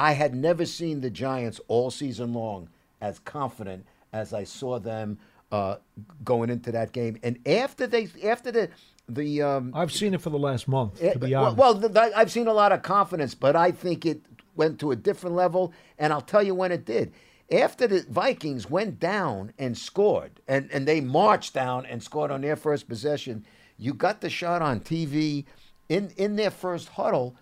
I 0.00 0.12
had 0.12 0.34
never 0.34 0.64
seen 0.64 1.02
the 1.02 1.10
Giants 1.10 1.60
all 1.68 1.90
season 1.90 2.32
long 2.32 2.70
as 3.02 3.18
confident 3.18 3.84
as 4.14 4.32
I 4.32 4.44
saw 4.44 4.78
them 4.78 5.18
uh, 5.52 5.76
going 6.24 6.48
into 6.48 6.72
that 6.72 6.92
game. 6.92 7.18
And 7.22 7.38
after 7.46 7.86
they, 7.86 8.08
after 8.24 8.50
the, 8.50 8.70
the 9.10 9.42
um, 9.42 9.72
I've 9.74 9.92
seen 9.92 10.14
it 10.14 10.22
for 10.22 10.30
the 10.30 10.38
last 10.38 10.66
month, 10.68 11.02
Eh, 11.02 11.12
to 11.12 11.18
be 11.18 11.32
well- 11.32 11.44
honest. 11.44 11.58
Well, 11.58 11.80
th- 11.92 12.12
I've 12.16 12.30
seen 12.30 12.46
a 12.46 12.52
lot 12.54 12.72
of 12.72 12.80
confidence, 12.80 13.34
but 13.34 13.54
I 13.56 13.72
think 13.72 14.06
it 14.06 14.22
went 14.56 14.80
to 14.80 14.90
a 14.90 14.96
different 14.96 15.36
level, 15.36 15.74
and 15.98 16.14
I'll 16.14 16.22
tell 16.22 16.42
you 16.42 16.54
when 16.54 16.72
it 16.72 16.86
did. 16.86 17.12
After 17.52 17.86
the 17.86 18.06
Vikings 18.08 18.70
went 18.70 19.00
down 19.00 19.52
and 19.58 19.76
scored, 19.76 20.40
and, 20.48 20.70
and 20.72 20.88
they 20.88 21.02
marched 21.02 21.52
down 21.52 21.84
and 21.84 22.02
scored 22.02 22.30
on 22.30 22.40
their 22.40 22.56
first 22.56 22.88
possession, 22.88 23.44
you 23.76 23.92
got 23.92 24.22
the 24.22 24.30
shot 24.30 24.62
on 24.62 24.80
TV 24.80 25.44
in, 25.90 26.10
in 26.16 26.36
their 26.36 26.50
first 26.50 26.88
huddle. 26.88 27.36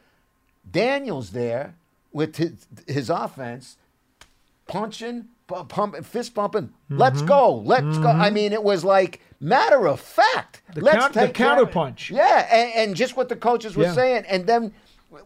Daniels 0.68 1.30
there 1.30 1.76
with 2.12 2.36
his, 2.36 2.66
his 2.86 3.10
offense 3.10 3.76
punching, 4.66 5.26
pu- 5.46 5.64
pumping, 5.64 6.02
fist 6.02 6.34
pumping. 6.34 6.68
Mm-hmm. 6.68 6.98
Let's 6.98 7.22
go, 7.22 7.56
let's 7.56 7.98
go. 7.98 8.08
I 8.08 8.26
mm-hmm. 8.26 8.34
mean, 8.34 8.52
it 8.52 8.62
was 8.62 8.84
like 8.84 9.20
matter 9.40 9.88
of 9.88 10.00
fact. 10.00 10.62
The 10.74 10.80
let's 10.82 10.98
count- 10.98 11.14
the 11.14 11.20
take 11.26 11.34
care 11.34 11.60
of- 11.62 11.70
counterpunch. 11.70 12.10
Yeah, 12.10 12.48
and, 12.50 12.72
and 12.74 12.96
just 12.96 13.16
what 13.16 13.28
the 13.28 13.36
coaches 13.36 13.76
were 13.76 13.84
Yeah. 13.84 13.92
saying, 13.94 14.24
and 14.28 14.46
then 14.46 14.72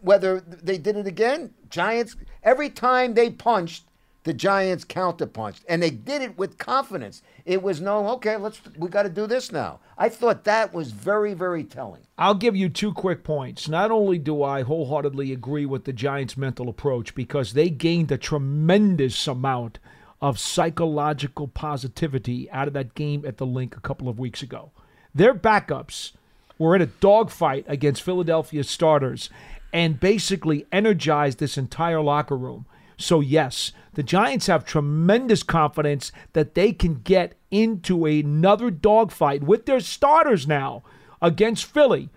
whether 0.01 0.39
they 0.39 0.77
did 0.77 0.95
it 0.97 1.07
again, 1.07 1.53
Giants. 1.69 2.15
Every 2.43 2.69
time 2.69 3.13
they 3.13 3.29
punched, 3.29 3.83
the 4.23 4.33
Giants 4.33 4.85
counterpunched, 4.85 5.61
and 5.67 5.83
they 5.83 5.89
did 5.89 6.21
it 6.21 6.37
with 6.37 6.57
confidence. 6.57 7.21
It 7.45 7.61
was 7.61 7.81
no, 7.81 8.07
okay, 8.09 8.37
let's 8.37 8.61
we 8.77 8.89
got 8.89 9.03
to 9.03 9.09
do 9.09 9.27
this 9.27 9.51
now. 9.51 9.79
I 9.97 10.09
thought 10.09 10.45
that 10.45 10.73
was 10.73 10.91
very, 10.91 11.33
very 11.33 11.63
telling. 11.63 12.01
I'll 12.17 12.35
give 12.35 12.55
you 12.55 12.69
two 12.69 12.93
quick 12.93 13.23
points. 13.23 13.67
Not 13.67 13.91
only 13.91 14.17
do 14.17 14.41
I 14.43 14.63
wholeheartedly 14.63 15.31
agree 15.31 15.65
with 15.65 15.83
the 15.83 15.93
Giants' 15.93 16.37
mental 16.37 16.69
approach 16.69 17.15
because 17.15 17.53
they 17.53 17.69
gained 17.69 18.11
a 18.11 18.17
tremendous 18.17 19.27
amount 19.27 19.79
of 20.21 20.39
psychological 20.39 21.49
positivity 21.49 22.49
out 22.51 22.69
of 22.69 22.73
that 22.73 22.95
game 22.95 23.25
at 23.25 23.37
the 23.37 23.45
Linc 23.45 23.75
a 23.75 23.81
couple 23.81 24.07
of 24.07 24.19
weeks 24.19 24.41
ago. 24.41 24.71
Their 25.13 25.33
backups 25.33 26.13
were 26.57 26.75
in 26.77 26.81
a 26.81 26.85
dogfight 26.85 27.65
against 27.67 28.01
Philadelphia 28.01 28.63
starters 28.63 29.29
and 29.73 29.99
basically 29.99 30.65
energized 30.71 31.39
this 31.39 31.57
entire 31.57 31.99
locker 31.99 32.37
room. 32.37 32.65
So, 32.97 33.19
yes, 33.19 33.71
the 33.93 34.03
Giants 34.03 34.47
have 34.47 34.65
tremendous 34.65 35.43
confidence 35.43 36.11
that 36.33 36.55
they 36.55 36.71
can 36.73 36.95
get 36.95 37.35
into 37.51 38.05
another 38.05 38.71
dogfight 38.71 39.43
with 39.43 39.65
their 39.65 39.79
starters 39.79 40.47
now 40.47 40.83
against 41.21 41.65
Philly. 41.65 42.09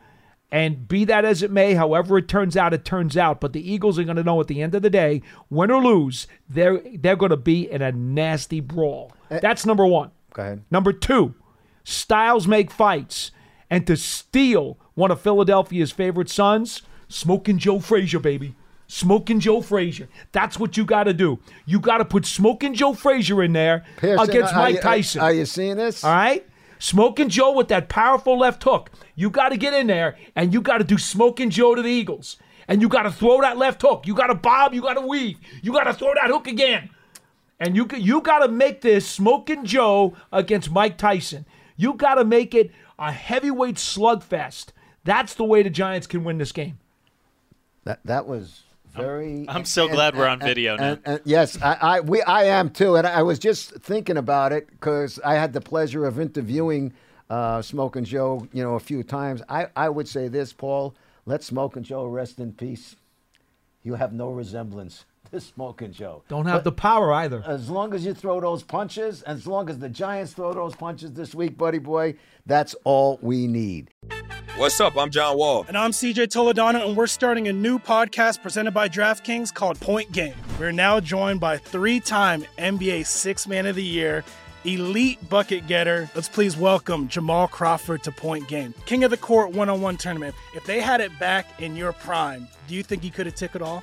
And 0.50 0.86
be 0.86 1.04
that 1.04 1.24
as 1.24 1.42
it 1.42 1.50
may, 1.50 1.74
however 1.74 2.18
it 2.18 2.28
turns 2.28 2.56
out, 2.56 2.72
it 2.72 2.84
turns 2.84 3.16
out. 3.16 3.40
But 3.40 3.52
the 3.52 3.72
Eagles 3.72 3.98
are 3.98 4.04
going 4.04 4.16
to 4.16 4.22
know 4.22 4.40
at 4.40 4.46
the 4.46 4.62
end 4.62 4.74
of 4.74 4.82
the 4.82 4.90
day, 4.90 5.22
win 5.50 5.70
or 5.70 5.82
lose, 5.82 6.26
they're 6.48 6.80
they're 6.94 7.16
going 7.16 7.30
to 7.30 7.36
be 7.36 7.68
in 7.68 7.82
a 7.82 7.90
nasty 7.90 8.60
brawl. 8.60 9.12
Eh. 9.30 9.40
That's 9.40 9.66
number 9.66 9.84
one. 9.84 10.12
Go 10.32 10.42
ahead. 10.42 10.64
Number 10.70 10.92
two, 10.92 11.34
styles 11.82 12.46
make 12.46 12.70
fights. 12.70 13.32
And 13.68 13.86
to 13.88 13.96
steal 13.96 14.78
one 14.94 15.10
of 15.10 15.20
Philadelphia's 15.20 15.90
favorite 15.90 16.30
sons, 16.30 16.82
Smoking 17.08 17.58
Joe 17.58 17.80
Frazier, 17.80 18.20
baby. 18.20 18.54
Smoking 18.88 19.40
Joe 19.40 19.60
Frazier. 19.60 20.08
That's 20.32 20.58
what 20.58 20.76
you 20.76 20.84
got 20.84 21.04
to 21.04 21.12
do. 21.12 21.38
You 21.64 21.80
got 21.80 21.98
to 21.98 22.04
put 22.04 22.24
Smoking 22.26 22.74
Joe 22.74 22.92
Frazier 22.94 23.42
in 23.42 23.52
there 23.52 23.84
Pearson, 23.96 24.28
against 24.30 24.54
are 24.54 24.58
Mike 24.60 24.74
you- 24.74 24.80
uh, 24.80 24.82
Tyson. 24.82 25.20
Are 25.22 25.32
you 25.32 25.44
seeing 25.44 25.76
this? 25.76 26.04
All 26.04 26.12
right? 26.12 26.46
Smoking 26.78 27.28
Joe 27.28 27.52
with 27.52 27.68
that 27.68 27.88
powerful 27.88 28.38
left 28.38 28.62
hook. 28.62 28.90
You 29.14 29.30
got 29.30 29.48
to 29.48 29.56
get 29.56 29.72
in 29.74 29.86
there 29.86 30.16
and 30.36 30.52
you 30.52 30.60
got 30.60 30.78
to 30.78 30.84
do 30.84 30.98
Smoking 30.98 31.50
Joe 31.50 31.74
to 31.74 31.82
the 31.82 31.88
Eagles. 31.88 32.36
And 32.68 32.82
you 32.82 32.88
got 32.88 33.04
to 33.04 33.10
throw 33.12 33.40
that 33.40 33.56
left 33.56 33.80
hook. 33.82 34.06
You 34.06 34.14
got 34.14 34.26
to 34.26 34.34
bob, 34.34 34.74
you 34.74 34.82
got 34.82 34.94
to 34.94 35.00
weave. 35.06 35.38
You 35.62 35.72
got 35.72 35.84
to 35.84 35.94
throw 35.94 36.12
that 36.14 36.30
hook 36.30 36.46
again. 36.46 36.90
And 37.58 37.74
you 37.74 37.88
you 37.96 38.20
got 38.20 38.40
to 38.40 38.48
make 38.48 38.82
this 38.82 39.08
Smoking 39.08 39.64
Joe 39.64 40.14
against 40.32 40.70
Mike 40.70 40.98
Tyson. 40.98 41.46
You 41.76 41.94
got 41.94 42.16
to 42.16 42.24
make 42.24 42.54
it 42.54 42.70
a 42.98 43.10
heavyweight 43.12 43.76
slugfest. 43.76 44.66
That's 45.04 45.34
the 45.34 45.44
way 45.44 45.62
the 45.62 45.70
Giants 45.70 46.06
can 46.06 46.24
win 46.24 46.38
this 46.38 46.52
game. 46.52 46.78
That 47.84 48.00
that 48.04 48.26
was 48.26 48.64
very. 48.96 49.44
I'm 49.48 49.64
so 49.64 49.88
glad 49.88 50.16
we're 50.16 50.26
on 50.26 50.40
video 50.40 50.76
now. 50.76 50.84
and- 50.92 51.00
and- 51.04 51.20
yes, 51.24 51.60
I, 51.62 51.78
I 51.80 52.00
we 52.00 52.22
I 52.22 52.44
am 52.44 52.70
too, 52.70 52.96
and 52.96 53.06
I 53.06 53.22
was 53.22 53.38
just 53.38 53.70
thinking 53.76 54.16
about 54.16 54.52
it 54.52 54.68
because 54.70 55.18
I 55.24 55.34
had 55.34 55.52
the 55.52 55.60
pleasure 55.60 56.04
of 56.06 56.18
interviewing 56.20 56.92
uh, 57.30 57.60
Smoking 57.62 58.04
Joe, 58.04 58.46
you 58.52 58.62
know, 58.62 58.74
a 58.74 58.80
few 58.80 59.02
times. 59.02 59.42
I 59.48 59.66
I 59.76 59.88
would 59.88 60.08
say 60.08 60.28
this, 60.28 60.52
Paul. 60.52 60.94
Let 61.26 61.42
Smoking 61.42 61.82
Joe 61.82 62.06
rest 62.06 62.38
in 62.38 62.52
peace. 62.52 62.96
You 63.82 63.94
have 63.94 64.12
no 64.12 64.30
resemblance 64.30 65.04
to 65.32 65.40
Smoking 65.40 65.92
Joe. 65.92 66.22
Don't 66.28 66.46
have 66.46 66.64
the 66.64 66.72
power 66.72 67.12
either. 67.12 67.42
As 67.46 67.68
long 67.70 67.94
as 67.94 68.04
you 68.04 68.14
throw 68.14 68.40
those 68.40 68.62
punches, 68.62 69.22
as 69.22 69.46
long 69.46 69.68
as 69.68 69.78
the 69.78 69.88
Giants 69.88 70.32
throw 70.32 70.52
those 70.52 70.74
punches 70.74 71.12
this 71.12 71.34
week, 71.34 71.56
buddy 71.56 71.78
boy, 71.78 72.14
that's 72.44 72.74
all 72.84 73.18
we 73.22 73.46
need. 73.46 73.90
What's 74.56 74.80
up? 74.80 74.96
I'm 74.96 75.10
John 75.10 75.36
Wall. 75.36 75.66
And 75.68 75.76
I'm 75.76 75.90
CJ 75.90 76.28
Toledano, 76.28 76.86
and 76.86 76.96
we're 76.96 77.06
starting 77.06 77.48
a 77.48 77.52
new 77.52 77.78
podcast 77.78 78.42
presented 78.42 78.72
by 78.72 78.88
DraftKings 78.88 79.52
called 79.52 79.78
Point 79.80 80.12
Game. 80.12 80.34
We're 80.58 80.72
now 80.72 80.98
joined 81.00 81.40
by 81.40 81.58
three 81.58 82.00
time 82.00 82.44
NBA 82.56 83.04
Six 83.04 83.46
Man 83.46 83.66
of 83.66 83.76
the 83.76 83.82
Year, 83.82 84.24
elite 84.64 85.28
bucket 85.28 85.66
getter. 85.66 86.08
Let's 86.14 86.30
please 86.30 86.56
welcome 86.56 87.08
Jamal 87.08 87.48
Crawford 87.48 88.02
to 88.04 88.12
Point 88.12 88.48
Game, 88.48 88.72
King 88.86 89.04
of 89.04 89.10
the 89.10 89.18
Court 89.18 89.52
one 89.52 89.68
on 89.68 89.82
one 89.82 89.98
tournament. 89.98 90.34
If 90.54 90.64
they 90.64 90.80
had 90.80 91.02
it 91.02 91.16
back 91.18 91.60
in 91.60 91.76
your 91.76 91.92
prime, 91.92 92.48
do 92.66 92.74
you 92.74 92.82
think 92.82 93.04
you 93.04 93.10
could 93.10 93.26
have 93.26 93.34
took 93.34 93.54
it 93.56 93.60
all? 93.60 93.82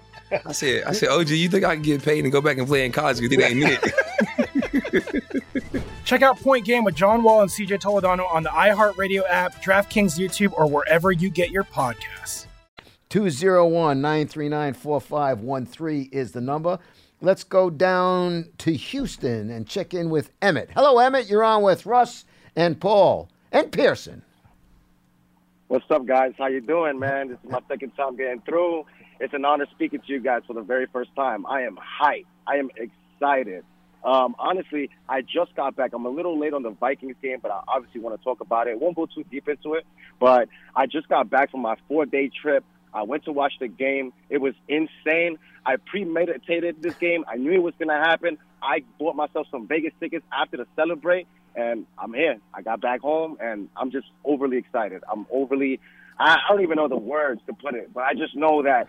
I 0.45 0.51
said, 0.51 0.83
I 0.85 0.93
said, 0.93 1.09
OG, 1.09 1.29
you 1.29 1.49
think 1.49 1.63
I 1.63 1.75
can 1.75 1.83
get 1.83 2.03
paid 2.03 2.23
and 2.23 2.31
go 2.31 2.41
back 2.41 2.57
and 2.57 2.67
play 2.67 2.85
in 2.85 2.91
college? 2.91 3.19
Because 3.19 3.37
it 3.37 3.41
ain't 3.41 3.63
it. 3.63 5.23
Check 6.05 6.21
out 6.21 6.39
Point 6.39 6.65
Game 6.65 6.83
with 6.83 6.95
John 6.95 7.23
Wall 7.23 7.41
and 7.41 7.49
CJ 7.49 7.81
Toledano 7.81 8.31
on 8.31 8.43
the 8.43 8.49
iHeartRadio 8.49 9.23
app, 9.29 9.61
DraftKings 9.63 10.19
YouTube, 10.19 10.53
or 10.53 10.67
wherever 10.67 11.11
you 11.11 11.29
get 11.29 11.51
your 11.51 11.63
podcasts. 11.63 12.47
201 13.09 14.01
939 14.01 14.73
4513 14.73 16.09
is 16.11 16.31
the 16.31 16.41
number. 16.41 16.79
Let's 17.21 17.43
go 17.43 17.69
down 17.69 18.47
to 18.59 18.73
Houston 18.73 19.51
and 19.51 19.67
check 19.67 19.93
in 19.93 20.09
with 20.09 20.31
Emmett. 20.41 20.69
Hello, 20.73 20.97
Emmett. 20.97 21.29
You're 21.29 21.43
on 21.43 21.61
with 21.61 21.85
Russ 21.85 22.25
and 22.55 22.79
Paul 22.79 23.29
and 23.51 23.71
Pearson. 23.71 24.23
What's 25.67 25.89
up, 25.91 26.05
guys? 26.05 26.33
How 26.37 26.47
you 26.47 26.61
doing, 26.61 26.99
man? 26.99 27.29
This 27.29 27.37
is 27.43 27.49
my 27.49 27.61
second 27.69 27.91
time 27.91 28.17
getting 28.17 28.41
through. 28.41 28.85
It's 29.21 29.35
an 29.35 29.45
honor 29.45 29.67
speaking 29.69 29.99
to 29.99 30.11
you 30.11 30.19
guys 30.19 30.41
for 30.47 30.53
the 30.53 30.63
very 30.63 30.87
first 30.87 31.15
time. 31.15 31.45
I 31.45 31.61
am 31.61 31.77
hyped. 31.77 32.25
I 32.47 32.55
am 32.55 32.69
excited. 32.75 33.63
Um, 34.03 34.35
honestly, 34.39 34.89
I 35.07 35.21
just 35.21 35.55
got 35.55 35.75
back. 35.75 35.93
I'm 35.93 36.07
a 36.07 36.09
little 36.09 36.39
late 36.39 36.55
on 36.55 36.63
the 36.63 36.71
Vikings 36.71 37.15
game, 37.21 37.37
but 37.39 37.51
I 37.51 37.61
obviously 37.67 38.01
want 38.01 38.19
to 38.19 38.23
talk 38.23 38.41
about 38.41 38.67
it. 38.67 38.79
Won't 38.79 38.95
go 38.95 39.05
too 39.05 39.23
deep 39.29 39.47
into 39.47 39.75
it, 39.75 39.85
but 40.19 40.49
I 40.75 40.87
just 40.87 41.07
got 41.07 41.29
back 41.29 41.51
from 41.51 41.61
my 41.61 41.75
four-day 41.87 42.31
trip. 42.41 42.63
I 42.95 43.03
went 43.03 43.25
to 43.25 43.31
watch 43.31 43.53
the 43.59 43.67
game. 43.67 44.11
It 44.31 44.39
was 44.39 44.55
insane. 44.67 45.37
I 45.67 45.75
premeditated 45.75 46.81
this 46.81 46.95
game. 46.95 47.23
I 47.27 47.35
knew 47.35 47.51
it 47.51 47.61
was 47.61 47.75
going 47.77 47.89
to 47.89 48.03
happen. 48.03 48.39
I 48.59 48.83
bought 48.97 49.15
myself 49.15 49.45
some 49.51 49.67
Vegas 49.67 49.93
tickets 49.99 50.25
after 50.33 50.57
to 50.57 50.65
celebrate, 50.75 51.27
and 51.55 51.85
I'm 51.99 52.15
here. 52.15 52.37
I 52.55 52.63
got 52.63 52.81
back 52.81 53.01
home, 53.01 53.37
and 53.39 53.69
I'm 53.77 53.91
just 53.91 54.07
overly 54.25 54.57
excited. 54.57 55.03
I'm 55.07 55.27
overly, 55.29 55.79
I, 56.17 56.37
I 56.37 56.39
don't 56.49 56.63
even 56.63 56.77
know 56.77 56.87
the 56.87 56.97
words 56.97 57.39
to 57.45 57.53
put 57.53 57.75
it, 57.75 57.93
but 57.93 58.01
I 58.03 58.15
just 58.15 58.35
know 58.35 58.63
that 58.63 58.87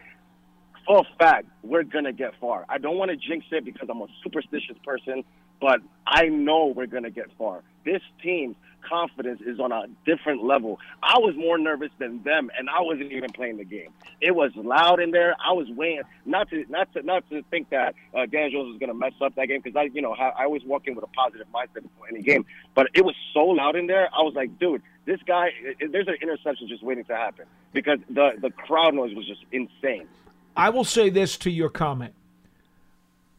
a 0.89 1.03
fact 1.19 1.47
we're 1.63 1.85
going 1.85 2.05
to 2.05 2.13
get 2.13 2.35
far. 2.41 2.65
I 2.69 2.79
don't 2.79 2.97
want 2.97 3.11
to 3.11 3.17
jinx 3.17 3.47
it 3.51 3.65
because 3.65 3.89
I'm 3.91 4.01
a 4.01 4.07
superstitious 4.23 4.77
person, 4.85 5.25
but 5.61 5.81
I 6.07 6.27
know 6.27 6.73
we're 6.75 6.87
going 6.87 7.05
to 7.05 7.11
get 7.11 7.27
far. 7.39 7.63
This 7.85 8.03
team's 8.23 8.57
confidence 8.89 9.41
is 9.47 9.61
on 9.61 9.73
a 9.73 9.85
different 10.05 10.45
level. 10.45 10.79
I 11.03 11.19
was 11.19 11.35
more 11.37 11.59
nervous 11.59 11.91
than 11.99 12.23
them, 12.23 12.51
and 12.59 12.69
I 12.69 12.81
wasn't 12.81 13.13
even 13.13 13.31
playing 13.33 13.57
the 13.57 13.65
game. 13.65 13.91
It 14.21 14.35
was 14.35 14.51
loud 14.57 15.01
in 15.01 15.11
there. 15.11 15.37
I 15.45 15.53
was 15.53 15.69
waiting 15.71 16.03
not 16.27 16.51
to 16.51 16.65
not 16.69 16.93
to 16.95 17.03
not 17.03 17.29
to 17.31 17.43
think 17.51 17.71
that 17.71 17.95
uh, 18.15 18.27
Dan 18.27 18.51
Jones 18.51 18.69
was 18.69 18.79
going 18.79 18.89
to 18.89 18.95
mess 18.95 19.13
up 19.21 19.35
that 19.37 19.47
game 19.47 19.61
because 19.63 19.77
I 19.77 19.91
you 19.95 20.03
know 20.03 20.13
I, 20.13 20.29
I 20.31 20.45
always 20.45 20.65
walk 20.65 20.87
in 20.87 20.95
with 20.95 21.05
a 21.05 21.09
positive 21.09 21.47
mindset 21.55 21.83
before 21.83 22.09
any 22.11 22.23
game. 22.23 22.45
But 22.75 22.89
it 22.95 23.05
was 23.05 23.15
so 23.33 23.45
loud 23.45 23.77
in 23.77 23.87
there. 23.87 24.09
I 24.13 24.23
was 24.23 24.35
like, 24.35 24.59
dude, 24.59 24.83
this 25.05 25.21
guy. 25.27 25.51
There's 25.79 26.09
an 26.09 26.17
interception 26.21 26.69
just 26.69 26.83
waiting 26.83 27.05
to 27.05 27.17
happen 27.17 27.47
because 27.73 27.99
the 28.11 28.33
the 28.41 28.51
crowd 28.51 28.95
noise 28.95 29.15
was 29.15 29.27
just 29.27 29.45
insane. 29.53 30.09
I 30.57 30.71
will 30.71 30.85
say 30.85 31.11
this 31.11 31.37
to 31.39 31.51
your 31.51 31.69
comment. 31.69 32.15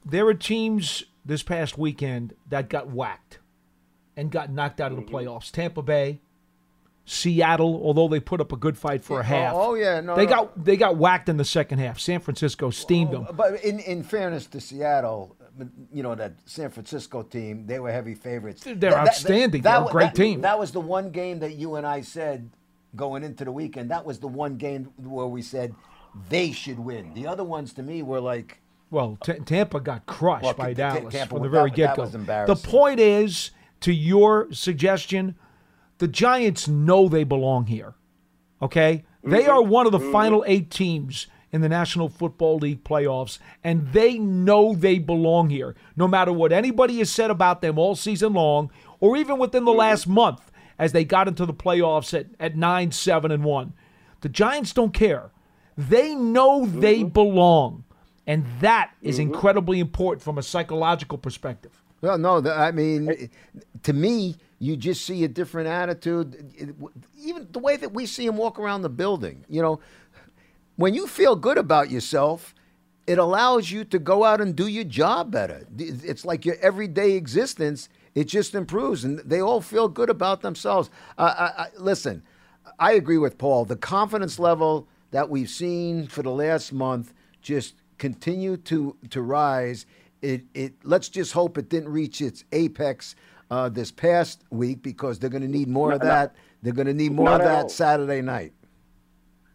There 0.06 0.28
are 0.28 0.34
teams 0.34 1.04
this 1.26 1.43
past 1.43 1.78
weekend 1.78 2.34
that 2.49 2.69
got 2.69 2.89
whacked 2.89 3.39
and 4.17 4.32
got 4.32 4.52
knocked 4.52 4.82
out 4.82 4.91
of 4.91 4.97
the 4.97 5.04
mm-hmm. 5.04 5.15
playoffs. 5.15 5.52
Tampa 5.52 5.82
Bay, 5.82 6.19
Seattle, 7.06 7.82
although 7.84 8.08
they 8.08 8.19
put 8.19 8.41
up 8.41 8.52
a 8.52 8.58
good 8.58 8.78
fight 8.78 9.04
for 9.04 9.17
a 9.17 9.21
oh, 9.21 9.23
half. 9.23 9.54
Oh, 9.56 9.76
yeah, 9.76 10.02
no, 10.02 10.15
they 10.15 10.26
no. 10.26 10.30
got 10.30 10.63
they 10.65 10.78
got 10.78 10.97
whacked 10.97 11.30
in 11.30 11.38
the 11.38 11.45
second 11.45 11.80
half. 11.80 11.99
San 11.99 12.19
Francisco 12.19 12.69
steamed 12.69 13.12
them. 13.12 13.28
But 13.34 13.63
in, 13.63 13.80
in 13.80 14.04
fairness 14.04 14.45
to 14.47 14.62
Seattle, 14.62 15.36
you 15.91 16.04
know, 16.04 16.15
that 16.15 16.34
San 16.45 16.69
Francisco 16.69 17.23
team, 17.23 17.65
they 17.65 17.80
were 17.80 17.91
heavy 17.91 18.15
favorites. 18.15 18.63
They're 18.65 18.97
outstanding. 18.97 19.62
They're 19.62 19.84
a 19.84 19.91
great 19.91 20.08
that- 20.08 20.15
team. 20.15 20.41
That 20.41 20.60
was 20.60 20.71
the 20.71 20.82
one 20.82 21.12
game 21.12 21.39
that 21.39 21.56
you 21.56 21.76
and 21.76 21.86
I 21.86 22.02
said 22.02 22.49
going 22.95 23.23
into 23.23 23.43
the 23.45 23.52
weekend. 23.52 23.91
That 23.91 24.06
was 24.06 24.19
the 24.19 24.28
one 24.28 24.58
game 24.58 24.91
where 24.97 25.28
we 25.28 25.41
said 25.41 25.73
they 26.30 26.52
should 26.52 26.80
win. 26.80 27.13
The 27.13 27.28
other 27.28 27.43
ones 27.43 27.73
to 27.73 27.84
me 27.84 28.04
were 28.04 28.19
like, 28.19 28.62
Well, 28.91 29.17
T- 29.23 29.34
Tampa 29.45 29.80
got 29.80 30.06
crushed 30.06 30.43
Well, 30.43 30.54
by 30.54 30.69
T- 30.69 30.76
T- 30.76 30.76
Dallas 30.76 31.13
Tampa 31.13 31.36
from 31.36 31.43
the 31.43 31.49
very 31.49 31.71
get 31.71 31.95
go. 31.95 32.06
The 32.06 32.56
point 32.56 32.99
is, 32.99 33.52
to 33.82 33.93
your 33.93 34.52
suggestion, 34.52 35.36
the 35.97 36.08
Giants 36.08 36.67
know 36.67 37.08
they 37.08 37.23
belong 37.23 37.67
here. 37.67 37.95
Okay? 38.62 39.06
They 39.23 39.43
mm-hmm. 39.43 39.52
are 39.52 39.62
one 39.62 39.86
of 39.86 39.91
the 39.91 39.99
mm-hmm. 39.99 40.12
final 40.12 40.43
eight 40.47 40.69
teams 40.69 41.28
in 41.52 41.62
the 41.62 41.69
National 41.69 42.10
Football 42.10 42.58
League 42.58 42.84
playoffs, 42.84 43.38
and 43.63 43.91
they 43.93 44.17
know 44.17 44.73
they 44.73 44.97
belong 44.97 45.49
here. 45.49 45.76
No 45.95 46.08
matter 46.08 46.34
what 46.34 46.52
anybody 46.52 46.97
has 46.97 47.12
said 47.12 47.30
about 47.30 47.62
them 47.62 47.78
all 47.78 47.95
season 47.95 48.34
long, 48.34 48.71
or 48.99 49.15
even 49.17 49.38
within 49.38 49.65
the 49.65 49.71
mm-hmm. 49.71 49.80
last 49.80 50.08
month 50.08 50.52
as 50.80 50.91
they 50.91 51.06
got 51.06 51.28
into 51.28 51.45
the 51.45 51.54
playoffs 51.54 52.17
at, 52.17 52.28
at 52.39 52.56
9 52.56 52.91
7 52.91 53.32
and 53.32 53.43
1. 53.43 53.73
The 54.21 54.30
Giants 54.30 54.73
don't 54.73 54.93
care. 54.93 55.32
They 55.78 56.16
know 56.16 56.66
they 56.66 57.04
belong. 57.04 57.84
And 58.26 58.46
that 58.62 58.92
is 59.02 59.20
incredibly 59.20 59.80
important 59.80 60.24
from 60.24 60.38
a 60.38 60.44
psychological 60.44 61.18
perspective. 61.18 61.72
well, 62.02 62.18
no, 62.18 62.42
I 62.50 62.72
mean, 62.72 63.30
to 63.84 63.94
me, 63.94 64.36
you 64.60 64.78
just 64.78 65.06
see 65.06 65.26
a 65.26 65.28
different 65.28 65.68
attitude. 65.68 66.80
Even 67.20 67.48
the 67.52 67.60
way 67.60 67.76
that 67.76 67.94
we 67.94 68.06
see 68.06 68.26
him 68.26 68.38
walk 68.38 68.60
around 68.60 68.82
the 68.82 68.90
building, 68.90 69.44
you 69.50 69.62
know, 69.62 69.82
when 70.78 70.94
you 70.94 71.06
feel 71.06 71.36
good 71.36 71.58
about 71.58 71.92
yourself, 71.92 72.56
it 73.06 73.18
allows 73.18 73.70
you 73.70 73.84
to 73.84 74.00
go 74.00 74.24
out 74.24 74.40
and 74.40 74.56
do 74.56 74.68
your 74.68 74.86
job 74.86 75.32
better. 75.32 75.68
It's 75.78 76.24
like 76.24 76.46
your 76.46 76.56
everyday 76.62 77.14
existence. 77.14 77.90
It 78.16 78.26
just 78.26 78.56
improves, 78.56 79.04
and 79.04 79.20
they 79.20 79.42
all 79.42 79.60
feel 79.60 79.90
good 79.90 80.10
about 80.10 80.42
themselves. 80.42 80.90
Uh, 81.18 81.34
I, 81.58 81.64
I, 81.64 81.68
listen, 81.78 82.24
I 82.80 82.94
agree 82.94 83.18
with 83.18 83.38
Paul. 83.38 83.66
The 83.66 83.76
confidence 83.76 84.40
level 84.40 84.88
that 85.13 85.30
we've 85.30 85.49
seen 85.49 86.08
for 86.08 86.23
the 86.23 86.32
last 86.32 86.73
month 86.73 87.13
just 87.41 87.76
continue 87.99 88.58
to 88.58 88.97
to 89.12 89.21
rise. 89.21 89.86
It 90.21 90.43
it 90.54 90.73
let's 90.84 91.08
just 91.08 91.32
hope 91.34 91.58
it 91.58 91.69
didn't 91.69 91.89
reach 91.89 92.19
its 92.19 92.43
apex 92.52 93.15
uh, 93.52 93.69
this 93.69 93.91
past 93.91 94.43
week 94.49 94.82
because 94.82 95.19
they're 95.19 95.30
going 95.30 95.43
to 95.43 95.47
need 95.47 95.67
more 95.67 95.89
No, 95.89 95.95
of 95.95 96.02
no. 96.02 96.08
that. 96.08 96.36
They're 96.63 96.73
going 96.73 96.88
to 96.88 96.93
need 96.93 97.12
more 97.12 97.30
of 97.30 97.39
that 97.41 97.63
all. 97.63 97.69
Saturday 97.69 98.21
night. 98.21 98.54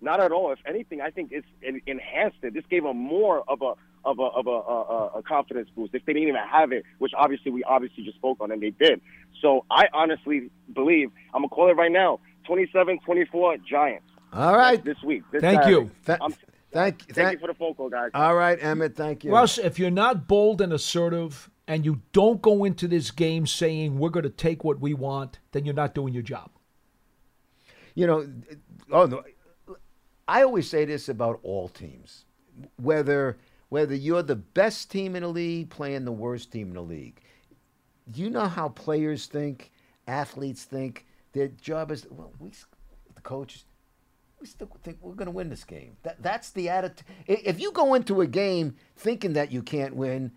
Not 0.01 0.21
at 0.21 0.31
all. 0.31 0.53
If 0.53 0.61
anything, 0.65 1.01
I 1.01 1.11
think 1.11 1.31
it's 1.33 1.47
it 1.61 1.83
enhanced 1.87 2.39
it. 2.43 2.55
This 2.55 2.65
gave 2.71 2.85
them 2.85 2.97
more 2.97 3.43
of 3.49 3.61
a 3.61 3.73
of 4.05 4.21
a 4.21 4.23
of 4.23 4.47
a, 4.47 4.51
a, 4.51 5.07
a 5.19 5.23
confidence 5.25 5.69
boost. 5.75 5.93
If 5.93 6.05
they 6.07 6.13
didn't 6.13 6.29
even 6.29 6.41
have 6.41 6.71
it, 6.71 6.85
which 6.99 7.13
obviously 7.17 7.51
we 7.51 7.65
obviously 7.65 8.05
just 8.05 8.17
spoke 8.17 8.39
on, 8.41 8.53
and 8.53 8.63
they 8.63 8.71
did. 8.71 9.01
So 9.43 9.65
I 9.73 9.87
honestly 9.93 10.51
believe 10.73 11.11
I'm 11.35 11.41
gonna 11.43 11.49
call 11.49 11.69
it 11.69 11.75
right 11.77 11.91
now: 11.91 12.21
27-24 12.49 13.65
Giants. 13.69 14.05
All 14.33 14.57
right. 14.57 14.83
This 14.85 15.03
week. 15.03 15.23
This 15.33 15.41
Thank 15.41 15.63
Saturday. 15.63 15.83
you. 15.85 15.91
Th- 16.07 16.19
I'm- 16.21 16.33
thank 16.73 17.01
thank 17.03 17.15
thank- 17.15 17.33
you 17.33 17.39
for 17.39 17.47
the 17.49 17.55
phone 17.55 17.75
call, 17.75 17.89
guys. 17.89 18.11
All 18.15 18.35
right, 18.37 18.59
Emmett. 18.63 18.95
Thank 18.97 19.25
you. 19.25 19.33
Russ, 19.33 19.59
if 19.59 19.79
you're 19.79 19.91
not 19.91 20.29
bold 20.29 20.61
and 20.61 20.73
assertive 20.73 21.51
and 21.67 21.85
you 21.85 22.03
don't 22.13 22.41
go 22.43 22.65
into 22.65 22.87
this 22.89 23.11
game 23.11 23.47
saying 23.47 23.99
we're 23.99 24.11
going 24.11 24.25
to 24.25 24.31
take 24.31 24.65
what 24.65 24.81
we 24.81 24.95
want, 24.95 25.39
then 25.53 25.65
you're 25.65 25.75
not 25.75 25.95
doing 25.95 26.13
your 26.15 26.23
job. 26.23 26.51
You 27.95 28.07
know, 28.07 28.29
oh 28.93 29.07
no, 29.07 29.25
I 30.29 30.43
always 30.43 30.69
say 30.71 30.85
this 30.85 31.09
about 31.09 31.41
all 31.43 31.69
teams, 31.69 32.25
whether 32.77 33.39
whether 33.71 33.95
you're 33.95 34.23
the 34.23 34.37
best 34.37 34.91
team 34.91 35.17
in 35.17 35.23
the 35.23 35.29
league 35.29 35.69
playing 35.71 36.05
the 36.05 36.13
worst 36.13 36.53
team 36.53 36.69
in 36.69 36.75
the 36.75 36.83
league. 36.83 37.21
You 38.15 38.31
know 38.31 38.47
how 38.47 38.69
players 38.69 39.27
think, 39.27 39.73
athletes 40.07 40.65
think? 40.65 41.07
Their 41.33 41.49
job 41.49 41.91
is 41.91 42.07
well, 42.11 42.33
we, 42.39 42.53
the 43.15 43.21
coaches, 43.23 43.65
we 44.41 44.47
still 44.47 44.69
think 44.83 44.99
we're 45.01 45.15
going 45.15 45.27
to 45.27 45.33
win 45.33 45.49
this 45.49 45.65
game. 45.65 45.97
That 46.03 46.23
that's 46.23 46.51
the 46.51 46.69
attitude. 46.69 47.07
If 47.27 47.61
you 47.61 47.73
go 47.73 47.95
into 47.95 48.21
a 48.21 48.27
game 48.27 48.77
thinking 48.97 49.33
that 49.35 49.51
you 49.53 49.63
can't 49.63 49.97
win, 49.97 50.33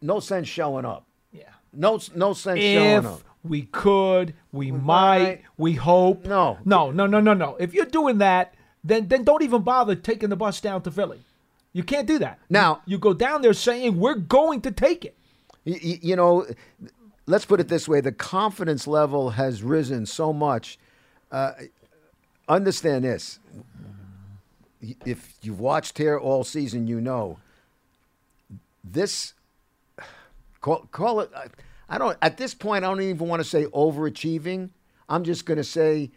no 0.00 0.20
sense 0.20 0.48
showing 0.48 0.84
up. 0.84 1.06
Yeah. 1.32 1.44
No 1.72 1.98
no 2.14 2.32
sense 2.32 2.60
showing 2.60 2.98
If 2.98 3.06
up. 3.06 3.20
we 3.42 3.62
could, 3.62 4.34
we 4.52 4.70
might, 4.70 5.42
we 5.56 5.74
hope. 5.74 6.24
No. 6.26 6.58
No, 6.64 6.90
no, 6.90 7.06
no, 7.06 7.20
no, 7.20 7.34
no. 7.34 7.56
If 7.56 7.74
you're 7.74 7.86
doing 7.86 8.18
that, 8.18 8.54
then 8.84 9.08
then 9.08 9.24
don't 9.24 9.42
even 9.42 9.62
bother 9.62 9.94
taking 9.94 10.28
the 10.28 10.36
bus 10.36 10.60
down 10.60 10.82
to 10.82 10.90
Philly. 10.90 11.20
You 11.72 11.82
can't 11.84 12.06
do 12.06 12.18
that. 12.18 12.38
Now 12.48 12.82
you 12.86 12.98
go 12.98 13.12
down 13.14 13.42
there 13.42 13.52
saying 13.52 13.98
we're 13.98 14.14
going 14.14 14.60
to 14.62 14.70
take 14.70 15.04
it. 15.04 15.16
You, 15.64 15.98
you 16.02 16.16
know, 16.16 16.46
let's 17.26 17.44
put 17.44 17.60
it 17.60 17.68
this 17.68 17.88
way: 17.88 18.00
the 18.00 18.12
confidence 18.12 18.86
level 18.86 19.30
has 19.30 19.62
risen 19.62 20.06
so 20.06 20.32
much. 20.32 20.78
Uh, 21.30 21.52
understand 22.56 23.04
this: 23.04 23.38
if 25.04 25.34
you've 25.42 25.60
watched 25.60 25.98
here 25.98 26.18
all 26.18 26.44
season, 26.44 26.86
you 26.86 27.00
know 27.00 27.38
this. 28.84 29.34
Call, 30.60 30.86
call 30.90 31.20
it. 31.20 31.30
I 31.88 31.98
don't. 31.98 32.16
At 32.22 32.36
this 32.36 32.54
point, 32.54 32.84
I 32.84 32.88
don't 32.88 33.00
even 33.00 33.28
want 33.28 33.40
to 33.40 33.48
say 33.48 33.64
overachieving. 33.66 34.70
I'm 35.08 35.24
just 35.24 35.46
going 35.46 35.58
to 35.58 35.64
say 35.64 36.10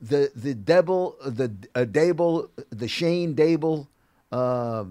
the 0.00 0.30
the 0.34 0.54
Debble, 0.54 1.16
the 1.24 1.52
uh, 1.74 1.84
Daboll, 1.84 2.48
the 2.70 2.88
Schoen 2.88 3.34
Daboll 3.34 3.86
uh, 4.30 4.84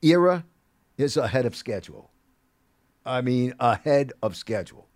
era 0.00 0.44
is 0.96 1.16
ahead 1.16 1.46
of 1.46 1.56
schedule. 1.56 2.10
I 3.04 3.20
mean, 3.20 3.54
ahead 3.58 4.12
of 4.22 4.36
schedule. 4.36 4.86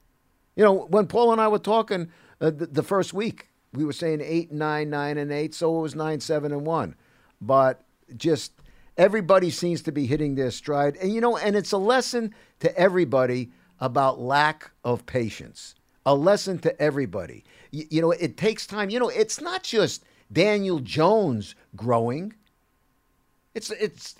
You 0.54 0.64
know, 0.64 0.72
when 0.72 1.06
Paul 1.06 1.32
and 1.32 1.40
I 1.40 1.48
were 1.48 1.58
talking 1.58 2.10
uh, 2.40 2.50
the, 2.50 2.66
the 2.66 2.82
first 2.82 3.12
week, 3.12 3.48
we 3.76 3.84
were 3.84 3.92
saying 3.92 4.20
eight, 4.22 4.50
nine, 4.52 4.90
nine, 4.90 5.18
and 5.18 5.30
eight. 5.32 5.54
So 5.54 5.78
it 5.78 5.82
was 5.82 5.94
nine, 5.94 6.20
seven, 6.20 6.52
and 6.52 6.66
one. 6.66 6.94
But 7.40 7.84
just 8.16 8.52
everybody 8.96 9.50
seems 9.50 9.82
to 9.82 9.92
be 9.92 10.06
hitting 10.06 10.34
their 10.34 10.50
stride, 10.50 10.96
and 10.96 11.12
you 11.12 11.20
know, 11.20 11.36
and 11.36 11.54
it's 11.56 11.72
a 11.72 11.78
lesson 11.78 12.34
to 12.60 12.76
everybody 12.78 13.50
about 13.80 14.20
lack 14.20 14.70
of 14.84 15.06
patience. 15.06 15.74
A 16.06 16.14
lesson 16.14 16.58
to 16.60 16.80
everybody. 16.80 17.44
You, 17.72 17.84
you 17.90 18.00
know, 18.00 18.12
it 18.12 18.36
takes 18.36 18.66
time. 18.66 18.90
You 18.90 19.00
know, 19.00 19.08
it's 19.08 19.40
not 19.40 19.62
just 19.64 20.04
Daniel 20.32 20.78
Jones 20.78 21.54
growing. 21.74 22.32
It's 23.54 23.70
it's 23.70 24.16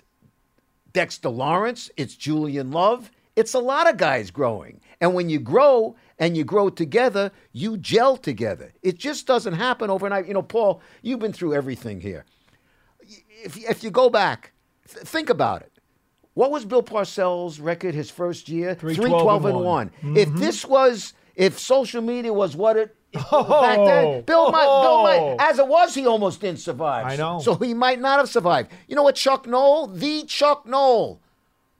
Dexter 0.93 1.29
Lawrence, 1.29 1.89
it's 1.95 2.15
Julian 2.15 2.71
Love, 2.71 3.11
it's 3.37 3.53
a 3.53 3.59
lot 3.59 3.87
of 3.87 3.97
guys 3.97 4.31
growing. 4.31 4.81
And 4.99 5.13
when 5.13 5.29
you 5.29 5.39
grow 5.39 5.95
and 6.19 6.35
you 6.35 6.43
grow 6.43 6.69
together, 6.69 7.31
you 7.51 7.77
gel 7.77 8.17
together. 8.17 8.73
It 8.81 8.97
just 8.97 9.27
doesn't 9.27 9.53
happen 9.53 9.89
overnight. 9.89 10.27
You 10.27 10.33
know, 10.33 10.41
Paul, 10.41 10.81
you've 11.01 11.19
been 11.19 11.33
through 11.33 11.53
everything 11.53 12.01
here. 12.01 12.25
If, 13.43 13.57
if 13.57 13.83
you 13.83 13.91
go 13.91 14.09
back, 14.09 14.53
th- 14.87 15.05
think 15.05 15.29
about 15.29 15.61
it. 15.61 15.71
What 16.33 16.51
was 16.51 16.65
Bill 16.65 16.83
Parcells' 16.83 17.59
record 17.61 17.95
his 17.95 18.11
first 18.11 18.47
year? 18.49 18.75
312 18.75 19.45
and 19.45 19.55
and 19.55 19.65
one. 19.65 19.91
1. 20.01 20.17
If 20.17 20.29
mm-hmm. 20.29 20.37
this 20.37 20.65
was, 20.65 21.13
if 21.35 21.57
social 21.57 22.01
media 22.01 22.33
was 22.33 22.55
what 22.55 22.77
it 22.77 22.95
back 23.13 23.77
then, 23.77 24.21
Bill 24.21 24.51
might, 24.51 24.81
Bill 24.81 25.03
might, 25.03 25.19
oh! 25.19 25.37
as 25.39 25.57
it 25.59 25.67
was, 25.67 25.95
he 25.95 26.05
almost 26.05 26.41
didn't 26.41 26.59
survive. 26.59 27.05
I 27.05 27.15
know. 27.15 27.39
So 27.39 27.55
he 27.55 27.73
might 27.73 27.99
not 27.99 28.19
have 28.19 28.29
survived. 28.29 28.71
You 28.87 28.95
know 28.95 29.03
what, 29.03 29.15
Chuck 29.15 29.47
Noll? 29.47 29.87
The 29.87 30.25
Chuck 30.25 30.67
Noll. 30.67 31.21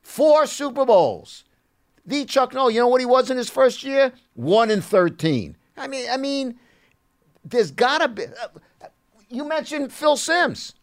Four 0.01 0.47
Super 0.47 0.85
Bowls. 0.85 1.43
The 2.07 2.25
Chuck 2.25 2.53
Noll. 2.53 2.71
You 2.71 2.79
know 2.79 2.87
what 2.87 3.01
he 3.01 3.05
was 3.05 3.29
in 3.29 3.37
his 3.37 3.49
first 3.49 3.83
year? 3.83 4.13
One 4.33 4.71
in 4.71 4.81
thirteen. 4.81 5.57
I 5.75 5.87
mean, 5.87 6.09
I 6.09 6.17
mean, 6.17 6.57
there's 7.43 7.69
gotta 7.69 8.07
be. 8.07 8.23
uh, 8.25 8.87
you 9.29 9.47
mentioned 9.47 9.91
Phil 9.91 10.15
Simms. 10.15 10.73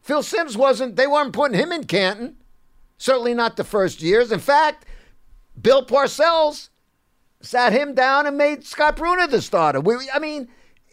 Phil 0.00 0.22
Simms 0.22 0.56
wasn't. 0.56 0.96
They 0.96 1.06
weren't 1.06 1.34
putting 1.34 1.58
him 1.58 1.72
in 1.72 1.84
Canton. 1.84 2.36
Certainly 2.96 3.34
not 3.34 3.56
the 3.56 3.64
first 3.64 4.02
years. 4.02 4.32
In 4.32 4.40
fact, 4.40 4.86
Bill 5.60 5.84
Parcells 5.84 6.70
sat 7.42 7.72
him 7.72 7.94
down 7.94 8.26
and 8.26 8.36
made 8.36 8.64
Scott 8.64 8.96
Brunner 8.96 9.26
the 9.26 9.40
starter. 9.42 9.80
We, 9.80 9.96
I 10.12 10.18
mean, 10.18 10.48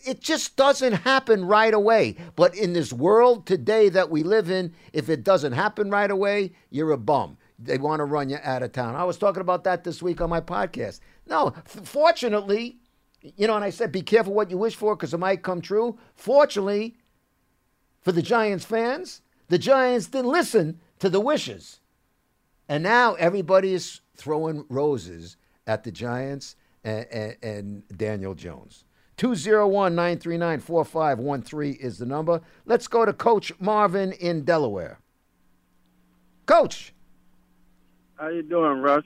it 0.05 0.21
just 0.21 0.55
doesn't 0.55 0.93
happen 0.93 1.45
right 1.45 1.73
away. 1.73 2.15
But 2.35 2.55
in 2.55 2.73
this 2.73 2.93
world 2.93 3.45
today 3.45 3.89
that 3.89 4.09
we 4.09 4.23
live 4.23 4.49
in, 4.49 4.73
if 4.93 5.09
it 5.09 5.23
doesn't 5.23 5.53
happen 5.53 5.89
right 5.89 6.11
away, 6.11 6.53
you're 6.69 6.91
a 6.91 6.97
bum. 6.97 7.37
They 7.59 7.77
want 7.77 7.99
to 7.99 8.05
run 8.05 8.29
you 8.29 8.37
out 8.43 8.63
of 8.63 8.71
town. 8.71 8.95
I 8.95 9.03
was 9.03 9.17
talking 9.17 9.41
about 9.41 9.63
that 9.63 9.83
this 9.83 10.01
week 10.01 10.21
on 10.21 10.29
my 10.29 10.41
podcast. 10.41 10.99
No, 11.27 11.53
fortunately, 11.65 12.77
you 13.21 13.47
know, 13.47 13.55
and 13.55 13.65
I 13.65 13.71
said, 13.71 13.91
be 13.91 14.01
careful 14.01 14.33
what 14.33 14.51
you 14.51 14.57
wish 14.57 14.75
for 14.75 14.95
because 14.95 15.13
it 15.13 15.17
might 15.17 15.41
come 15.41 15.61
true. 15.61 15.97
Fortunately, 16.13 16.97
for 18.01 18.11
the 18.11 18.21
Giants 18.21 18.63
fans, 18.63 19.21
the 19.47 19.57
Giants 19.57 20.07
didn't 20.07 20.31
listen 20.31 20.79
to 20.99 21.09
the 21.09 21.19
wishes. 21.19 21.79
And 22.69 22.83
now 22.83 23.15
everybody 23.15 23.73
is 23.73 24.01
throwing 24.15 24.65
roses 24.69 25.37
at 25.65 25.83
the 25.83 25.91
Giants 25.91 26.55
and, 26.83 27.05
and, 27.11 27.35
and 27.41 27.97
Daniel 27.97 28.35
Jones. 28.35 28.85
201 29.17 29.95
939 29.95 30.59
4513 30.59 31.73
is 31.81 31.97
the 31.97 32.05
number. 32.05 32.41
Let's 32.65 32.87
go 32.87 33.03
to 33.03 33.13
Coach 33.13 33.51
Marvin 33.59 34.11
in 34.13 34.43
Delaware. 34.43 34.99
Coach, 36.45 36.93
How 38.17 38.29
you 38.29 38.41
doing, 38.43 38.79
Russ? 38.81 39.03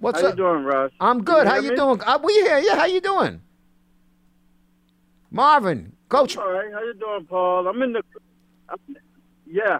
what's 0.00 0.20
How 0.20 0.28
up? 0.28 0.32
you 0.36 0.44
doing, 0.44 0.64
Russ? 0.64 0.90
I'm 1.00 1.22
good. 1.22 1.44
Can 1.44 1.46
How 1.46 1.56
you 1.60 1.70
me? 1.70 1.76
doing? 1.76 2.00
Uh, 2.04 2.18
we 2.22 2.32
here? 2.34 2.58
Yeah. 2.58 2.76
How 2.76 2.86
you 2.86 3.00
doing? 3.00 3.40
Marvin, 5.30 5.92
Coach. 6.08 6.36
All 6.36 6.50
right. 6.52 6.72
How 6.72 6.82
you 6.82 6.94
doing, 6.94 7.24
Paul? 7.24 7.66
I'm 7.68 7.80
in 7.82 7.92
the. 7.94 8.02
I'm, 8.68 8.78
yeah. 9.46 9.78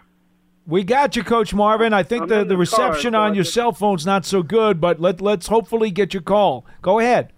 We 0.67 0.85
got 0.85 1.17
you, 1.17 1.25
Coach 1.25 1.53
Marvin. 1.53 1.93
I 1.93 2.05
think 2.05 2.23
I'm 2.23 2.29
the, 2.29 2.41
in 2.43 2.49
the 2.49 2.57
the 2.57 2.67
car, 2.67 2.89
reception 2.91 3.13
so 3.15 3.19
on 3.19 3.35
your 3.35 3.43
just- 3.45 3.55
cell 3.55 3.73
phone's 3.73 4.07
not 4.07 4.25
so 4.25 4.43
good, 4.43 4.81
but 4.81 5.01
let 5.01 5.21
let's 5.21 5.49
hopefully 5.49 5.91
get 5.91 6.15
your 6.15 6.23
call. 6.23 6.65
Go 6.81 7.01
ahead. 7.01 7.33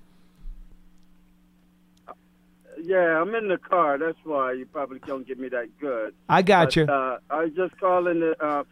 Yeah, 2.82 3.18
I'm 3.22 3.34
in 3.34 3.48
the 3.48 3.56
car. 3.56 3.96
That's 3.96 4.18
why 4.24 4.52
you 4.52 4.66
probably 4.66 4.98
don't 5.06 5.26
get 5.26 5.38
me 5.40 5.48
that 5.48 5.68
good. 5.80 6.14
I 6.28 6.42
got 6.42 6.66
But, 6.66 6.76
you. 6.76 6.84
Uh, 6.84 7.18
I 7.30 7.44
was 7.44 7.52
just 7.56 7.80
calling. 7.80 8.20
The, 8.20 8.36
uh, 8.44 8.64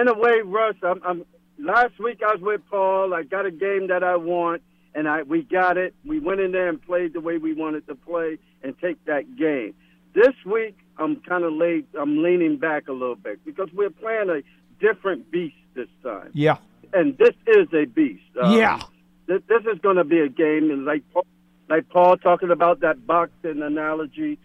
in 0.00 0.08
a 0.08 0.14
way, 0.14 0.40
Russ, 0.44 0.74
I'm, 0.82 1.00
I'm. 1.04 1.24
Last 1.58 1.98
week 1.98 2.20
I 2.26 2.32
was 2.34 2.40
with 2.42 2.60
Paul. 2.70 3.14
I 3.14 3.22
got 3.22 3.46
a 3.46 3.50
game 3.50 3.88
that 3.88 4.02
I 4.04 4.16
want, 4.16 4.62
and 4.94 5.08
I 5.08 5.22
we 5.22 5.42
got 5.42 5.76
it. 5.76 5.94
We 6.04 6.20
went 6.20 6.40
in 6.40 6.52
there 6.52 6.68
and 6.68 6.80
played 6.80 7.12
the 7.12 7.20
way 7.20 7.38
we 7.38 7.54
wanted 7.54 7.86
to 7.88 7.94
play 7.94 8.38
and 8.62 8.78
take 8.78 9.04
that 9.06 9.36
game. 9.36 9.74
This 10.14 10.34
week 10.44 10.76
I'm 10.98 11.16
kind 11.22 11.44
of 11.44 11.52
laid. 11.52 11.86
I'm 11.98 12.22
leaning 12.22 12.58
back 12.58 12.88
a 12.88 12.92
little 12.92 13.16
bit 13.16 13.44
because 13.44 13.68
we're 13.72 13.90
playing 13.90 14.30
a 14.30 14.42
different 14.84 15.30
beast 15.30 15.56
this 15.74 15.88
time. 16.02 16.30
Yeah. 16.32 16.56
and 16.92 17.16
this 17.18 17.34
is 17.46 17.68
a 17.74 17.84
beast. 17.86 18.22
Um, 18.40 18.52
Yeah. 18.58 18.80
This, 19.26 19.42
this 19.48 19.62
is 19.72 19.80
going 19.80 19.96
to 19.96 20.04
be 20.04 20.20
a 20.20 20.28
game, 20.28 20.70
and 20.70 20.84
like 20.84 21.02
Paul, 21.12 21.26
like 21.68 21.88
Paul 21.88 22.16
talking 22.16 22.50
about 22.50 22.80
that 22.80 23.06
boxing 23.06 23.60
analogy. 23.60 24.38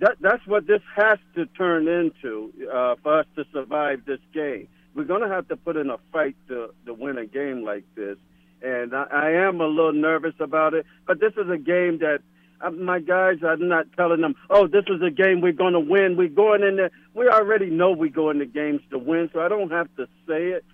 that 0.00 0.16
that's 0.20 0.46
what 0.46 0.66
this 0.66 0.82
has 0.94 1.18
to 1.34 1.46
turn 1.46 1.88
into 1.88 2.52
uh, 2.70 2.96
for 3.02 3.20
us 3.20 3.26
to 3.36 3.44
survive 3.52 4.04
this 4.04 4.20
game. 4.34 4.68
We're 4.94 5.04
going 5.04 5.22
to 5.22 5.28
have 5.28 5.48
to 5.48 5.56
put 5.56 5.76
in 5.76 5.90
a 5.90 5.98
fight 6.12 6.36
to 6.48 6.70
to 6.86 6.94
win 6.94 7.18
a 7.18 7.26
game 7.26 7.64
like 7.64 7.84
this, 7.94 8.18
and 8.62 8.94
I, 8.94 9.04
I 9.10 9.30
am 9.46 9.60
a 9.60 9.66
little 9.66 9.92
nervous 9.92 10.34
about 10.40 10.74
it. 10.74 10.86
But 11.06 11.20
this 11.20 11.32
is 11.36 11.48
a 11.50 11.58
game 11.58 11.98
that 11.98 12.20
uh, 12.62 12.70
my 12.70 13.00
guys, 13.00 13.38
I'm 13.46 13.68
not 13.68 13.86
telling 13.96 14.20
them, 14.20 14.34
oh, 14.50 14.66
this 14.66 14.84
is 14.88 15.02
a 15.02 15.10
game 15.10 15.40
we're 15.40 15.52
going 15.52 15.72
to 15.72 15.80
win. 15.80 16.16
We're 16.16 16.28
going 16.28 16.62
in 16.62 16.76
there. 16.76 16.90
We 17.14 17.28
already 17.28 17.70
know 17.70 17.90
we 17.92 18.08
go 18.08 18.30
into 18.30 18.46
games 18.46 18.82
to 18.90 18.98
win, 18.98 19.30
so 19.32 19.40
I 19.40 19.48
don't 19.48 19.70
have 19.70 19.88
to 19.96 20.06
say 20.28 20.50
it. 20.50 20.64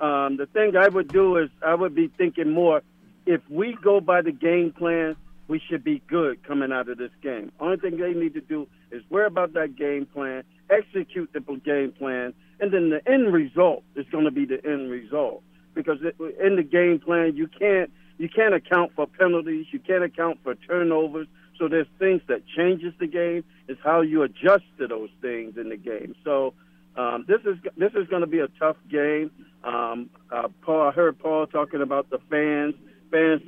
Um, 0.00 0.36
the 0.36 0.46
thing 0.46 0.76
I 0.76 0.88
would 0.88 1.08
do 1.08 1.36
is 1.36 1.50
I 1.64 1.74
would 1.74 1.94
be 1.94 2.08
thinking 2.08 2.50
more. 2.50 2.82
If 3.26 3.40
we 3.48 3.76
go 3.80 4.00
by 4.00 4.22
the 4.22 4.32
game 4.32 4.72
plan, 4.72 5.16
we 5.48 5.60
should 5.68 5.84
be 5.84 6.02
good 6.08 6.42
coming 6.42 6.72
out 6.72 6.88
of 6.88 6.98
this 6.98 7.10
game. 7.22 7.52
Only 7.60 7.76
thing 7.76 7.98
they 7.98 8.12
need 8.12 8.34
to 8.34 8.40
do 8.40 8.66
is 8.90 9.02
worry 9.10 9.26
about 9.26 9.52
that 9.54 9.76
game 9.76 10.06
plan, 10.06 10.44
execute 10.70 11.30
the 11.32 11.40
game 11.40 11.92
plan, 11.92 12.34
and 12.60 12.72
then 12.72 12.90
the 12.90 13.00
end 13.10 13.32
result 13.32 13.82
is 13.96 14.06
going 14.10 14.24
to 14.24 14.30
be 14.30 14.44
the 14.44 14.64
end 14.64 14.90
result. 14.90 15.42
Because 15.74 15.98
in 16.42 16.56
the 16.56 16.62
game 16.62 17.00
plan, 17.00 17.36
you 17.36 17.48
can't 17.48 17.90
you 18.18 18.28
can't 18.28 18.54
account 18.54 18.92
for 18.94 19.06
penalties, 19.06 19.66
you 19.72 19.80
can't 19.80 20.04
account 20.04 20.38
for 20.42 20.54
turnovers. 20.54 21.26
So 21.58 21.68
there's 21.68 21.86
things 21.98 22.20
that 22.28 22.42
changes 22.46 22.92
the 22.98 23.06
game. 23.06 23.44
It's 23.68 23.80
how 23.82 24.00
you 24.00 24.22
adjust 24.22 24.64
to 24.78 24.86
those 24.86 25.10
things 25.20 25.56
in 25.56 25.68
the 25.68 25.76
game. 25.76 26.14
So 26.24 26.54
um, 26.96 27.24
this 27.26 27.40
is 27.44 27.56
this 27.76 27.92
is 27.94 28.06
going 28.08 28.20
to 28.20 28.26
be 28.26 28.40
a 28.40 28.48
tough 28.58 28.76
game. 28.90 29.30
Um, 29.64 30.10
uh, 30.30 30.48
Paul, 30.62 30.88
I 30.88 30.90
heard 30.92 31.18
Paul 31.18 31.46
talking 31.46 31.82
about 31.82 32.10
the 32.10 32.18
fans. 32.30 32.74
Fans 33.10 33.42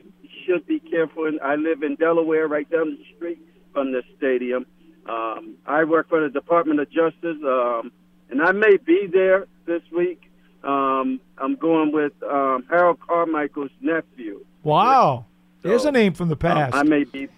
should 0.44 0.66
be 0.66 0.80
careful. 0.80 1.26
And 1.26 1.40
I 1.40 1.56
live 1.56 1.82
in 1.82 1.96
Delaware, 1.96 2.48
right 2.48 2.68
down 2.70 2.96
the 2.96 3.16
street 3.16 3.38
from 3.72 3.92
the 3.92 4.02
stadium. 4.16 4.66
Um, 5.08 5.56
I 5.66 5.84
work 5.84 6.08
for 6.08 6.20
the 6.20 6.28
Department 6.28 6.80
of 6.80 6.90
Justice, 6.90 7.36
um, 7.44 7.92
and 8.30 8.42
I 8.42 8.52
may 8.52 8.76
be 8.76 9.06
there 9.06 9.46
this 9.66 9.82
week. 9.92 10.30
Um, 10.64 11.20
I'm 11.38 11.56
going 11.56 11.92
with 11.92 12.12
um, 12.22 12.64
Harold 12.68 12.98
Carmichael's 13.00 13.70
nephew. 13.80 14.44
Wow. 14.62 15.26
There's 15.62 15.84
a 15.84 15.92
name 15.92 16.14
from 16.14 16.28
the 16.28 16.36
past. 16.36 16.74
I 16.74 16.82
may 16.82 17.04
be. 17.04 17.28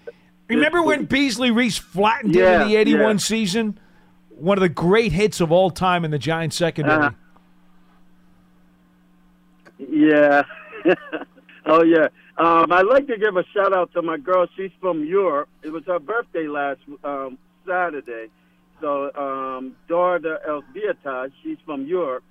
Remember 0.49 0.83
when 0.83 1.05
Beasley 1.05 1.51
Reece 1.51 1.79
flattened 1.79 2.35
him 2.35 2.63
in 2.63 2.69
the 2.69 2.77
81 2.77 3.01
yeah. 3.01 3.17
season? 3.19 3.79
One 4.31 4.57
of 4.57 4.63
the 4.63 4.69
great 4.69 5.13
hits 5.13 5.41
of 5.41 5.53
all 5.53 5.71
time 5.71 6.05
in 6.05 6.11
the 6.11 6.19
Giants 6.19 6.57
secondary. 6.57 7.07
Uh-huh. 7.07 7.11
Yeah. 9.91 10.43
oh 11.67 11.83
yeah. 11.83 12.09
Um, 12.39 12.73
I'd 12.73 12.87
like 12.87 13.07
to 13.09 13.19
give 13.19 13.37
a 13.37 13.45
shout 13.53 13.73
out 13.73 13.93
to 13.93 14.03
my 14.03 14.17
girl. 14.17 14.47
She's 14.57 14.71
from 14.81 15.05
Europe. 15.05 15.49
It 15.63 15.71
was 15.71 15.85
her 15.87 15.99
birthday 15.99 16.47
last 16.47 16.81
um, 17.05 17.37
Saturday. 17.67 18.29
So 18.81 19.13
um, 19.15 19.75
Dorda 19.89 20.39
Elzbieta, 20.49 21.31
she's 21.43 21.59
from 21.67 21.87
Europe, 21.87 22.25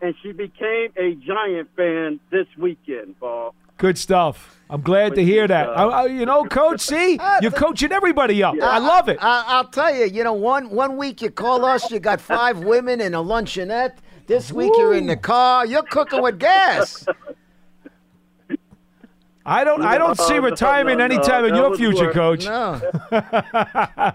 and 0.00 0.14
she 0.22 0.32
became 0.32 0.90
a 0.96 1.14
Giant 1.14 1.68
fan 1.76 2.18
this 2.30 2.46
weekend, 2.58 3.18
Paul. 3.20 3.54
Good 3.78 3.98
stuff. 3.98 4.58
I'm 4.70 4.80
glad 4.80 5.14
to 5.16 5.24
hear 5.24 5.46
that. 5.48 5.68
I, 5.68 5.82
I- 5.84 6.06
you 6.06 6.24
know, 6.26 6.44
Coach, 6.44 6.80
see, 6.80 7.18
you're 7.42 7.50
coaching 7.50 7.92
everybody 7.92 8.42
up. 8.42 8.54
I 8.62 8.78
love 8.78 9.08
it. 9.08 9.18
I, 9.20 9.44
I'll 9.46 9.68
tell 9.68 9.94
you, 9.94 10.04
you 10.06 10.24
know, 10.24 10.34
one 10.34 10.70
one 10.70 10.96
week 10.96 11.20
you 11.22 11.30
call 11.30 11.64
us, 11.64 11.90
you 11.90 11.98
got 12.00 12.20
five 12.20 12.58
women 12.64 13.00
and 13.00 13.14
a 13.14 13.18
luncheonette. 13.18 13.94
This 14.26 14.52
week 14.52 14.72
you're 14.76 14.94
in 14.94 15.06
the 15.06 15.16
car, 15.16 15.66
you're 15.66 15.82
cooking 15.82 16.22
with 16.22 16.38
gas. 16.38 17.06
I 19.44 19.64
don't. 19.64 19.82
I 19.82 19.98
don't 19.98 20.16
see 20.16 20.34
No, 20.34 20.42
retirement 20.42 20.98
no, 20.98 21.06
no, 21.08 21.14
anytime 21.14 21.44
in 21.44 21.56
your 21.56 21.76
future, 21.76 22.04
work. 22.06 22.14
Coach. 22.14 22.44
No. 22.46 22.80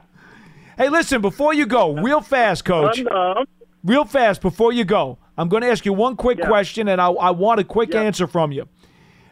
hey, 0.77 0.89
listen. 0.89 1.21
Before 1.21 1.53
you 1.53 1.65
go, 1.65 1.93
real 1.93 2.21
fast, 2.21 2.65
Coach. 2.65 3.03
Real 3.83 4.05
fast 4.05 4.41
before 4.41 4.73
you 4.73 4.83
go, 4.83 5.17
I'm 5.37 5.49
going 5.49 5.61
to 5.61 5.69
ask 5.69 5.85
you 5.85 5.93
one 5.93 6.15
quick 6.15 6.41
question, 6.41 6.87
and 6.87 6.99
I, 6.99 7.07
I 7.09 7.31
want 7.31 7.59
a 7.59 7.63
quick 7.63 7.95
answer 7.95 8.27
from 8.27 8.51
you. 8.51 8.67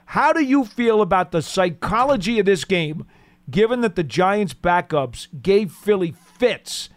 How 0.05 0.33
do 0.33 0.43
you 0.43 0.65
feel 0.65 1.01
about 1.01 1.31
the 1.31 1.41
psychology 1.41 2.39
of 2.39 2.45
this 2.45 2.63
game, 2.63 3.05
given 3.49 3.81
that 3.81 3.95
the 3.95 4.03
Giants' 4.03 4.53
backups 4.53 5.27
gave 5.41 5.71
Philly 5.71 6.13
fits 6.37 6.89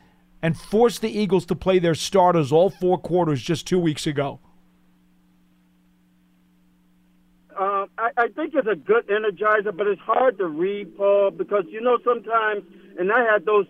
and 0.43 0.57
forced 0.57 1.01
the 1.01 1.11
Eagles 1.11 1.47
to 1.47 1.57
play 1.57 1.79
their 1.79 1.95
starters 1.95 2.53
all 2.53 2.71
four 2.71 2.99
quarters 2.99 3.43
just 3.43 3.67
two 3.67 3.79
weeks 3.79 4.07
ago? 4.07 4.41
Um, 7.59 7.89
I, 7.99 8.11
I 8.17 8.29
think 8.29 8.55
it's 8.55 8.69
a 8.69 8.77
good 8.77 9.09
energizer, 9.09 9.77
but 9.77 9.89
it's 9.89 10.01
hard 10.03 10.39
to 10.39 10.47
read, 10.47 10.97
Paul, 10.97 11.33
because 11.33 11.65
you 11.69 11.81
know 11.81 11.99
sometimes, 12.05 12.63
and 12.99 13.13
I 13.13 13.25
had 13.25 13.47
those 13.47 13.67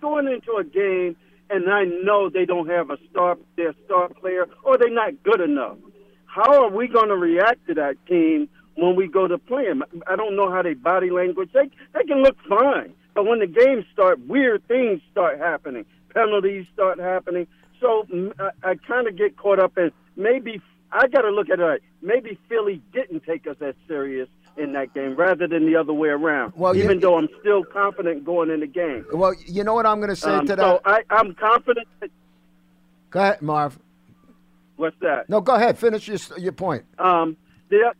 going 0.00 0.26
into 0.26 0.56
a 0.56 0.64
game, 0.64 1.16
and 1.48 1.70
I 1.70 1.84
know 1.84 2.28
they 2.28 2.44
don't 2.44 2.68
have 2.68 2.90
a 2.90 2.98
star, 3.10 3.38
their 3.56 3.72
star 3.84 4.08
player, 4.08 4.46
or 4.64 4.76
they're 4.76 4.90
not 4.90 5.22
good 5.22 5.40
enough. 5.40 5.78
How 6.26 6.64
are 6.64 6.70
we 6.70 6.88
going 6.88 7.08
to 7.08 7.16
react 7.16 7.66
to 7.68 7.74
that 7.74 7.94
team 8.06 8.48
when 8.74 8.96
we 8.96 9.06
go 9.08 9.28
to 9.28 9.38
play 9.38 9.66
them? 9.66 9.84
I 10.06 10.16
don't 10.16 10.36
know 10.36 10.50
how 10.50 10.62
they 10.62 10.74
body 10.74 11.10
language. 11.10 11.50
They 11.54 11.70
they 11.94 12.04
can 12.04 12.22
look 12.22 12.36
fine, 12.48 12.92
but 13.14 13.24
when 13.26 13.38
the 13.38 13.46
games 13.46 13.84
start, 13.92 14.18
weird 14.26 14.66
things 14.66 15.00
start 15.12 15.38
happening. 15.38 15.86
Penalties 16.12 16.66
start 16.74 16.98
happening. 16.98 17.46
So 17.80 18.06
I, 18.38 18.70
I 18.70 18.74
kind 18.74 19.06
of 19.06 19.16
get 19.16 19.36
caught 19.36 19.60
up 19.60 19.78
in 19.78 19.92
maybe 20.16 20.60
I 20.90 21.06
got 21.08 21.22
to 21.22 21.30
look 21.30 21.48
at 21.50 21.60
it. 21.60 21.64
Like, 21.64 21.82
maybe 22.02 22.38
Philly 22.48 22.82
didn't 22.92 23.24
take 23.24 23.46
us 23.46 23.56
as 23.60 23.74
serious 23.86 24.28
in 24.58 24.72
that 24.72 24.94
game 24.94 25.14
rather 25.16 25.46
than 25.46 25.66
the 25.66 25.76
other 25.76 25.92
way 25.92 26.08
around. 26.08 26.52
Well, 26.56 26.74
you- 26.76 26.84
even 26.84 27.00
though 27.00 27.16
I'm 27.18 27.28
still 27.40 27.64
confident 27.64 28.24
going 28.24 28.50
in 28.50 28.60
the 28.60 28.66
game. 28.66 29.04
Well, 29.12 29.34
you 29.46 29.64
know 29.64 29.74
what 29.74 29.86
I'm 29.86 29.98
going 29.98 30.10
to 30.10 30.16
say 30.16 30.30
Um, 30.32 30.46
to 30.46 30.52
so 30.56 30.56
that? 30.56 30.80
I, 30.84 31.02
I'm 31.10 31.34
confident. 31.34 31.86
That, 32.00 32.10
Go 33.10 33.20
ahead, 33.20 33.42
Marv. 33.42 33.78
what's 34.76 34.96
that? 35.00 35.28
No, 35.28 35.40
go 35.40 35.54
ahead. 35.54 35.78
Finish 35.78 36.08
your 36.08 36.18
your 36.38 36.52
point. 36.52 36.84
Um, 36.98 37.36
the, 37.68 37.92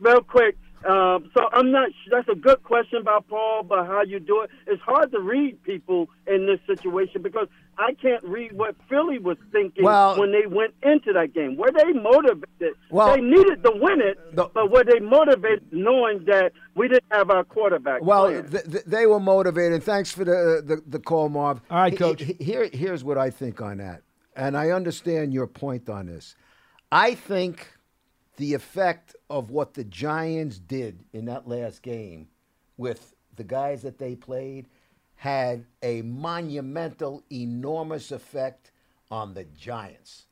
real 0.00 0.22
quick. 0.22 0.56
Um, 0.88 1.30
so 1.36 1.48
I'm 1.52 1.72
not. 1.72 1.88
That's 2.10 2.28
a 2.28 2.34
good 2.36 2.62
question 2.62 3.02
by 3.02 3.18
Paul, 3.28 3.64
but 3.64 3.84
how 3.86 4.02
you 4.02 4.20
do 4.20 4.42
it. 4.42 4.50
It's 4.66 4.80
hard 4.82 5.10
to 5.12 5.18
read 5.20 5.62
people 5.64 6.08
in 6.26 6.46
this 6.46 6.60
situation 6.66 7.20
because 7.20 7.48
I 7.78 7.92
can't 7.94 8.24
read 8.24 8.52
what 8.52 8.74
Philly 8.88 9.18
was 9.18 9.36
thinking 9.52 9.84
Well- 9.84 10.18
when 10.18 10.32
they 10.32 10.46
went 10.46 10.74
into 10.82 11.12
that 11.12 11.32
game. 11.32 11.56
Were 11.56 11.70
they 11.70 11.92
motivated? 11.92 12.74
Well- 12.90 13.14
they 13.14 13.20
needed 13.20 13.62
to 13.62 13.72
win 13.74 14.00
it, 14.00 14.18
but 14.34 14.52
were 14.70 14.82
they 14.84 14.98
motivated 14.98 15.62
knowing 15.72 16.24
that 16.26 16.52
we 16.74 16.88
didn't 16.88 17.04
have 17.12 17.30
our 17.30 17.44
quarterback? 17.44 18.02
Well, 18.02 18.30
th- 18.42 18.64
th- 18.64 18.84
they 18.84 19.06
were 19.06 19.20
motivated. 19.20 19.82
Thanks 19.84 20.10
for 20.12 20.24
the, 20.24 20.32
uh, 20.32 20.60
the 20.66 20.82
the 20.86 20.98
call, 20.98 21.28
Marv. 21.28 21.60
All 21.70 21.78
right, 21.78 21.92
He- 21.92 21.96
Coach. 21.98 22.22
he- 22.22 22.36
Here, 22.40 22.68
here's 22.72 23.04
what 23.04 23.16
I 23.16 23.30
think 23.30 23.60
on 23.60 23.78
that, 23.78 24.02
and 24.34 24.56
I 24.56 24.70
understand 24.70 25.32
your 25.32 25.46
point 25.46 25.88
on 25.88 26.06
this. 26.06 26.34
I 26.90 27.14
think 27.14 27.68
the 28.38 28.54
effect 28.54 29.14
of 29.30 29.50
what 29.50 29.74
the 29.74 29.84
Giants 29.84 30.58
did 30.58 31.04
in 31.12 31.26
that 31.26 31.46
last 31.48 31.82
game 31.82 32.28
with 32.76 33.14
the 33.36 33.44
guys 33.44 33.82
that 33.82 33.98
they 33.98 34.16
played 34.16 34.66
had 35.18 35.64
a 35.82 36.00
monumental, 36.02 37.24
enormous 37.32 38.12
effect 38.12 38.70
on 39.10 39.34
the 39.34 39.42
Giants. 39.44 40.26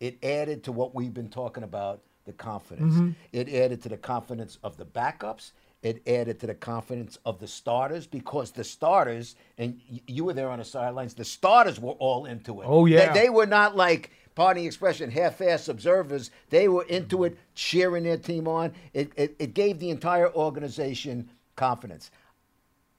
It 0.00 0.16
added 0.24 0.64
to 0.64 0.72
what 0.72 0.94
we've 0.94 1.12
been 1.12 1.28
talking 1.28 1.62
about 1.62 2.00
the 2.24 2.32
confidence. 2.32 2.94
Mhm. 2.94 3.14
It 3.32 3.52
added 3.52 3.82
to 3.82 3.90
the 3.90 3.98
confidence 3.98 4.58
of 4.64 4.78
the 4.78 4.86
backups. 4.86 5.52
It 5.82 6.00
added 6.08 6.40
to 6.40 6.46
the 6.46 6.54
confidence 6.54 7.18
of 7.26 7.38
the 7.38 7.46
starters 7.46 8.06
because 8.06 8.52
the 8.52 8.64
starters, 8.64 9.36
and 9.58 9.78
you 10.06 10.24
were 10.24 10.32
there 10.32 10.48
on 10.48 10.58
the 10.58 10.64
sidelines, 10.64 11.12
the 11.12 11.24
starters 11.26 11.78
were 11.78 11.92
all 11.92 12.24
into 12.24 12.62
it. 12.62 12.66
Oh, 12.66 12.86
yeah. 12.86 13.12
They, 13.12 13.28
were 13.28 13.44
not 13.44 13.76
like, 13.76 14.10
pardon 14.34 14.62
the 14.62 14.66
expression, 14.66 15.10
half 15.10 15.42
ass 15.42 15.68
observers. 15.68 16.30
They 16.48 16.66
were 16.68 16.84
into 16.84 17.24
it, 17.24 17.36
cheering 17.54 18.04
their 18.04 18.16
team 18.16 18.48
on. 18.48 18.72
It, 18.94 19.12
it, 19.16 19.36
it 19.38 19.52
gave 19.52 19.80
the 19.80 19.90
entire 19.90 20.32
organization 20.32 21.28
confidence. 21.56 22.10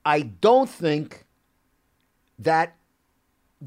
I 0.06 0.22
don't 0.22 0.70
think 0.70 1.26
that 2.40 2.76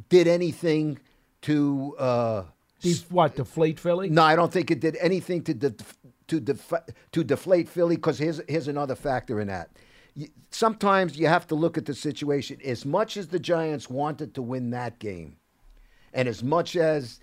did 0.08 0.28
anything 0.28 0.98
to 1.42 1.96
uh, 1.98 2.42
Def- 2.80 3.10
what 3.10 3.34
deflate 3.36 3.80
Philly? 3.80 4.08
No, 4.10 4.22
I 4.22 4.36
don't 4.36 4.52
think 4.52 4.70
it 4.70 4.80
did 4.80 4.96
anything 5.00 5.42
to 5.44 5.54
def- 5.54 5.96
to 6.28 6.38
def- 6.40 6.72
to 7.12 7.24
deflate 7.24 7.68
Philly. 7.68 7.96
Because 7.96 8.18
here's 8.18 8.40
here's 8.48 8.68
another 8.68 8.94
factor 8.94 9.40
in 9.40 9.48
that. 9.48 9.70
You- 10.14 10.28
Sometimes 10.50 11.18
you 11.18 11.26
have 11.26 11.46
to 11.48 11.54
look 11.54 11.76
at 11.76 11.86
the 11.86 11.94
situation. 11.94 12.58
As 12.64 12.86
much 12.86 13.16
as 13.16 13.28
the 13.28 13.38
Giants 13.40 13.90
wanted 13.90 14.34
to 14.34 14.42
win 14.42 14.70
that 14.70 14.98
game, 14.98 15.36
and 16.14 16.28
as 16.28 16.42
much 16.42 16.76
as 16.76 17.20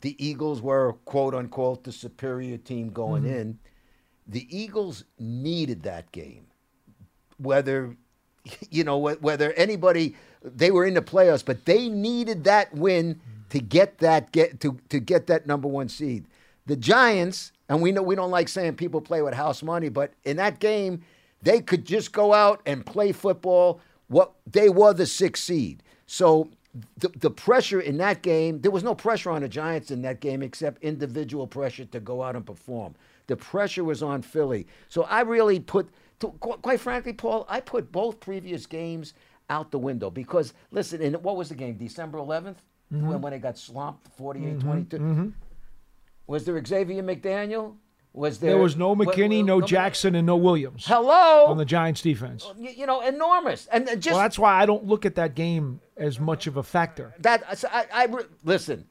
the 0.00 0.16
Eagles 0.24 0.62
were 0.62 0.94
quote 1.04 1.34
unquote 1.34 1.84
the 1.84 1.92
superior 1.92 2.56
team 2.56 2.88
going 2.90 3.24
Mhm. 3.24 3.40
in, 3.40 3.58
the 4.26 4.46
Eagles 4.56 5.04
needed 5.18 5.82
that 5.82 6.10
game. 6.12 6.46
Whether 7.38 7.96
you 8.70 8.84
know 8.84 8.98
whether 8.98 9.52
anybody 9.52 10.14
they 10.42 10.70
were 10.70 10.84
in 10.84 10.94
the 10.94 11.02
playoffs, 11.02 11.44
but 11.44 11.64
they 11.64 11.88
needed 11.88 12.44
that 12.44 12.74
win 12.74 13.20
to 13.50 13.60
get 13.60 13.98
that 13.98 14.32
get 14.32 14.60
to 14.60 14.78
to 14.88 14.98
get 15.00 15.26
that 15.26 15.46
number 15.46 15.68
one 15.68 15.88
seed. 15.88 16.26
The 16.66 16.76
Giants, 16.76 17.52
and 17.68 17.80
we 17.80 17.92
know 17.92 18.02
we 18.02 18.16
don't 18.16 18.30
like 18.30 18.48
saying 18.48 18.74
people 18.74 19.00
play 19.00 19.22
with 19.22 19.34
house 19.34 19.62
money, 19.62 19.88
but 19.88 20.12
in 20.24 20.36
that 20.38 20.58
game, 20.58 21.02
they 21.42 21.60
could 21.60 21.84
just 21.84 22.12
go 22.12 22.34
out 22.34 22.60
and 22.66 22.84
play 22.84 23.12
football 23.12 23.80
what 24.08 24.32
they 24.50 24.68
were 24.68 24.92
the 24.92 25.06
sixth 25.06 25.44
seed. 25.44 25.82
So 26.06 26.48
the, 26.98 27.08
the 27.08 27.30
pressure 27.30 27.80
in 27.80 27.96
that 27.98 28.22
game, 28.22 28.60
there 28.60 28.70
was 28.70 28.82
no 28.82 28.94
pressure 28.94 29.30
on 29.30 29.42
the 29.42 29.48
Giants 29.48 29.90
in 29.90 30.02
that 30.02 30.20
game 30.20 30.42
except 30.42 30.82
individual 30.82 31.46
pressure 31.46 31.84
to 31.86 32.00
go 32.00 32.22
out 32.22 32.36
and 32.36 32.44
perform. 32.44 32.94
The 33.28 33.36
pressure 33.36 33.84
was 33.84 34.02
on 34.02 34.22
Philly. 34.22 34.66
So 34.88 35.04
I 35.04 35.22
really 35.22 35.58
put, 35.58 35.88
to, 36.20 36.28
quite 36.28 36.80
frankly, 36.80 37.12
Paul, 37.12 37.46
I 37.48 37.60
put 37.60 37.92
both 37.92 38.20
previous 38.20 38.66
games 38.66 39.14
out 39.50 39.70
the 39.70 39.78
window 39.78 40.10
because, 40.10 40.54
listen, 40.70 41.00
in 41.02 41.14
what 41.14 41.36
was 41.36 41.48
the 41.50 41.54
game? 41.54 41.76
December 41.76 42.18
11th? 42.18 42.56
Mhm. 42.92 43.02
When, 43.08 43.20
when 43.20 43.32
they 43.32 43.38
got 43.38 43.58
slumped 43.58 44.08
48 44.16 44.58
Mhm, 44.58 44.62
22? 44.62 44.98
mhm. 44.98 45.32
Was 46.26 46.44
there 46.44 46.64
Xavier 46.64 47.02
McDaniel? 47.02 47.74
Was 48.12 48.38
there? 48.38 48.52
There 48.52 48.58
was 48.62 48.76
no 48.76 48.96
McKinney, 48.96 49.40
wa- 49.40 49.46
no 49.46 49.60
Jackson, 49.60 50.14
and 50.14 50.26
no 50.26 50.36
Williams. 50.36 50.86
Hello? 50.86 51.46
On 51.46 51.58
the 51.58 51.64
Giants 51.66 52.00
defense. 52.00 52.46
You, 52.58 52.86
know, 52.86 53.02
enormous. 53.02 53.66
And 53.66 53.86
uh, 53.88 53.96
just 53.96 54.14
well, 54.14 54.22
that's 54.22 54.38
why 54.38 54.54
I 54.60 54.64
don't 54.66 54.86
look 54.86 55.04
at 55.04 55.16
that 55.16 55.34
game 55.34 55.80
as 55.96 56.18
much 56.18 56.46
of 56.46 56.56
a 56.56 56.62
factor. 56.62 57.12
that 57.20 57.58
so 57.58 57.68
I, 57.70 57.84
I 57.92 58.08
listen. 58.42 58.86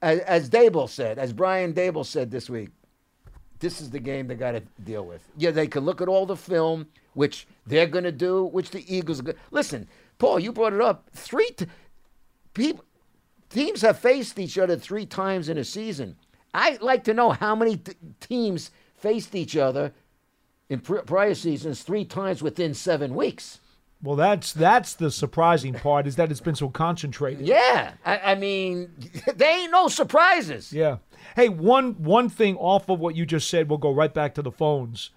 As, 0.00 0.20
as 0.20 0.50
Daboll 0.50 0.88
said, 0.88 1.18
as 1.18 1.32
Brian 1.32 1.72
Daboll 1.72 2.04
said 2.06 2.30
this 2.30 2.48
week, 2.50 2.70
this 3.60 3.80
is 3.80 3.90
the 3.90 3.98
game 3.98 4.26
they 4.26 4.34
got 4.34 4.52
to 4.52 4.60
deal 4.84 5.04
with. 5.04 5.22
Yeah, 5.36 5.50
they 5.50 5.66
can 5.66 5.84
look 5.84 6.00
at 6.00 6.08
all 6.08 6.26
the 6.26 6.36
film, 6.36 6.86
which 7.14 7.46
they're 7.66 7.86
going 7.86 8.04
to 8.04 8.12
do, 8.12 8.44
which 8.44 8.70
the 8.70 8.84
Eagles 8.94 9.20
are 9.20 9.24
going. 9.24 9.38
Listen, 9.50 9.88
Paul, 10.18 10.40
you 10.40 10.52
brought 10.52 10.72
it 10.72 10.80
up. 10.80 11.08
Three 11.12 11.50
t- 11.56 11.66
people, 12.52 12.84
teams 13.50 13.82
have 13.82 13.98
faced 13.98 14.38
each 14.38 14.58
other 14.58 14.76
three 14.76 15.06
times 15.06 15.48
in 15.48 15.58
a 15.58 15.64
season. 15.64 16.16
I'd 16.52 16.82
like 16.82 17.04
to 17.04 17.14
know 17.14 17.30
how 17.30 17.54
many 17.54 17.78
t- 17.78 17.92
teams 18.20 18.70
faced 18.96 19.34
each 19.34 19.56
other 19.56 19.92
in 20.68 20.80
pr- 20.80 20.98
prior 20.98 21.34
seasons 21.34 21.82
three 21.82 22.04
times 22.04 22.42
within 22.42 22.74
seven 22.74 23.14
weeks. 23.14 23.60
Well, 24.02 24.16
that's 24.16 24.52
that's 24.52 24.94
the 24.94 25.10
surprising 25.10 25.72
part 25.72 26.06
is 26.06 26.16
that 26.16 26.30
it's 26.30 26.40
been 26.40 26.54
so 26.54 26.68
concentrated. 26.68 27.46
Yeah, 27.46 27.92
I, 28.04 28.18
I 28.18 28.34
mean, 28.34 28.90
they 29.34 29.62
ain't 29.62 29.72
no 29.72 29.88
surprises. 29.88 30.72
Yeah. 30.72 30.98
Hey, 31.36 31.48
one 31.48 31.92
one 32.02 32.28
thing 32.28 32.56
off 32.56 32.88
of 32.88 33.00
what 33.00 33.16
you 33.16 33.26
just 33.26 33.48
said, 33.48 33.68
we'll 33.68 33.78
go 33.78 33.92
right 33.92 34.12
back 34.12 34.34
to 34.34 34.42
the 34.42 34.52
phones. 34.52 35.10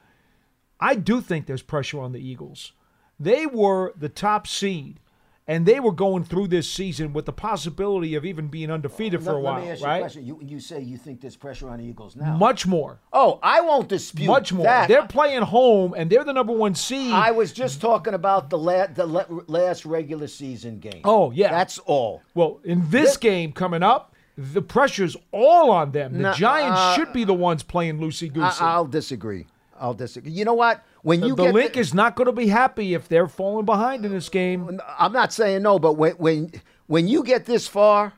I 0.80 0.96
do 0.96 1.22
think 1.22 1.46
there's 1.48 1.62
pressure 1.64 2.00
on 2.00 2.12
the 2.12 2.20
Eagles. 2.20 2.74
They 3.20 3.48
were 3.48 3.94
the 3.98 4.10
top 4.10 4.46
seed, 4.46 5.00
and 5.48 5.66
they 5.66 5.80
were 5.80 5.92
going 5.92 6.24
through 6.24 6.50
this 6.50 6.70
season 6.72 7.14
with 7.14 7.26
the 7.26 7.34
possibility 7.34 8.14
of 8.14 8.26
even 8.26 8.48
being 8.48 8.70
undefeated 8.70 9.24
for 9.24 9.32
Let- 9.32 9.38
a 9.38 9.40
while, 9.42 9.54
Let 9.56 9.64
me 9.64 9.70
ask 9.72 9.80
you 9.82 9.86
a 9.86 9.90
right? 9.90 10.00
question. 10.02 10.26
You, 10.26 10.40
you 10.44 10.60
say 10.60 10.82
you 10.82 10.98
think 10.98 11.20
there's 11.22 11.36
pressure 11.36 11.68
on 11.70 11.80
the 11.80 11.86
Eagles 11.86 12.16
now. 12.16 12.38
Much 12.38 12.68
more. 12.68 13.00
Oh, 13.12 13.40
I 13.42 13.62
won't 13.62 13.88
dispute 13.90 14.28
Much 14.28 14.54
more. 14.54 14.66
that. 14.66 14.88
They're 14.88 15.08
playing 15.08 15.42
home, 15.42 15.96
and 15.98 16.12
they're 16.12 16.24
the 16.24 16.34
number 16.34 16.54
one 16.54 16.76
seed. 16.76 17.12
I 17.12 17.32
was 17.32 17.52
just 17.54 17.82
talking 17.82 18.14
about 18.14 18.52
the, 18.52 18.58
la- 18.60 18.86
the 18.86 19.08
la- 19.08 19.26
last 19.48 19.84
regular 19.84 20.28
season 20.28 20.78
game. 20.78 21.02
Oh, 21.04 21.32
yeah. 21.32 21.50
That's 21.50 21.80
all. 21.80 22.22
Well, 22.36 22.60
in 22.64 22.88
this 22.92 23.18
game 23.18 23.52
coming 23.52 23.82
up, 23.82 24.14
the 24.38 24.62
pressure's 24.62 25.18
all 25.32 25.72
on 25.72 25.92
them. 25.92 26.14
The 26.14 26.20
No, 26.20 26.34
Giants 26.34 26.80
uh, 26.80 26.96
should 26.96 27.12
be 27.12 27.24
the 27.24 27.34
ones 27.34 27.64
playing 27.64 28.00
loosey 28.00 28.32
goosey. 28.32 28.62
I'll 28.62 28.86
disagree. 28.86 29.48
I'll 29.80 29.94
disagree. 29.94 30.32
You 30.32 30.46
know 30.46 30.54
what? 30.54 30.84
When 31.02 31.24
you 31.24 31.36
the 31.36 31.46
get 31.46 31.54
Linc 31.54 31.78
is 31.78 31.94
not 31.94 32.16
going 32.16 32.26
to 32.26 32.32
be 32.32 32.48
happy 32.48 32.94
if 32.94 33.08
they're 33.08 33.28
falling 33.28 33.66
behind 33.66 34.06
in 34.06 34.12
this 34.12 34.30
game. 34.30 34.80
I'm 34.98 35.12
not 35.12 35.34
saying 35.34 35.64
no, 35.64 35.80
but 35.80 35.94
when 35.94 36.14
when 36.14 36.52
when 36.88 37.08
you 37.08 37.24
get 37.24 37.46
this 37.46 37.68
far, 37.68 38.14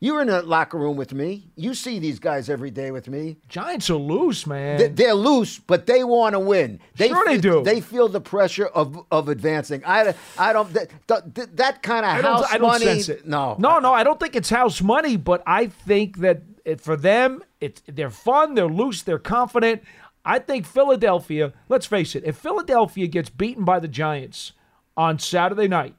you're 0.00 0.22
in 0.22 0.28
the 0.28 0.40
locker 0.42 0.78
room 0.78 0.96
with 0.96 1.12
me. 1.12 1.50
You 1.56 1.74
see 1.74 1.98
these 1.98 2.18
guys 2.18 2.48
every 2.48 2.70
day 2.70 2.90
with 2.90 3.06
me. 3.08 3.36
Giants 3.48 3.90
are 3.90 3.94
loose, 3.96 4.46
man. 4.46 4.78
They- 4.78 4.88
They're 4.88 5.14
loose, 5.14 5.58
but 5.58 5.86
they 5.86 6.02
want 6.04 6.32
to 6.34 6.40
win. 6.40 6.80
They 6.96 7.08
Sure 7.08 7.24
they 7.26 7.38
feel- 7.38 7.62
do. 7.62 7.64
They 7.64 7.80
feel 7.80 8.08
the 8.08 8.20
pressure 8.20 8.66
of 8.66 9.04
of 9.10 9.28
advancing. 9.28 9.82
I, 9.84 10.14
I 10.38 10.52
don't 10.52 10.72
that, 10.72 10.90
that, 11.08 11.56
that 11.56 11.82
kind 11.82 12.04
of 12.06 12.12
house 12.24 12.46
I 12.50 12.58
don't 12.58 12.68
money. 12.68 12.84
sense 12.86 13.08
it. 13.10 13.26
No, 13.26 13.56
no, 13.58 13.78
no. 13.78 13.92
I 13.92 14.02
don't 14.02 14.18
think 14.18 14.34
it's 14.34 14.50
house 14.50 14.80
money, 14.80 15.16
but 15.16 15.42
I 15.46 15.66
think 15.66 16.18
that 16.18 16.42
it, 16.64 16.80
for 16.80 16.96
them, 16.96 17.42
it's 17.60 17.82
they're 17.86 18.10
fun, 18.10 18.54
they're 18.54 18.66
loose, 18.66 19.02
they're 19.02 19.18
confident. 19.18 19.82
I 20.24 20.38
think 20.38 20.66
Philadelphia. 20.66 21.52
Let's 21.68 21.86
face 21.86 22.14
it. 22.14 22.24
If 22.24 22.36
Philadelphia 22.36 23.06
gets 23.06 23.30
beaten 23.30 23.64
by 23.64 23.80
the 23.80 23.88
Giants 23.88 24.52
on 24.96 25.18
Saturday 25.18 25.68
night, 25.68 25.94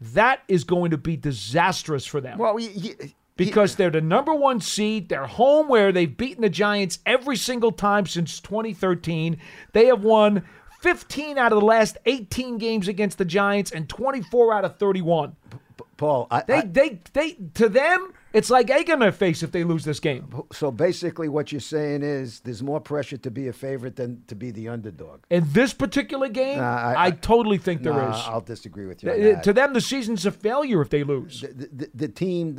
that 0.00 0.42
is 0.48 0.64
going 0.64 0.90
to 0.92 0.98
be 0.98 1.16
disastrous 1.16 2.06
for 2.06 2.20
them. 2.20 2.38
Well, 2.38 2.54
y- 2.54 2.70
y- 2.76 3.14
because 3.36 3.76
they're 3.76 3.90
the 3.90 4.00
number 4.00 4.34
one 4.34 4.60
seed. 4.60 5.08
They're 5.08 5.26
home 5.26 5.68
where 5.68 5.92
they've 5.92 6.14
beaten 6.16 6.42
the 6.42 6.48
Giants 6.50 6.98
every 7.06 7.36
single 7.36 7.70
time 7.70 8.04
since 8.06 8.40
2013. 8.40 9.38
They 9.72 9.86
have 9.86 10.02
won 10.02 10.42
15 10.80 11.38
out 11.38 11.52
of 11.52 11.60
the 11.60 11.64
last 11.64 11.98
18 12.06 12.58
games 12.58 12.88
against 12.88 13.16
the 13.18 13.24
Giants 13.24 13.70
and 13.70 13.88
24 13.88 14.52
out 14.54 14.64
of 14.64 14.76
31. 14.76 15.36
Paul, 15.96 16.26
I, 16.30 16.42
They, 16.42 16.60
they, 16.62 17.00
they, 17.12 17.32
to 17.54 17.68
them, 17.68 18.12
it's 18.32 18.50
like 18.50 18.70
egg 18.70 18.90
on 18.90 18.98
their 18.98 19.12
face 19.12 19.42
if 19.42 19.52
they 19.52 19.64
lose 19.64 19.84
this 19.84 20.00
game. 20.00 20.42
So 20.52 20.70
basically, 20.70 21.28
what 21.28 21.50
you're 21.52 21.60
saying 21.60 22.02
is 22.02 22.40
there's 22.40 22.62
more 22.62 22.80
pressure 22.80 23.16
to 23.16 23.30
be 23.30 23.48
a 23.48 23.52
favorite 23.52 23.96
than 23.96 24.22
to 24.26 24.34
be 24.34 24.50
the 24.50 24.68
underdog. 24.68 25.20
In 25.30 25.44
this 25.52 25.72
particular 25.74 26.28
game, 26.28 26.58
Nah, 26.58 26.76
I, 26.76 27.06
I- 27.06 27.10
totally 27.12 27.58
think 27.58 27.82
there 27.82 27.92
is. 28.10 28.16
I'll 28.26 28.40
disagree 28.40 28.86
with 28.86 29.02
you. 29.02 29.38
To 29.42 29.52
them, 29.52 29.72
the 29.72 29.80
season's 29.80 30.26
a 30.26 30.30
failure 30.30 30.80
if 30.82 30.90
they 30.90 31.04
lose. 31.04 31.40
the, 31.42 31.68
the, 31.72 31.90
the 31.94 32.08
team, 32.08 32.58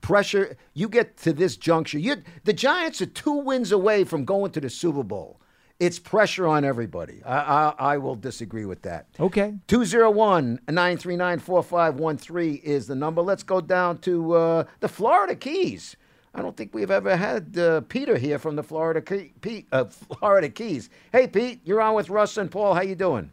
pressure. 0.00 0.56
You 0.74 0.88
get 0.88 1.16
to 1.18 1.32
this 1.32 1.56
juncture. 1.56 1.98
You, 1.98 2.22
the 2.44 2.52
Giants 2.52 3.00
are 3.02 3.06
two 3.06 3.32
wins 3.38 3.72
away 3.72 4.04
from 4.04 4.24
going 4.24 4.52
to 4.52 4.60
the 4.60 4.70
Super 4.70 5.02
Bowl. 5.02 5.40
It's 5.80 6.00
pressure 6.00 6.48
on 6.48 6.64
everybody. 6.64 7.22
I, 7.24 7.38
I, 7.38 7.74
I 7.78 7.98
will 7.98 8.16
disagree 8.16 8.64
with 8.64 8.82
that. 8.82 9.06
Okay. 9.20 9.54
201 9.68 10.60
939 10.68 11.38
4513 11.38 12.56
is 12.64 12.88
the 12.88 12.96
number. 12.96 13.22
Let's 13.22 13.44
go 13.44 13.60
down 13.60 13.98
to 13.98 14.32
uh, 14.32 14.64
the 14.80 14.88
Florida 14.88 15.36
Keys. 15.36 15.96
I 16.34 16.42
don't 16.42 16.56
think 16.56 16.74
we've 16.74 16.90
ever 16.90 17.16
had 17.16 17.56
uh, 17.56 17.80
Peter 17.82 18.18
here 18.18 18.38
from 18.40 18.56
the 18.56 18.62
Florida 18.62 19.00
Key, 19.00 19.32
Pete, 19.40 19.66
uh, 19.70 19.84
Florida 19.84 20.48
Keys. 20.48 20.90
Hey, 21.12 21.28
Pete, 21.28 21.60
you're 21.64 21.80
on 21.80 21.94
with 21.94 22.10
Russ 22.10 22.36
and 22.36 22.50
Paul. 22.50 22.74
How 22.74 22.82
you 22.82 22.94
doing? 22.96 23.30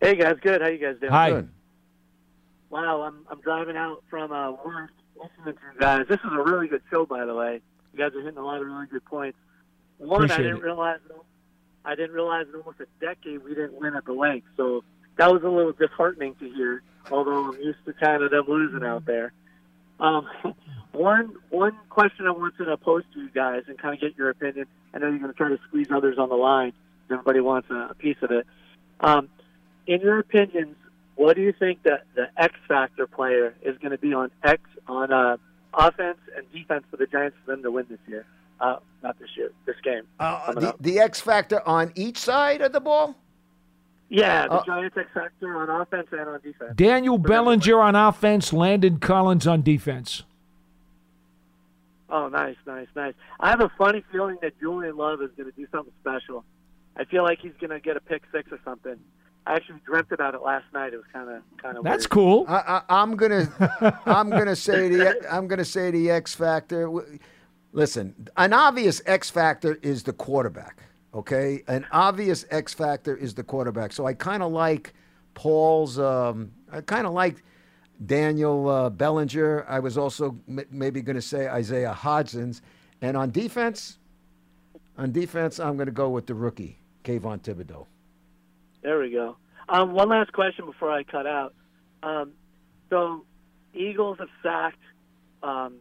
Hey 0.00 0.14
guys, 0.14 0.36
good. 0.40 0.62
How 0.62 0.68
you 0.68 0.78
guys 0.78 0.96
doing? 1.00 1.12
Hi. 1.12 1.30
Good. 1.30 1.48
Wow, 2.70 3.02
I'm 3.02 3.26
I'm 3.30 3.40
driving 3.40 3.76
out 3.76 4.04
from 4.08 4.30
uh, 4.32 4.52
work 4.52 4.90
listening 5.16 5.54
to 5.54 5.60
you 5.74 5.80
guys. 5.80 6.06
This 6.08 6.18
is 6.20 6.30
a 6.32 6.42
really 6.42 6.68
good 6.68 6.82
show, 6.90 7.04
by 7.04 7.24
the 7.24 7.34
way. 7.34 7.60
You 7.92 7.98
guys 7.98 8.14
are 8.14 8.22
hitting 8.22 8.38
a 8.38 8.44
lot 8.44 8.60
of 8.60 8.66
really 8.66 8.86
good 8.86 9.04
points. 9.04 9.38
One, 9.98 10.24
Appreciate 10.24 10.38
I 10.38 10.42
didn't 10.42 10.58
it. 10.58 10.62
realize 10.64 11.00
I 11.88 11.94
didn't 11.94 12.12
realize 12.12 12.46
in 12.52 12.60
almost 12.60 12.80
a 12.80 12.86
decade 13.00 13.42
we 13.42 13.54
didn't 13.54 13.80
win 13.80 13.96
at 13.96 14.04
the 14.04 14.12
lake, 14.12 14.44
so 14.58 14.84
that 15.16 15.32
was 15.32 15.42
a 15.42 15.48
little 15.48 15.72
disheartening 15.72 16.34
to 16.34 16.44
hear. 16.52 16.82
Although 17.10 17.48
I'm 17.48 17.60
used 17.62 17.78
to 17.86 17.94
kind 17.94 18.22
of 18.22 18.30
them 18.30 18.44
losing 18.46 18.86
out 18.86 19.06
there. 19.06 19.32
Um, 19.98 20.28
one 20.92 21.32
one 21.48 21.78
question 21.88 22.26
I 22.26 22.32
wanted 22.32 22.62
to 22.66 22.76
pose 22.76 23.04
to 23.14 23.20
you 23.20 23.30
guys 23.30 23.62
and 23.68 23.78
kind 23.78 23.94
of 23.94 24.02
get 24.02 24.18
your 24.18 24.28
opinion. 24.28 24.66
I 24.92 24.98
know 24.98 25.08
you're 25.08 25.18
going 25.18 25.32
to 25.32 25.36
try 25.36 25.48
to 25.48 25.58
squeeze 25.66 25.90
others 25.90 26.18
on 26.18 26.28
the 26.28 26.34
line. 26.34 26.74
Everybody 27.10 27.40
wants 27.40 27.70
a, 27.70 27.88
a 27.90 27.94
piece 27.94 28.18
of 28.20 28.32
it. 28.32 28.46
Um, 29.00 29.30
in 29.86 30.02
your 30.02 30.18
opinions, 30.18 30.76
what 31.16 31.36
do 31.36 31.42
you 31.42 31.54
think 31.54 31.84
that 31.84 32.04
the 32.14 32.28
X 32.36 32.52
factor 32.68 33.06
player 33.06 33.54
is 33.62 33.78
going 33.78 33.92
to 33.92 33.98
be 33.98 34.12
on 34.12 34.30
X 34.44 34.60
on 34.86 35.10
uh, 35.10 35.38
offense 35.72 36.18
and 36.36 36.44
defense 36.52 36.84
for 36.90 36.98
the 36.98 37.06
Giants 37.06 37.38
for 37.46 37.52
them 37.52 37.62
to 37.62 37.70
win 37.70 37.86
this 37.88 37.98
year? 38.06 38.26
Uh, 38.60 38.76
not 39.02 39.18
this 39.18 39.28
year, 39.36 39.52
this 39.66 39.76
game. 39.84 40.02
Uh, 40.18 40.52
the, 40.52 40.74
the 40.80 40.98
X 40.98 41.20
factor 41.20 41.66
on 41.66 41.92
each 41.94 42.18
side 42.18 42.60
of 42.60 42.72
the 42.72 42.80
ball? 42.80 43.14
yeah, 44.08 44.46
the 44.48 44.54
uh, 44.54 44.64
Giants 44.64 44.96
X 44.96 45.08
factor 45.14 45.56
on 45.56 45.80
offense 45.82 46.08
and 46.12 46.20
on 46.28 46.40
defense. 46.40 46.72
Daniel 46.74 47.18
Bellinger 47.18 47.80
on 47.80 47.94
offense, 47.94 48.52
Landon 48.52 48.98
Collins 48.98 49.46
on 49.46 49.62
defense. 49.62 50.22
Oh, 52.10 52.28
nice, 52.28 52.56
nice, 52.66 52.86
nice. 52.96 53.14
I 53.38 53.50
have 53.50 53.60
a 53.60 53.70
funny 53.76 54.02
feeling 54.10 54.38
that 54.40 54.58
Julian 54.60 54.96
Love 54.96 55.20
is 55.20 55.30
going 55.36 55.50
to 55.50 55.56
do 55.56 55.66
something 55.70 55.92
special. 56.00 56.42
I 56.96 57.04
feel 57.04 57.22
like 57.22 57.38
he's 57.40 57.52
going 57.60 57.70
to 57.70 57.80
get 57.80 57.96
a 57.96 58.00
pick 58.00 58.22
six 58.32 58.50
or 58.50 58.58
something. 58.64 58.96
I 59.46 59.54
actually 59.54 59.80
dreamt 59.84 60.10
about 60.10 60.34
it 60.34 60.42
last 60.42 60.64
night. 60.72 60.92
It 60.94 60.96
was 60.96 61.06
kind 61.12 61.28
of 61.30 61.42
kind 61.62 61.76
of 61.78 61.84
That's 61.84 62.04
weird. 62.04 62.10
cool. 62.10 62.44
I, 62.48 62.82
I, 62.88 63.02
I'm 63.02 63.16
gonna, 63.16 63.48
I'm 64.04 64.28
gonna 64.28 64.56
say 64.68 64.88
the, 64.90 65.32
I'm 65.32 65.48
gonna 65.48 65.64
say 65.64 65.90
the 65.90 66.10
X 66.10 66.34
factor. 66.34 66.90
Listen, 67.72 68.14
an 68.36 68.52
obvious 68.52 69.02
X 69.06 69.30
factor 69.30 69.78
is 69.82 70.02
the 70.02 70.12
quarterback. 70.12 70.82
Okay, 71.14 71.62
an 71.68 71.86
obvious 71.90 72.44
X 72.50 72.74
factor 72.74 73.16
is 73.16 73.34
the 73.34 73.42
quarterback. 73.42 73.92
So 73.92 74.06
I 74.06 74.14
kind 74.14 74.42
of 74.42 74.52
like 74.52 74.92
Paul's. 75.34 75.98
Um, 75.98 76.52
I 76.70 76.80
kind 76.80 77.06
of 77.06 77.12
like 77.12 77.42
Daniel 78.06 78.68
uh, 78.68 78.90
Bellinger. 78.90 79.64
I 79.68 79.80
was 79.80 79.98
also 79.98 80.36
m- 80.48 80.66
maybe 80.70 81.00
going 81.02 81.16
to 81.16 81.22
say 81.22 81.48
Isaiah 81.48 81.96
Hodgins. 81.98 82.60
And 83.00 83.16
on 83.16 83.30
defense, 83.30 83.98
on 84.96 85.12
defense, 85.12 85.60
I'm 85.60 85.76
going 85.76 85.86
to 85.86 85.92
go 85.92 86.08
with 86.10 86.26
the 86.26 86.34
rookie, 86.34 86.78
Kayvon 87.04 87.40
Thibodeaux. 87.40 87.86
There 88.82 88.98
we 88.98 89.10
go. 89.10 89.36
Um, 89.68 89.92
one 89.92 90.08
last 90.08 90.32
question 90.32 90.66
before 90.66 90.90
I 90.90 91.02
cut 91.04 91.26
out. 91.26 91.54
Um, 92.02 92.32
so, 92.90 93.24
Eagles 93.74 94.18
have 94.18 94.28
sacked 94.42 94.80
um, 95.42 95.76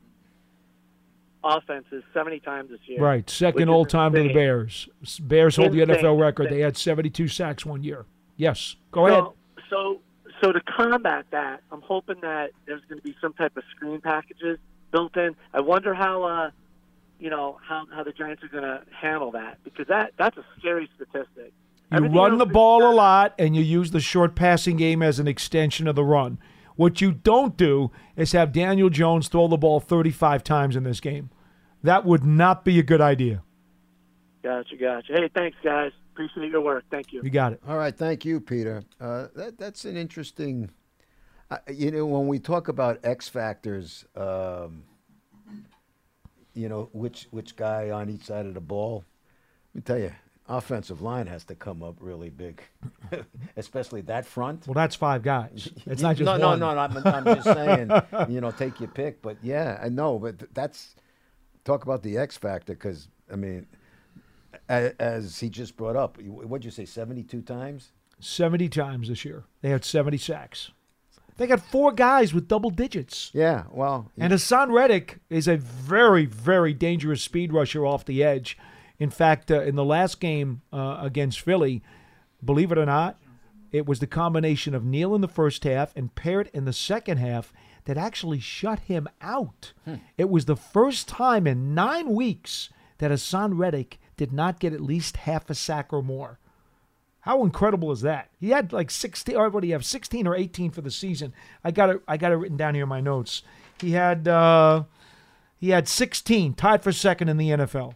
offenses 1.43 2.03
70 2.13 2.39
times 2.41 2.69
this 2.69 2.79
year. 2.85 3.01
Right, 3.01 3.29
second 3.29 3.69
all 3.69 3.85
time 3.85 4.13
to 4.13 4.23
the. 4.23 4.33
Bears. 4.33 4.89
Bears 5.21 5.55
hold 5.55 5.71
the 5.71 5.79
NFL 5.79 6.19
record. 6.19 6.49
They 6.49 6.59
had 6.59 6.77
72 6.77 7.27
sacks 7.27 7.65
one 7.65 7.83
year. 7.83 8.05
Yes, 8.35 8.75
go 8.91 9.07
ahead. 9.07 9.23
So, 9.69 9.99
so 10.41 10.51
to 10.51 10.61
combat 10.61 11.25
that, 11.31 11.61
I'm 11.71 11.81
hoping 11.81 12.17
that 12.21 12.51
there's 12.65 12.81
going 12.87 12.99
to 12.99 13.03
be 13.03 13.15
some 13.21 13.33
type 13.33 13.57
of 13.57 13.63
screen 13.75 14.01
packages 14.01 14.59
built 14.91 15.15
in. 15.17 15.35
I 15.53 15.61
wonder 15.61 15.93
how, 15.93 16.23
uh, 16.23 16.51
you 17.19 17.29
know, 17.29 17.57
how, 17.67 17.85
how 17.93 18.03
the 18.03 18.11
Giants 18.11 18.43
are 18.43 18.47
going 18.47 18.63
to 18.63 18.83
handle 18.91 19.31
that 19.31 19.57
because 19.63 19.87
that 19.87 20.13
that's 20.17 20.37
a 20.37 20.45
scary 20.59 20.89
statistic. 20.95 21.53
You 21.91 21.97
Everything 21.97 22.17
run 22.17 22.37
the 22.37 22.45
ball 22.45 22.89
a 22.89 22.93
lot 22.93 23.33
and 23.39 23.55
you 23.55 23.61
use 23.61 23.91
the 23.91 24.01
short 24.01 24.35
passing 24.35 24.75
game 24.75 25.01
as 25.01 25.19
an 25.19 25.27
extension 25.27 25.87
of 25.87 25.95
the 25.95 26.03
run. 26.03 26.37
What 26.77 27.01
you 27.01 27.11
don't 27.11 27.57
do 27.57 27.91
is 28.15 28.31
have 28.31 28.53
Daniel 28.53 28.89
Jones 28.89 29.27
throw 29.27 29.47
the 29.47 29.57
ball 29.57 29.79
35 29.79 30.43
times 30.43 30.75
in 30.75 30.83
this 30.83 30.99
game. 30.99 31.29
That 31.83 32.05
would 32.05 32.23
not 32.23 32.63
be 32.63 32.79
a 32.79 32.83
good 32.83 33.01
idea. 33.01 33.43
Gotcha, 34.43 34.77
gotcha. 34.77 35.13
Hey, 35.13 35.29
thanks, 35.35 35.57
guys. 35.63 35.91
Appreciate 36.13 36.51
your 36.51 36.61
work. 36.61 36.85
Thank 36.89 37.11
you. 37.11 37.21
You 37.23 37.29
got 37.29 37.53
it. 37.53 37.61
All 37.67 37.77
right, 37.77 37.95
thank 37.95 38.25
you, 38.25 38.39
Peter. 38.39 38.83
Uh, 39.01 39.27
that 39.35 39.57
that's 39.57 39.85
an 39.85 39.97
interesting. 39.97 40.69
Uh, 41.49 41.57
you 41.71 41.91
know, 41.91 42.05
when 42.05 42.27
we 42.27 42.39
talk 42.39 42.67
about 42.67 42.99
X 43.03 43.27
factors, 43.27 44.05
um, 44.15 44.83
you 46.53 46.69
know, 46.69 46.89
which 46.93 47.27
which 47.31 47.55
guy 47.55 47.89
on 47.89 48.09
each 48.09 48.25
side 48.25 48.45
of 48.45 48.53
the 48.53 48.61
ball? 48.61 49.03
Let 49.73 49.75
me 49.75 49.81
tell 49.81 49.99
you, 49.99 50.11
offensive 50.47 51.01
line 51.01 51.27
has 51.27 51.43
to 51.45 51.55
come 51.55 51.83
up 51.83 51.95
really 51.99 52.29
big, 52.29 52.61
especially 53.57 54.01
that 54.01 54.25
front. 54.25 54.67
Well, 54.67 54.73
that's 54.73 54.95
five 54.95 55.23
guys. 55.23 55.69
It's 55.85 56.01
not 56.01 56.15
just 56.15 56.25
no, 56.25 56.31
one. 56.31 56.59
no, 56.59 56.73
no, 56.73 56.73
no. 56.73 56.79
I'm, 56.79 57.25
I'm 57.25 57.35
just 57.35 57.45
saying, 57.45 57.91
you 58.29 58.41
know, 58.41 58.51
take 58.51 58.79
your 58.79 58.89
pick. 58.89 59.21
But 59.21 59.37
yeah, 59.41 59.79
I 59.81 59.89
know. 59.89 60.19
But 60.19 60.53
that's 60.53 60.95
talk 61.65 61.83
about 61.83 62.03
the 62.03 62.17
X 62.17 62.37
factor 62.37 62.73
because 62.73 63.07
I 63.31 63.35
mean, 63.35 63.67
as, 64.69 64.93
as 64.99 65.39
he 65.39 65.49
just 65.49 65.77
brought 65.77 65.95
up, 65.95 66.21
what'd 66.21 66.65
you 66.65 66.71
say, 66.71 66.85
72 66.85 67.41
times? 67.41 67.91
70 68.19 68.69
times 68.69 69.09
this 69.09 69.23
year. 69.23 69.43
They 69.61 69.69
had 69.69 69.85
70 69.85 70.17
sacks. 70.17 70.71
They 71.37 71.45
got 71.45 71.61
four 71.61 71.91
guys 71.91 72.33
with 72.33 72.47
double 72.47 72.71
digits. 72.71 73.29
Yeah, 73.31 73.65
well, 73.71 74.11
And 74.17 74.33
Haason 74.33 74.71
Reddick 74.71 75.19
is 75.29 75.47
a 75.47 75.55
very, 75.55 76.25
very 76.25 76.73
dangerous 76.73 77.21
speed 77.21 77.53
rusher 77.53 77.85
off 77.85 78.05
the 78.05 78.23
edge. 78.23 78.57
In 78.99 79.09
fact, 79.09 79.51
uh, 79.51 79.61
in 79.61 79.75
the 79.75 79.85
last 79.85 80.19
game 80.19 80.61
uh, 80.73 80.99
against 81.01 81.41
Philly, 81.41 81.83
believe 82.43 82.71
it 82.71 82.77
or 82.77 82.85
not, 82.85 83.17
it 83.71 83.85
was 83.85 83.99
the 83.99 84.07
combination 84.07 84.73
of 84.73 84.85
Neal 84.85 85.13
in 85.13 85.21
the 85.21 85.27
first 85.27 85.63
half 85.63 85.95
and 85.95 86.15
Parrott 86.15 86.49
in 86.53 86.65
the 86.65 86.73
second 86.73 87.17
half 87.17 87.53
that 87.85 87.97
actually 87.97 88.39
shut 88.39 88.79
him 88.79 89.07
out. 89.21 89.73
It 90.17 90.29
was 90.29 90.45
the 90.45 90.55
first 90.55 91.07
time 91.07 91.45
in 91.47 91.73
nine 91.73 92.09
weeks 92.09 92.69
that 92.97 93.11
Haason 93.11 93.57
Reddick 93.57 93.99
did 94.15 94.33
not 94.33 94.59
get 94.59 94.73
at 94.73 94.81
least 94.81 95.17
half 95.17 95.49
a 95.49 95.55
sack 95.55 95.93
or 95.93 96.01
more. 96.01 96.39
How 97.21 97.43
incredible 97.43 97.91
is 97.91 98.01
that? 98.01 98.29
He 98.39 98.49
had 98.49 98.71
like 98.71 98.89
16 98.89 99.35
or 99.35 99.49
what 99.49 99.61
do 99.61 99.67
you 99.67 99.73
have 99.73 99.85
16 99.85 100.25
or 100.25 100.35
18 100.35 100.71
for 100.71 100.81
the 100.81 100.89
season. 100.89 101.33
I 101.63 101.71
got 101.71 101.89
it 101.89 102.01
I 102.07 102.17
got 102.17 102.31
it 102.31 102.35
written 102.35 102.57
down 102.57 102.73
here 102.73 102.83
in 102.83 102.89
my 102.89 103.01
notes. 103.01 103.43
He 103.81 103.91
had 103.91 104.27
uh 104.27 104.83
he 105.59 105.69
had 105.69 105.87
16, 105.87 106.53
tied 106.53 106.83
for 106.83 106.91
second 106.91 107.29
in 107.29 107.37
the 107.37 107.49
NFL. 107.49 107.95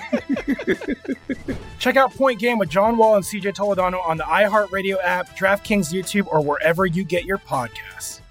Check 1.79 1.95
out 1.95 2.13
Point 2.13 2.39
Game 2.39 2.57
with 2.57 2.69
John 2.69 2.97
Wall 2.97 3.15
and 3.15 3.23
CJ 3.25 3.55
Toledano 3.55 4.03
on 4.05 4.17
the 4.17 4.23
iHeartRadio 4.23 4.97
app, 5.03 5.35
DraftKings 5.37 5.93
YouTube, 5.93 6.27
or 6.27 6.41
wherever 6.41 6.85
you 6.85 7.03
get 7.03 7.25
your 7.25 7.37
podcasts. 7.37 8.21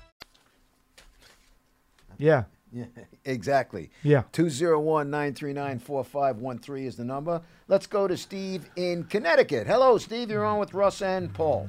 Yeah. 2.18 2.45
Yeah, 2.72 2.84
exactly. 3.24 3.91
Yeah. 4.03 4.22
201 4.32 5.11
939 5.11 5.78
4513 5.78 6.86
is 6.86 6.97
the 6.97 7.05
number. 7.05 7.43
Let's 7.68 7.86
go 7.86 8.07
to 8.07 8.16
Steve 8.16 8.70
in 8.76 9.05
Connecticut. 9.05 9.66
Hello, 9.66 9.99
Steve. 9.99 10.30
You're 10.30 10.45
on 10.45 10.59
with 10.59 10.74
Russ 10.74 11.03
and 11.03 11.32
Paul. 11.32 11.68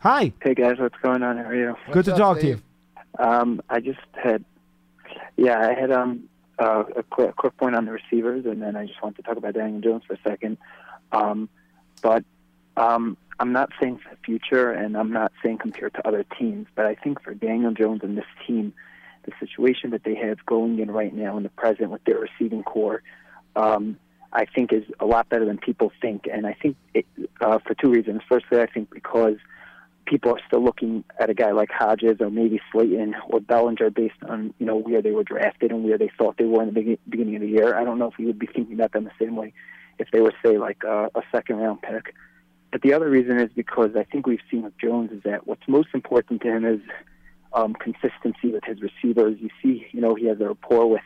Hi. 0.00 0.32
Hey 0.42 0.54
guys, 0.54 0.78
what's 0.78 0.96
going 1.02 1.22
on? 1.22 1.36
How 1.36 1.44
are 1.44 1.54
you? 1.54 1.76
Good 1.92 2.06
to 2.06 2.12
talk 2.12 2.40
to 2.40 2.46
you. 2.46 2.62
Um, 3.18 3.60
I 3.68 3.80
just 3.80 3.98
had, 4.14 4.42
yeah, 5.36 5.60
I 5.60 5.78
had 5.78 5.90
um 5.92 6.29
uh, 6.60 6.84
a 6.96 7.02
quick, 7.02 7.34
quick 7.36 7.56
point 7.56 7.74
on 7.74 7.86
the 7.86 7.92
receivers, 7.92 8.44
and 8.44 8.62
then 8.62 8.76
I 8.76 8.86
just 8.86 9.02
want 9.02 9.16
to 9.16 9.22
talk 9.22 9.36
about 9.36 9.54
Daniel 9.54 9.80
Jones 9.80 10.02
for 10.06 10.14
a 10.14 10.18
second. 10.22 10.58
Um, 11.10 11.48
but 12.02 12.22
um, 12.76 13.16
I'm 13.38 13.52
not 13.52 13.70
saying 13.80 13.98
for 13.98 14.10
the 14.10 14.20
future, 14.24 14.70
and 14.70 14.96
I'm 14.96 15.12
not 15.12 15.32
saying 15.42 15.58
compared 15.58 15.94
to 15.94 16.06
other 16.06 16.24
teams, 16.38 16.66
but 16.74 16.84
I 16.84 16.94
think 16.94 17.22
for 17.22 17.34
Daniel 17.34 17.72
Jones 17.72 18.00
and 18.02 18.16
this 18.16 18.26
team, 18.46 18.74
the 19.24 19.32
situation 19.40 19.90
that 19.90 20.04
they 20.04 20.14
have 20.14 20.44
going 20.44 20.78
in 20.78 20.90
right 20.90 21.14
now 21.14 21.36
in 21.36 21.42
the 21.42 21.48
present 21.48 21.90
with 21.90 22.04
their 22.04 22.18
receiving 22.18 22.62
corps, 22.62 23.02
um, 23.56 23.98
I 24.32 24.44
think 24.44 24.72
is 24.72 24.84
a 25.00 25.06
lot 25.06 25.28
better 25.28 25.44
than 25.44 25.58
people 25.58 25.90
think, 26.00 26.28
and 26.30 26.46
I 26.46 26.54
think 26.54 26.76
it, 26.94 27.06
uh, 27.40 27.58
for 27.58 27.74
two 27.74 27.90
reasons. 27.90 28.20
Firstly, 28.28 28.60
I 28.60 28.66
think 28.66 28.90
because 28.90 29.36
people 30.06 30.32
are 30.32 30.40
still 30.46 30.62
looking 30.62 31.04
at 31.18 31.30
a 31.30 31.34
guy 31.34 31.52
like 31.52 31.70
Hodges 31.70 32.20
or 32.20 32.30
maybe 32.30 32.60
Slayton 32.72 33.14
or 33.28 33.40
Bellinger 33.40 33.90
based 33.90 34.22
on 34.28 34.52
you 34.58 34.66
know 34.66 34.76
where 34.76 35.02
they 35.02 35.12
were 35.12 35.24
drafted 35.24 35.70
and 35.70 35.84
where 35.84 35.98
they 35.98 36.10
thought 36.18 36.36
they 36.36 36.44
were 36.44 36.62
in 36.62 36.74
the 36.74 36.98
beginning 37.08 37.36
of 37.36 37.42
the 37.42 37.48
year. 37.48 37.76
I 37.76 37.84
don't 37.84 37.98
know 37.98 38.08
if 38.08 38.18
we 38.18 38.26
would 38.26 38.38
be 38.38 38.46
thinking 38.46 38.74
about 38.74 38.92
them 38.92 39.04
the 39.04 39.24
same 39.24 39.36
way 39.36 39.52
if 39.98 40.08
they 40.12 40.20
were 40.20 40.32
say 40.44 40.58
like 40.58 40.82
a, 40.84 41.10
a 41.14 41.22
second 41.30 41.56
round 41.56 41.82
pick. 41.82 42.14
But 42.72 42.82
the 42.82 42.92
other 42.92 43.10
reason 43.10 43.38
is 43.38 43.50
because 43.54 43.90
I 43.96 44.04
think 44.04 44.26
we've 44.26 44.40
seen 44.50 44.62
with 44.62 44.78
Jones 44.78 45.10
is 45.12 45.22
that 45.24 45.46
what's 45.46 45.66
most 45.66 45.88
important 45.92 46.42
to 46.42 46.48
him 46.48 46.64
is 46.64 46.80
um, 47.52 47.74
consistency 47.74 48.52
with 48.52 48.64
his 48.64 48.78
receivers. 48.80 49.38
You 49.40 49.50
see, 49.62 49.86
you 49.92 50.00
know, 50.00 50.14
he 50.14 50.26
has 50.26 50.40
a 50.40 50.48
rapport 50.48 50.88
with 50.88 51.02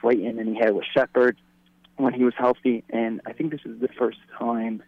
Slayton 0.00 0.38
and 0.38 0.48
he 0.48 0.56
had 0.56 0.74
with 0.74 0.84
Shepard 0.92 1.36
when 1.96 2.12
he 2.12 2.24
was 2.24 2.34
healthy, 2.36 2.84
and 2.90 3.20
I 3.24 3.32
think 3.32 3.52
this 3.52 3.62
is 3.64 3.80
the 3.80 3.88
first 3.98 4.18
time 4.38 4.82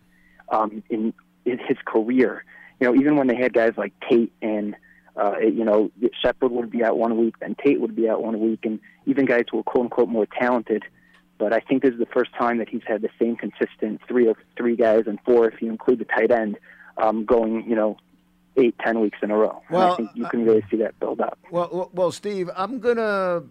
um, 0.50 0.82
in 0.90 1.14
in 1.44 1.58
his 1.58 1.78
career. 1.86 2.44
You 2.80 2.88
know, 2.88 2.94
even 2.94 3.16
when 3.16 3.26
they 3.26 3.36
had 3.36 3.52
guys 3.52 3.72
like 3.76 3.92
Tate 4.08 4.32
and 4.40 4.76
uh, 5.16 5.38
you 5.38 5.64
know 5.64 5.90
Shepard 6.22 6.52
would 6.52 6.70
be 6.70 6.84
out 6.84 6.98
one 6.98 7.16
week, 7.16 7.38
then 7.40 7.56
Tate 7.62 7.80
would 7.80 7.96
be 7.96 8.08
out 8.08 8.22
one 8.22 8.38
week, 8.40 8.60
and 8.64 8.78
even 9.06 9.26
guys 9.26 9.44
who 9.50 9.58
were 9.58 9.62
quote 9.62 9.84
unquote 9.84 10.08
more 10.08 10.26
talented. 10.26 10.84
But 11.38 11.52
I 11.52 11.60
think 11.60 11.82
this 11.82 11.92
is 11.92 12.00
the 12.00 12.06
first 12.06 12.32
time 12.34 12.58
that 12.58 12.68
he's 12.68 12.82
had 12.86 13.00
the 13.02 13.10
same 13.18 13.36
consistent 13.36 14.00
three 14.08 14.28
of 14.28 14.36
three 14.56 14.74
guys 14.74 15.04
and 15.06 15.18
four 15.24 15.48
if 15.48 15.62
you 15.62 15.70
include 15.70 16.00
the 16.00 16.04
tight 16.04 16.32
end 16.32 16.58
um, 16.96 17.24
going, 17.24 17.68
you 17.68 17.76
know, 17.76 17.96
eight 18.56 18.74
ten 18.84 19.00
weeks 19.00 19.18
in 19.22 19.30
a 19.30 19.36
row. 19.36 19.62
And 19.68 19.76
Well, 19.76 19.92
I 19.92 19.96
think 19.96 20.10
you 20.14 20.26
can 20.26 20.44
really 20.44 20.64
see 20.70 20.78
that 20.78 20.98
build 20.98 21.20
up. 21.20 21.38
Well, 21.50 21.68
well, 21.72 21.90
well, 21.92 22.12
Steve, 22.12 22.50
I'm 22.56 22.80
gonna 22.80 23.44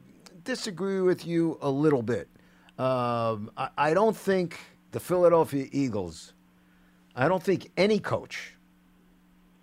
disagree 0.43 1.01
with 1.01 1.25
you 1.25 1.57
a 1.61 1.69
little 1.69 2.01
bit. 2.03 2.27
Um, 2.77 3.51
I, 3.57 3.69
I 3.77 3.93
don't 3.93 4.15
think 4.15 4.59
the 4.91 4.99
Philadelphia 4.99 5.67
Eagles. 5.71 6.33
I 7.15 7.27
don't 7.27 7.41
think 7.41 7.71
any 7.77 7.99
coach, 7.99 8.53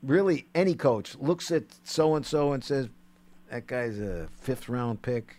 really 0.06 0.46
any 0.54 0.74
coach, 0.74 1.16
looks 1.16 1.50
at 1.50 1.64
so 1.84 2.14
and 2.14 2.24
so 2.24 2.52
and 2.52 2.62
says, 2.62 2.88
"That 3.50 3.66
guy's 3.66 3.98
a 3.98 4.28
fifth 4.40 4.68
round 4.68 5.02
pick. 5.02 5.36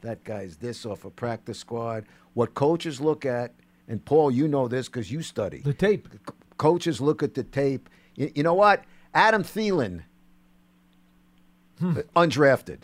That 0.00 0.24
guy's 0.24 0.56
this 0.56 0.86
off 0.86 1.04
a 1.04 1.10
practice 1.10 1.58
squad." 1.58 2.04
What 2.34 2.54
coaches 2.54 3.00
look 3.00 3.26
at, 3.26 3.52
and 3.88 4.04
Paul, 4.04 4.30
you 4.30 4.48
know 4.48 4.68
this 4.68 4.88
because 4.88 5.10
you 5.10 5.22
study 5.22 5.58
the 5.58 5.74
tape. 5.74 6.08
Coaches 6.56 7.00
look 7.00 7.22
at 7.22 7.34
the 7.34 7.44
tape. 7.44 7.88
You, 8.14 8.30
you 8.34 8.42
know 8.42 8.54
what? 8.54 8.84
Adam 9.14 9.42
Thielen, 9.42 10.02
hmm. 11.78 11.98
uh, 11.98 12.02
undrafted. 12.14 12.80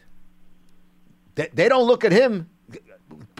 They, 1.34 1.48
they 1.52 1.68
don't 1.68 1.86
look 1.86 2.04
at 2.04 2.12
him. 2.12 2.48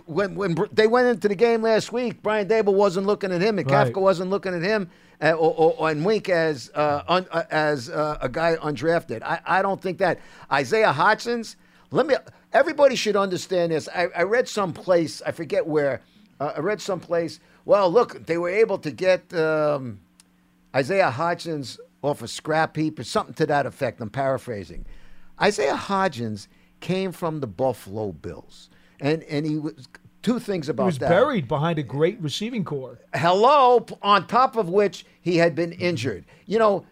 When, 0.06 0.34
when 0.34 0.56
they 0.72 0.86
went 0.86 1.08
into 1.08 1.28
the 1.28 1.34
game 1.34 1.62
last 1.62 1.92
week, 1.92 2.22
Brian 2.22 2.46
Daboll 2.46 2.74
wasn't 2.74 3.06
looking 3.06 3.32
at 3.32 3.40
him, 3.40 3.58
and 3.58 3.70
Right. 3.70 3.92
Kafka 3.92 4.00
wasn't 4.00 4.30
looking 4.30 4.54
at 4.54 4.62
him, 4.62 4.90
uh, 5.22 5.32
or, 5.32 5.74
or, 5.78 5.90
and 5.90 6.04
Wink 6.04 6.28
as 6.28 6.70
uh, 6.74 7.02
un, 7.08 7.26
uh, 7.30 7.44
as 7.50 7.88
uh, 7.88 8.18
a 8.20 8.28
guy 8.28 8.56
undrafted. 8.56 9.22
I, 9.22 9.40
I 9.46 9.62
don't 9.62 9.80
think 9.80 9.98
that 9.98 10.18
Isaiah 10.52 10.92
Hodgins. 10.92 11.56
Let 11.90 12.06
me. 12.06 12.16
Everybody 12.52 12.96
should 12.96 13.16
understand 13.16 13.72
this. 13.72 13.88
I, 13.94 14.08
I 14.14 14.22
read 14.24 14.48
someplace. 14.48 15.22
I 15.22 15.32
forget 15.32 15.66
where. 15.66 16.02
Uh, 16.38 16.52
I 16.56 16.60
read 16.60 16.80
someplace. 16.80 17.40
Well, 17.64 17.90
look, 17.90 18.26
they 18.26 18.36
were 18.36 18.50
able 18.50 18.78
to 18.78 18.90
get 18.90 19.32
um, 19.32 20.00
Isaiah 20.74 21.10
Hodgins 21.16 21.78
off 22.02 22.20
a 22.20 22.28
scrap 22.28 22.76
heap 22.76 22.98
or 22.98 23.04
something 23.04 23.34
to 23.34 23.46
that 23.46 23.64
effect. 23.64 24.00
I'm 24.00 24.10
paraphrasing. 24.10 24.84
Isaiah 25.40 25.76
Hodgins 25.76 26.48
came 26.80 27.10
from 27.12 27.40
the 27.40 27.46
Buffalo 27.46 28.12
Bills, 28.12 28.68
and 29.04 29.22
and 29.24 29.46
he 29.46 29.58
was 29.58 29.86
two 30.22 30.40
things 30.40 30.68
about 30.68 30.84
He 30.84 30.86
was 30.86 30.98
that. 30.98 31.10
buried 31.10 31.46
behind 31.46 31.78
a 31.78 31.82
great 31.82 32.20
receiving 32.20 32.64
corps. 32.64 32.98
Hello, 33.14 33.84
on 34.02 34.26
top 34.26 34.56
of 34.56 34.68
which 34.68 35.04
he 35.20 35.36
had 35.36 35.54
been 35.54 35.72
injured. 35.72 36.24
You 36.46 36.58
know, 36.58 36.86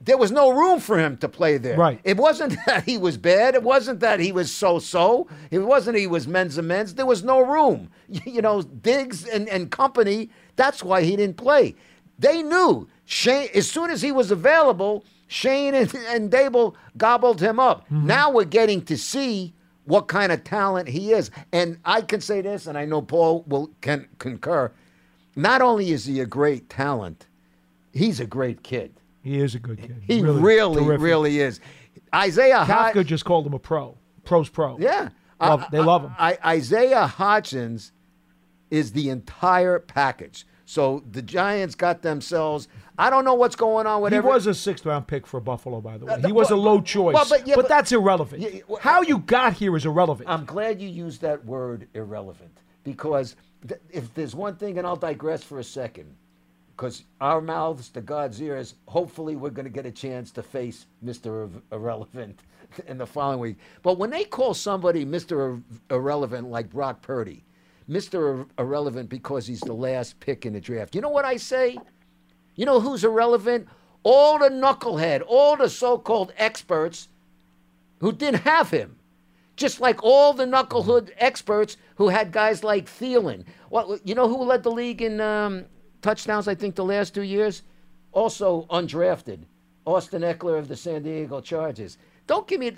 there 0.00 0.16
was 0.16 0.32
no 0.32 0.50
room 0.50 0.80
for 0.80 0.98
him 0.98 1.18
to 1.18 1.28
play 1.28 1.58
there. 1.58 1.76
Right. 1.76 2.00
It 2.02 2.16
wasn't 2.16 2.56
that 2.66 2.84
he 2.84 2.96
was 2.96 3.18
bad. 3.18 3.54
It 3.54 3.62
wasn't 3.62 4.00
that 4.00 4.20
he 4.20 4.32
was 4.32 4.52
so-so. 4.52 5.28
It 5.50 5.58
wasn't 5.58 5.98
he 5.98 6.06
was 6.06 6.26
men's 6.26 6.56
and 6.56 6.66
men's. 6.66 6.94
There 6.94 7.06
was 7.06 7.22
no 7.22 7.40
room. 7.40 7.90
You 8.24 8.40
know, 8.40 8.62
Diggs 8.62 9.26
and, 9.28 9.50
and 9.50 9.70
company, 9.70 10.30
that's 10.56 10.82
why 10.82 11.02
he 11.02 11.14
didn't 11.14 11.36
play. 11.36 11.74
They 12.18 12.42
knew 12.42 12.88
Schoen, 13.04 13.48
as 13.54 13.70
soon 13.70 13.90
as 13.90 14.00
he 14.00 14.12
was 14.12 14.30
available, 14.30 15.04
Schoen 15.26 15.74
and, 15.74 15.94
and 16.08 16.30
Daboll 16.30 16.74
gobbled 16.96 17.40
him 17.42 17.60
up. 17.60 17.84
Mm-hmm. 17.84 18.06
Now 18.06 18.30
we're 18.30 18.44
getting 18.44 18.80
to 18.86 18.96
see 18.96 19.52
what 19.88 20.06
kind 20.06 20.30
of 20.30 20.44
talent 20.44 20.86
he 20.88 21.12
is. 21.12 21.30
And 21.52 21.78
I 21.84 22.02
can 22.02 22.20
say 22.20 22.42
this, 22.42 22.66
and 22.66 22.76
I 22.76 22.84
know 22.84 23.00
Paul 23.00 23.42
will 23.48 23.70
can 23.80 24.06
concur. 24.18 24.70
Not 25.34 25.62
only 25.62 25.90
is 25.90 26.04
he 26.04 26.20
a 26.20 26.26
great 26.26 26.68
talent, 26.68 27.26
he's 27.92 28.20
a 28.20 28.26
great 28.26 28.62
kid. 28.62 28.92
He 29.22 29.40
is 29.40 29.54
a 29.54 29.58
good 29.58 29.80
kid. 29.80 30.02
He 30.06 30.22
really, 30.22 30.84
terrific. 30.84 31.00
really 31.00 31.40
is. 31.40 31.60
Isaiah 32.14 32.64
Kafka 32.66 33.04
just 33.04 33.24
called 33.24 33.46
him 33.46 33.54
a 33.54 33.58
pro. 33.58 33.96
Pro's 34.24 34.48
pro. 34.48 34.78
Yeah. 34.78 35.08
Love- 35.40 35.62
Uh, 35.62 35.66
they 35.70 35.80
love 35.80 36.02
him. 36.04 36.12
I, 36.18 36.38
Isaiah 36.44 37.10
Hodgins 37.16 37.92
is 38.70 38.92
the 38.92 39.08
entire 39.08 39.78
package. 39.78 40.46
So 40.66 41.02
the 41.10 41.22
Giants 41.22 41.74
got 41.74 42.02
themselves. 42.02 42.68
I 43.00 43.10
don't 43.10 43.24
know 43.24 43.34
what's 43.34 43.54
going 43.56 43.86
on 43.86 44.02
with 44.02 44.12
He 44.12 44.18
was 44.18 44.46
a 44.48 44.54
sixth 44.54 44.84
round 44.84 45.06
pick 45.06 45.26
for 45.26 45.38
Buffalo, 45.40 45.80
by 45.80 45.98
the 45.98 46.06
way. 46.06 46.14
Uh, 46.14 46.26
He 46.26 46.32
was 46.32 46.50
a 46.50 46.56
low 46.56 46.80
choice. 46.80 47.14
well, 47.14 47.24
but- 47.28 47.38
but, 47.40 47.46
yeah, 47.46 47.54
but- 47.54 47.68
that's 47.68 47.92
irrelevant. 47.92 48.42
Yeah, 48.42 48.60
well, 48.66 48.80
How 48.80 49.02
you 49.02 49.18
got 49.18 49.52
here 49.54 49.76
is 49.76 49.86
irrelevant. 49.86 50.28
I'm 50.28 50.44
glad 50.44 50.80
you 50.82 50.88
used 50.88 51.20
that 51.22 51.44
word 51.44 51.86
irrelevant 51.94 52.58
because 52.82 53.36
th- 53.66 53.80
if 53.90 54.12
there's 54.14 54.34
one 54.34 54.56
thing, 54.56 54.78
and 54.78 54.86
I'll 54.86 54.96
digress 54.96 55.44
for 55.44 55.60
a 55.60 55.64
second, 55.64 56.12
because 56.76 57.04
our 57.20 57.40
mouths 57.40 57.88
to 57.90 58.00
God's 58.00 58.42
ears, 58.42 58.74
hopefully 58.88 59.36
we're 59.36 59.50
going 59.50 59.64
to 59.66 59.70
get 59.70 59.86
a 59.86 59.90
chance 59.92 60.30
to 60.32 60.42
face 60.42 60.86
Mr. 61.04 61.44
Ir- 61.54 61.62
Irrelevant 61.72 62.40
in 62.88 62.98
the 62.98 63.06
following 63.06 63.38
week. 63.38 63.56
But 63.82 63.98
when 63.98 64.10
they 64.10 64.24
call 64.24 64.54
somebody 64.54 65.04
Mr. 65.06 65.56
Ir- 65.56 65.62
Irrelevant 65.96 66.50
like 66.50 66.68
Brock 66.70 67.00
Purdy, 67.02 67.44
Mr. 67.88 68.40
Ir- 68.40 68.46
Irrelevant 68.58 69.08
because 69.08 69.46
he's 69.46 69.60
the 69.60 69.72
last 69.72 70.18
pick 70.20 70.46
in 70.46 70.52
the 70.52 70.60
draft, 70.60 70.94
you 70.96 71.00
know 71.00 71.08
what 71.08 71.24
I 71.24 71.36
say? 71.36 71.78
You 72.58 72.66
know 72.66 72.80
who's 72.80 73.04
irrelevant? 73.04 73.68
All 74.02 74.36
the 74.40 74.48
knucklehead, 74.48 75.22
all 75.24 75.56
the 75.56 75.70
so 75.70 75.96
called 75.96 76.32
experts 76.36 77.06
who 78.00 78.10
didn't 78.10 78.40
have 78.40 78.70
him. 78.72 78.96
Just 79.54 79.80
like 79.80 80.02
all 80.02 80.32
the 80.32 80.44
knucklehead 80.44 81.12
experts 81.18 81.76
who 81.94 82.08
had 82.08 82.32
guys 82.32 82.64
like 82.64 82.86
Thielen. 82.86 83.44
Well, 83.70 83.96
you 84.04 84.16
know 84.16 84.26
who 84.26 84.42
led 84.42 84.64
the 84.64 84.72
league 84.72 85.02
in 85.02 85.20
um, 85.20 85.66
touchdowns, 86.02 86.48
I 86.48 86.56
think, 86.56 86.74
the 86.74 86.84
last 86.84 87.14
two 87.14 87.22
years? 87.22 87.62
Also 88.10 88.66
undrafted. 88.70 89.44
Austin 89.86 90.22
Ekeler 90.22 90.58
of 90.58 90.66
the 90.66 90.76
San 90.76 91.04
Diego 91.04 91.40
Chargers. 91.40 91.96
Don't 92.26 92.48
give 92.48 92.58
me 92.58 92.72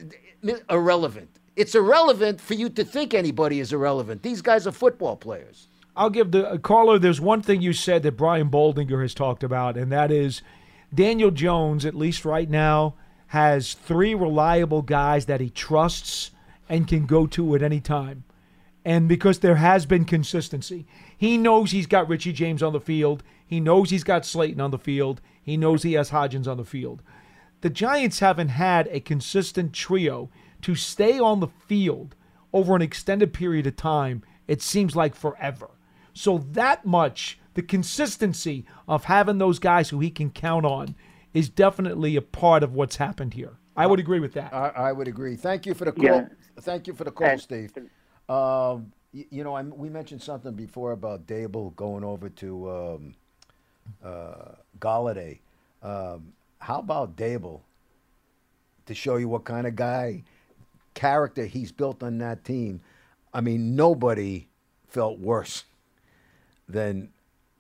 irrelevant. 0.69 1.31
It's 1.57 1.75
irrelevant 1.75 2.39
for 2.39 2.53
you 2.53 2.69
to 2.69 2.85
think 2.85 3.15
anybody 3.15 3.61
is 3.61 3.73
irrelevant. 3.73 4.23
These 4.23 4.43
guys 4.43 4.67
are 4.67 4.73
football 4.73 5.17
players. 5.17 5.69
I'll 5.97 6.11
give 6.11 6.31
the 6.31 6.49
uh, 6.49 6.59
caller. 6.59 6.99
There's 6.99 7.21
one 7.21 7.43
thing 7.43 7.61
you 7.61 7.73
said 7.73 8.03
that 8.03 8.17
Brian 8.17 8.51
Baldinger 8.51 9.03
has 9.03 9.15
talked 9.15 9.43
about, 9.43 9.77
and 9.77 9.91
that 9.93 10.11
is 10.11 10.43
Daniel 10.95 11.31
Jones. 11.31 11.85
At 11.85 11.95
least 11.95 12.25
right 12.25 12.49
now, 12.49 12.95
has 13.29 13.75
three 13.75 14.15
reliable 14.15 14.83
guys 14.83 15.27
that 15.27 15.41
he 15.41 15.51
trusts 15.51 16.31
and 16.69 16.89
can 16.89 17.07
go 17.07 17.27
to 17.27 17.55
at 17.55 17.63
any 17.63 17.81
time. 17.81 18.25
And 18.85 19.09
because 19.09 19.41
there 19.41 19.57
has 19.57 19.85
been 19.85 20.05
consistency, 20.05 20.87
he 21.17 21.37
knows 21.37 21.71
he's 21.71 21.87
got 21.87 22.09
Richie 22.09 22.33
James 22.33 22.63
on 22.63 22.73
the 22.73 22.81
field. 22.81 23.23
He 23.47 23.61
knows 23.61 23.91
he's 23.91 24.05
got 24.05 24.25
Slayton 24.25 24.61
on 24.61 24.71
the 24.71 24.79
field. 24.79 25.21
He 25.43 25.57
knows 25.57 25.83
he 25.83 25.95
has 25.95 26.11
Hodgins 26.11 26.49
on 26.49 26.57
the 26.57 26.65
field. 26.65 27.03
The 27.61 27.71
Giants 27.71 28.21
haven't 28.21 28.49
had 28.49 28.89
a 28.91 29.01
consistent 29.01 29.73
trio 29.73 30.31
to 30.63 30.75
stay 30.75 31.19
on 31.19 31.41
the 31.41 31.49
field 31.49 32.15
over 32.53 32.75
an 32.75 32.83
extended 32.83 33.33
period 33.33 33.67
of 33.67 33.77
time. 33.77 34.23
It 34.49 34.63
seems 34.63 34.97
like 34.97 35.15
forever. 35.15 35.71
So 36.15 36.39
that 36.53 36.85
much, 36.85 37.39
the 37.55 37.63
consistency 37.63 38.65
of 38.89 39.05
having 39.05 39.39
those 39.39 39.59
guys 39.59 39.91
who 39.91 40.01
he 40.01 40.11
can 40.11 40.31
count 40.31 40.65
on 40.67 40.95
is 41.33 41.49
definitely 41.49 42.17
a 42.17 42.23
part 42.23 42.63
of 42.63 42.75
what's 42.75 42.97
happened 42.97 43.35
here. 43.35 43.59
I 43.77 43.87
would 43.87 44.01
agree 44.01 44.21
with 44.21 44.33
that. 44.35 44.53
I, 44.53 44.69
I 44.69 44.93
would 44.93 45.09
agree. 45.09 45.37
Thank 45.37 45.67
you 45.67 45.75
for 45.75 45.85
the 45.85 45.93
call. 45.93 46.05
Yeah. 46.05 46.27
Thank 46.61 46.87
you 46.87 46.93
for 46.95 47.05
the 47.05 47.11
call, 47.13 47.39
Steve. 47.39 47.73
Um, 48.29 48.93
y- 49.13 49.27
you 49.31 49.45
know, 49.45 49.55
I, 49.55 49.63
we 49.63 49.89
mentioned 49.89 50.23
something 50.23 50.53
before 50.55 50.93
about 50.93 51.27
Daboll 51.27 51.75
going 51.77 52.05
over 52.05 52.29
to 52.29 52.71
um, 52.71 53.15
uh, 54.05 54.53
Golladay. 54.79 55.39
Um, 55.83 56.33
how 56.59 56.81
about 56.81 57.17
Daboll 57.17 57.63
to 58.87 58.95
show 58.95 59.17
you 59.17 59.29
what 59.29 59.45
kind 59.45 59.67
of 59.67 59.77
guy, 59.77 60.25
character 60.95 61.47
he's 61.47 61.73
built 61.73 62.03
on 62.03 62.19
that 62.19 62.45
team? 62.45 62.81
I 63.33 63.41
mean, 63.41 63.77
nobody 63.77 64.49
felt 64.89 65.21
worse 65.21 65.65
than 66.71 67.11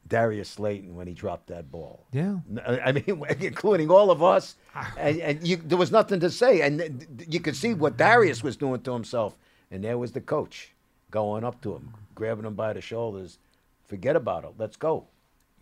Darius 0.08 0.48
Slayton 0.48 0.94
when 0.96 1.06
he 1.06 1.14
dropped 1.14 1.46
that 1.48 1.70
ball. 1.70 2.06
Yeah. 2.12 2.38
N- 2.50 2.60
uh, 2.64 2.78
I 2.84 2.92
mean, 2.92 3.24
including 3.40 3.90
all 3.90 4.10
of 4.10 4.22
us, 4.22 4.56
and, 4.98 5.20
and 5.20 5.46
you, 5.46 5.56
there 5.56 5.78
was 5.78 5.92
nothing 5.92 6.20
to 6.20 6.30
say, 6.30 6.60
and 6.60 7.06
you 7.28 7.40
could 7.40 7.56
see 7.56 7.74
what 7.74 7.96
Darius 7.96 8.42
was 8.42 8.56
doing 8.56 8.80
to 8.82 8.92
himself, 8.92 9.36
and 9.70 9.84
there 9.84 9.98
was 9.98 10.12
the 10.12 10.20
coach 10.20 10.72
going 11.10 11.44
up 11.44 11.60
to 11.62 11.74
him, 11.74 11.94
grabbing 12.14 12.44
him 12.44 12.54
by 12.54 12.72
the 12.72 12.80
shoulders. 12.80 13.38
Forget 13.86 14.16
about 14.16 14.44
it. 14.44 14.54
Let's 14.58 14.76
go. 14.76 15.06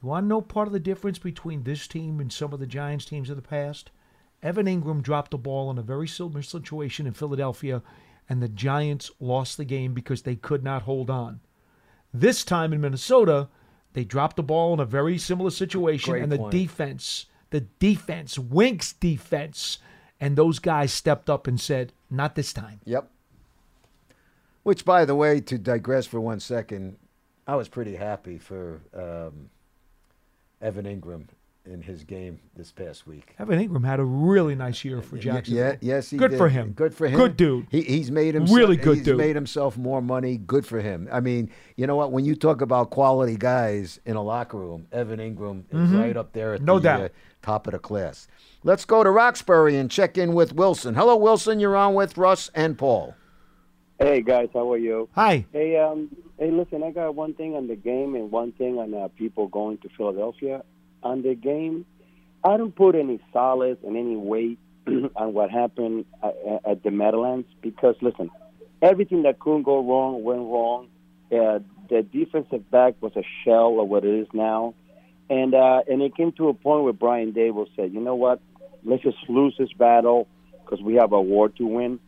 You 0.02 0.08
want 0.08 0.24
to 0.24 0.28
know 0.28 0.40
part 0.40 0.68
of 0.68 0.72
the 0.72 0.80
difference 0.80 1.18
between 1.18 1.64
this 1.64 1.88
team 1.88 2.20
and 2.20 2.32
some 2.32 2.52
of 2.52 2.60
the 2.60 2.66
Giants 2.66 3.04
teams 3.04 3.30
of 3.30 3.36
the 3.36 3.42
past? 3.42 3.90
Evan 4.42 4.66
Engram 4.66 5.02
dropped 5.02 5.32
the 5.32 5.38
ball 5.38 5.70
in 5.70 5.78
a 5.78 5.82
very 5.82 6.06
similar 6.06 6.42
situation 6.42 7.06
in 7.06 7.12
Philadelphia, 7.12 7.82
and 8.28 8.40
the 8.40 8.48
Giants 8.48 9.10
lost 9.18 9.56
the 9.56 9.64
game 9.64 9.94
because 9.94 10.22
they 10.22 10.36
could 10.36 10.62
not 10.62 10.82
hold 10.82 11.10
on. 11.10 11.40
This 12.12 12.44
time 12.44 12.72
in 12.72 12.80
Minnesota, 12.80 13.48
they 13.92 14.04
dropped 14.04 14.36
the 14.36 14.42
ball 14.42 14.74
in 14.74 14.80
a 14.80 14.84
very 14.84 15.18
similar 15.18 15.50
situation, 15.50 16.12
Great 16.12 16.22
and 16.22 16.32
the 16.32 16.38
point. 16.38 16.52
defense, 16.52 17.26
the 17.50 17.60
defense, 17.60 18.38
Wink's 18.38 18.92
defense, 18.92 19.78
and 20.20 20.36
those 20.36 20.58
guys 20.58 20.92
stepped 20.92 21.28
up 21.30 21.46
and 21.46 21.60
said, 21.60 21.92
"Not 22.10 22.34
this 22.34 22.52
time." 22.52 22.80
Yep. 22.84 23.10
Which, 24.62 24.84
by 24.84 25.04
the 25.04 25.14
way, 25.14 25.40
to 25.40 25.58
digress 25.58 26.06
for 26.06 26.20
one 26.20 26.40
second, 26.40 26.98
I 27.46 27.56
was 27.56 27.68
pretty 27.68 27.96
happy 27.96 28.38
for 28.38 28.80
um, 28.92 29.50
Evan 30.60 30.84
Engram 30.84 31.28
in 31.68 31.82
his 31.82 32.02
game 32.04 32.40
this 32.56 32.72
past 32.72 33.06
week. 33.06 33.34
Evan 33.38 33.58
Engram 33.58 33.84
had 33.84 34.00
a 34.00 34.04
really 34.04 34.54
nice 34.54 34.84
year 34.84 35.00
for 35.02 35.16
Jackson. 35.18 35.54
Yeah, 35.56 35.76
yes, 35.80 36.10
he 36.10 36.16
good 36.16 36.30
did. 36.32 36.36
for 36.38 36.48
him. 36.48 36.72
Good 36.72 36.94
for 36.94 37.06
him. 37.08 37.16
Good 37.18 37.36
dude. 37.36 37.66
He, 37.70 37.82
he's 37.82 38.10
made 38.10 38.34
himself 38.34 38.56
Really 38.56 38.76
good 38.76 38.96
he's 38.98 39.04
dude. 39.04 39.18
made 39.18 39.34
himself 39.36 39.76
more 39.76 40.00
money. 40.02 40.36
Good 40.38 40.66
for 40.66 40.80
him. 40.80 41.08
I 41.12 41.20
mean, 41.20 41.50
you 41.76 41.86
know 41.86 41.96
what? 41.96 42.10
When 42.12 42.24
you 42.24 42.34
talk 42.34 42.60
about 42.60 42.90
quality 42.90 43.36
guys 43.36 44.00
in 44.06 44.16
a 44.16 44.22
locker 44.22 44.56
room, 44.58 44.86
Evan 44.92 45.18
Engram 45.20 45.64
is 45.70 45.90
Mhm. 45.90 46.00
right 46.00 46.16
up 46.16 46.32
there 46.32 46.54
at 46.54 46.62
No 46.62 46.78
the 46.78 46.82
doubt. 46.84 47.00
uh, 47.02 47.08
top 47.42 47.66
of 47.66 47.72
the 47.72 47.78
class. 47.78 48.26
Let's 48.64 48.84
go 48.84 49.04
to 49.04 49.10
Roxbury 49.10 49.76
and 49.76 49.90
check 49.90 50.18
in 50.18 50.34
with 50.34 50.54
Wilson. 50.54 50.94
Hello, 50.94 51.16
Wilson. 51.16 51.60
You're 51.60 51.76
on 51.76 51.94
with 51.94 52.16
Russ 52.18 52.50
and 52.54 52.76
Paul. 52.76 53.14
Hey 54.00 54.22
guys, 54.22 54.48
how 54.54 54.72
are 54.72 54.78
you? 54.78 55.08
Hi. 55.16 55.44
Hey, 55.52 55.76
um, 55.76 56.08
hey, 56.38 56.52
listen, 56.52 56.84
I 56.84 56.92
got 56.92 57.16
one 57.16 57.34
thing 57.34 57.56
on 57.56 57.66
the 57.66 57.74
game 57.74 58.14
and 58.14 58.30
one 58.30 58.52
thing 58.52 58.78
on 58.78 58.94
uh, 58.94 59.08
people 59.16 59.48
going 59.48 59.78
to 59.78 59.88
Philadelphia. 59.96 60.62
On 61.02 61.22
the 61.22 61.34
game, 61.34 61.86
I 62.44 62.56
don't 62.56 62.74
put 62.74 62.94
any 62.94 63.20
solace 63.32 63.78
and 63.86 63.96
any 63.96 64.16
weight 64.16 64.58
on 64.86 65.32
what 65.32 65.50
happened 65.50 66.06
at, 66.22 66.36
at 66.64 66.82
the 66.82 66.90
Meadowlands 66.90 67.48
because 67.62 67.96
listen, 68.00 68.30
everything 68.82 69.22
that 69.22 69.38
couldn't 69.38 69.64
go 69.64 69.84
wrong 69.84 70.22
went 70.22 70.40
wrong. 70.40 70.88
Uh, 71.30 71.60
the 71.90 72.02
defensive 72.02 72.70
back 72.70 72.94
was 73.00 73.12
a 73.16 73.22
shell 73.44 73.80
of 73.80 73.88
what 73.88 74.04
it 74.04 74.14
is 74.14 74.28
now, 74.32 74.74
and 75.28 75.54
uh, 75.54 75.80
and 75.88 76.02
it 76.02 76.16
came 76.16 76.32
to 76.32 76.48
a 76.48 76.54
point 76.54 76.84
where 76.84 76.92
Brian 76.92 77.32
Daboll 77.32 77.66
said, 77.76 77.92
you 77.92 78.00
know 78.00 78.14
what, 78.14 78.40
let's 78.84 79.02
just 79.02 79.18
lose 79.28 79.54
this 79.58 79.72
battle 79.72 80.26
because 80.64 80.82
we 80.82 80.94
have 80.94 81.12
a 81.12 81.20
war 81.20 81.48
to 81.50 81.66
win, 81.66 81.98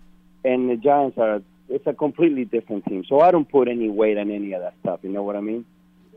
and 0.45 0.70
the 0.70 0.76
Giants 0.76 1.18
are 1.18 1.43
it's 1.68 1.86
a 1.86 1.93
completely 1.93 2.45
different 2.45 2.84
team. 2.86 3.05
So 3.09 3.20
I 3.20 3.30
don't 3.30 3.49
put 3.49 3.68
any 3.68 3.88
weight 3.88 4.18
on 4.18 4.30
any 4.30 4.53
of 4.53 4.62
that 4.62 4.74
stuff. 4.80 5.01
You 5.03 5.11
know 5.11 5.22
what 5.22 5.36
I 5.36 5.41
mean? 5.41 5.64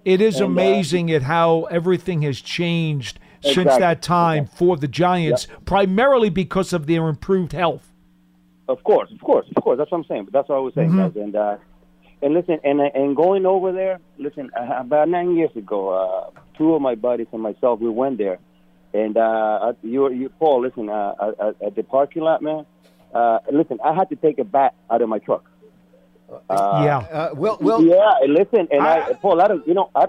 It 0.05 0.21
is 0.21 0.35
And, 0.39 0.43
uh, 0.43 0.51
amazing 0.51 1.11
at 1.11 1.23
how 1.23 1.63
everything 1.63 2.21
has 2.23 2.41
changed 2.41 3.19
since 3.41 3.75
that 3.77 4.01
time 4.01 4.45
for 4.45 4.77
the 4.77 4.87
Giants, 4.87 5.47
primarily 5.65 6.29
because 6.29 6.73
of 6.73 6.87
their 6.87 7.07
improved 7.09 7.51
health. 7.53 7.91
Of 8.69 8.83
course, 8.83 9.11
of 9.11 9.19
course, 9.21 9.45
of 9.55 9.61
course. 9.63 9.77
That's 9.77 9.91
what 9.91 9.97
I'm 9.99 10.03
saying. 10.05 10.25
But 10.25 10.33
that's 10.33 10.49
what 10.49 10.55
I 10.55 10.59
was 10.59 10.73
saying, 10.73 10.91
Mhm. 10.91 11.13
guys. 11.13 11.21
And 11.21 11.35
uh, 11.35 11.57
and 12.21 12.33
listen, 12.33 12.59
and 12.63 12.79
and 12.79 13.15
going 13.15 13.45
over 13.45 13.71
there, 13.73 13.99
listen. 14.17 14.49
Uh, 14.57 14.75
about 14.79 15.09
nine 15.09 15.35
years 15.35 15.53
ago, 15.55 15.89
uh, 15.89 16.29
two 16.57 16.73
of 16.73 16.81
my 16.81 16.95
buddies 16.95 17.27
and 17.33 17.41
myself, 17.41 17.81
we 17.81 17.89
went 17.89 18.17
there, 18.17 18.39
and 18.93 19.17
uh, 19.17 19.73
you, 19.83 20.09
you, 20.11 20.29
Paul, 20.29 20.61
listen, 20.61 20.89
uh, 20.89 21.13
at, 21.41 21.61
at 21.67 21.75
the 21.75 21.83
parking 21.83 22.21
lot, 22.23 22.41
man. 22.41 22.65
Uh, 23.13 23.39
listen, 23.51 23.77
I 23.83 23.93
had 23.93 24.09
to 24.09 24.15
take 24.15 24.39
a 24.39 24.43
bat 24.45 24.73
out 24.89 25.01
of 25.01 25.09
my 25.09 25.19
truck. 25.19 25.43
Uh, 26.49 26.81
Yeah. 26.85 26.97
Uh, 26.99 27.29
well, 27.35 27.57
well, 27.61 27.83
yeah. 27.83 28.11
And 28.21 28.33
listen, 28.33 28.67
and 28.71 28.81
I, 28.81 29.13
Paul, 29.13 29.41
I 29.41 29.47
don't, 29.47 29.67
you 29.67 29.73
know, 29.73 29.89
I, 29.95 30.07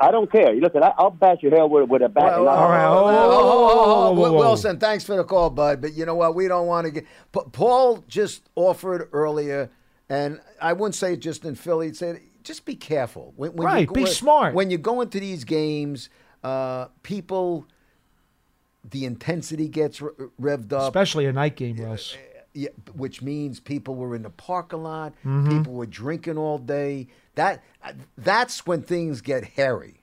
I 0.00 0.10
don't 0.10 0.30
care. 0.30 0.52
Listen, 0.54 0.82
I, 0.82 0.92
I'll 0.98 1.10
bash 1.10 1.38
your 1.42 1.52
head 1.52 1.70
with, 1.70 1.88
with 1.88 2.02
a 2.02 2.08
bat. 2.08 2.24
Well, 2.40 2.48
all 2.48 2.68
right. 2.68 2.86
Oh, 2.86 3.06
oh, 3.06 3.08
oh, 3.08 3.30
oh, 3.30 4.08
oh, 4.08 4.12
whoa, 4.14 4.32
whoa. 4.32 4.38
Wilson, 4.38 4.78
thanks 4.78 5.04
for 5.04 5.16
the 5.16 5.24
call, 5.24 5.50
bud. 5.50 5.80
But 5.80 5.94
you 5.94 6.06
know 6.06 6.14
what? 6.14 6.34
We 6.34 6.48
don't 6.48 6.66
want 6.66 6.86
to 6.86 6.90
get. 6.90 7.04
Pa- 7.32 7.44
Paul 7.44 8.02
just 8.08 8.48
offered 8.56 9.08
earlier, 9.12 9.70
and 10.08 10.40
I 10.60 10.72
wouldn't 10.72 10.94
say 10.96 11.16
just 11.16 11.44
in 11.44 11.54
Philly. 11.54 11.86
He'd 11.86 11.96
say 11.96 12.20
just 12.42 12.64
be 12.64 12.74
careful. 12.74 13.32
When, 13.36 13.52
when 13.54 13.66
Right, 13.66 13.88
You, 13.88 13.92
be 13.94 14.06
smart. 14.06 14.54
When 14.54 14.70
you 14.70 14.78
go 14.78 15.00
into 15.02 15.20
these 15.20 15.44
games, 15.44 16.08
uh, 16.42 16.86
people, 17.02 17.66
the 18.88 19.04
intensity 19.04 19.68
gets 19.68 20.00
re- 20.00 20.10
revved 20.40 20.72
up. 20.72 20.82
Especially 20.82 21.26
a 21.26 21.32
night 21.32 21.56
game, 21.56 21.76
Russ. 21.76 22.16
Yeah, 22.56 22.70
which 22.94 23.20
means 23.20 23.60
people 23.60 23.94
were 23.94 24.16
in 24.16 24.22
the 24.22 24.30
parking 24.30 24.82
lot. 24.82 25.12
Mhm. 25.24 25.50
People 25.50 25.74
were 25.74 25.84
drinking 25.86 26.38
all 26.38 26.56
day. 26.58 27.08
That 27.34 27.62
that's 28.16 28.66
when 28.66 28.82
things 28.82 29.20
get 29.20 29.44
hairy. 29.44 30.00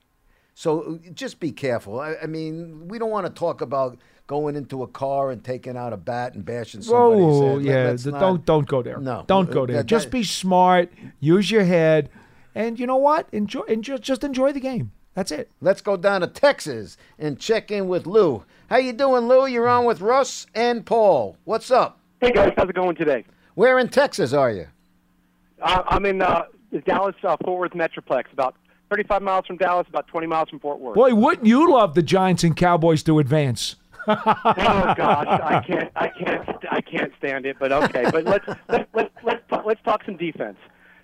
So 0.54 1.00
uh, 1.04 1.10
just 1.14 1.40
be 1.40 1.52
careful. 1.52 2.00
I, 2.00 2.16
I 2.24 2.26
mean, 2.28 2.88
we 2.88 3.00
don't 3.00 3.10
want 3.10 3.26
to 3.26 3.34
talk 3.34 3.62
about 3.62 3.98
going 4.28 4.56
into 4.56 4.84
a 4.84 4.88
car 4.88 5.32
and 5.32 5.44
taking 5.44 5.76
out 5.76 5.94
a 5.94 5.98
bat 5.98 6.36
and 6.36 6.46
bashing 6.46 6.82
somebody's 6.84 7.24
Whoa, 7.26 7.56
head. 7.58 7.66
Yeah. 7.66 7.84
let's 7.90 8.06
not- 8.06 8.20
don't 8.20 8.46
don't 8.46 8.68
go 8.68 8.84
there. 8.84 9.00
No, 9.00 9.24
don't 9.26 9.50
go 9.50 9.64
Uh, 9.64 9.66
there. 9.66 9.76
that- 9.78 9.88
just 9.88 10.06
that- 10.06 10.12
be 10.12 10.24
smart. 10.24 10.90
Use 11.20 11.50
your 11.50 11.64
head, 11.64 12.10
and 12.54 12.80
you 12.80 12.86
know 12.86 12.98
what? 12.98 13.28
Enjoy 13.32 13.62
and 13.68 13.84
ju- 13.84 13.98
just 13.98 14.24
enjoy 14.24 14.52
the 14.52 14.60
game. 14.60 14.92
That's 15.16 15.32
it. 15.32 15.50
Let's 15.62 15.82
go 15.82 15.98
down 15.98 16.22
to 16.22 16.28
Texas 16.28 16.98
and 17.20 17.40
check 17.40 17.72
in 17.72 17.88
with 17.88 18.06
Lou. 18.08 18.44
How 18.70 18.78
you 18.78 18.94
doing, 18.94 19.28
Lou? 19.28 19.46
You're 19.48 19.68
on 19.68 19.86
with 19.86 20.02
Russ 20.02 20.46
and 20.56 20.86
Paul. 20.86 21.38
What's 21.46 21.70
up? 21.72 22.00
Hey 22.24 22.32
guys, 22.32 22.54
how's 22.56 22.70
it 22.70 22.76
going 22.76 22.96
today? 22.96 23.26
Where 23.56 23.80
in 23.80 23.90
Texas 23.90 24.32
are 24.32 24.50
you? 24.50 24.68
Uh, 25.62 25.84
I'm 25.88 26.06
in 26.06 26.22
uh, 26.22 26.44
the 26.72 26.80
Dallas 26.80 27.16
uh, 27.22 27.36
Fort 27.44 27.60
Worth 27.60 27.74
Metroplex, 27.74 28.32
about 28.32 28.56
35 28.90 29.22
miles 29.22 29.46
from 29.46 29.58
Dallas, 29.58 29.86
about 29.90 30.08
20 30.08 30.28
miles 30.28 30.48
from 30.48 30.62
Fort 30.62 30.80
Worth. 30.80 30.96
Boy, 30.96 31.14
wouldn't 31.14 31.46
you 31.46 31.70
love 31.70 31.96
the 31.96 32.02
Giants 32.02 32.46
and 32.46 32.56
Cowboys 32.56 33.04
to 33.04 33.20
advance? 33.20 33.76
oh 34.08 34.14
gosh, 34.16 35.28
I 35.28 35.62
can't, 35.68 35.92
I 35.98 36.08
can't, 36.08 36.50
I 36.72 36.80
can't 36.80 37.12
stand 37.18 37.46
it. 37.46 37.58
But 37.60 37.74
okay, 37.74 38.06
but 38.10 38.24
let's 38.24 38.48
let's 38.70 38.88
let's 38.94 39.12
let's 39.22 39.44
talk, 39.50 39.66
let's 39.66 39.82
talk 39.84 40.06
some 40.06 40.16
defense. 40.16 40.58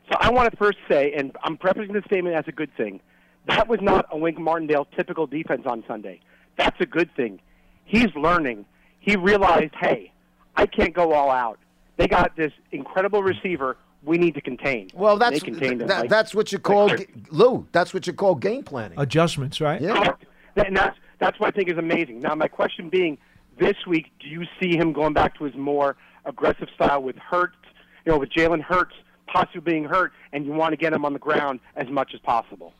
So 0.09 0.17
I 0.21 0.31
want 0.31 0.49
to 0.49 0.55
first 0.55 0.77
say, 0.89 1.11
and 1.11 1.35
I'm 1.43 1.57
prefacing 1.57 1.91
this 1.91 2.05
statement 2.05 2.37
as 2.37 2.45
a 2.47 2.53
good 2.53 2.73
thing. 2.77 3.01
That 3.45 3.67
was 3.67 3.81
not 3.81 4.05
a 4.09 4.17
Wink 4.17 4.39
Martindale 4.39 4.87
typical 4.95 5.27
defense 5.27 5.63
on 5.65 5.83
Sunday. 5.85 6.21
That's 6.57 6.79
a 6.79 6.85
good 6.85 7.13
thing. 7.17 7.41
He's 7.83 8.07
learning. 8.15 8.63
He 9.01 9.17
realized, 9.17 9.73
hey, 9.77 10.13
I 10.59 10.65
can't 10.65 10.93
go 10.93 11.13
all 11.13 11.31
out. 11.31 11.57
They 11.95 12.07
got 12.07 12.35
this 12.35 12.51
incredible 12.71 13.23
receiver. 13.23 13.77
We 14.03 14.17
need 14.17 14.35
to 14.35 14.41
contain. 14.41 14.89
Well, 14.93 15.17
that's 15.17 15.39
they 15.39 15.45
contained 15.51 15.81
that, 15.81 16.01
like- 16.01 16.09
that's 16.09 16.35
what 16.35 16.51
you 16.51 16.59
call 16.59 16.87
like- 16.87 17.09
Lou. 17.31 17.65
That's 17.71 17.93
what 17.93 18.07
you 18.07 18.13
call 18.13 18.35
game 18.35 18.63
planning. 18.63 18.99
Adjustments, 18.99 19.61
right? 19.61 19.81
Correct. 19.81 20.25
And 20.57 20.75
that's 20.75 20.97
that's 21.19 21.39
what 21.39 21.47
I 21.47 21.51
think 21.51 21.69
is 21.69 21.77
amazing. 21.77 22.19
Now, 22.19 22.35
my 22.35 22.47
question 22.47 22.89
being, 22.89 23.17
this 23.57 23.75
week, 23.87 24.11
do 24.19 24.27
you 24.27 24.45
see 24.59 24.75
him 24.77 24.93
going 24.93 25.13
back 25.13 25.37
to 25.37 25.43
his 25.45 25.55
more 25.55 25.95
aggressive 26.25 26.67
style 26.75 27.01
with 27.01 27.17
Hurts, 27.17 27.55
you 28.05 28.11
know, 28.11 28.17
with 28.17 28.29
Jalen 28.29 28.61
Hurts 28.61 28.95
possibly 29.27 29.61
being 29.61 29.83
hurt, 29.85 30.11
and 30.33 30.45
you 30.45 30.51
want 30.53 30.71
to 30.71 30.77
get 30.77 30.91
him 30.91 31.05
on 31.05 31.13
the 31.13 31.19
ground 31.19 31.59
as 31.75 31.87
much 31.89 32.13
as 32.13 32.19
possible? 32.21 32.73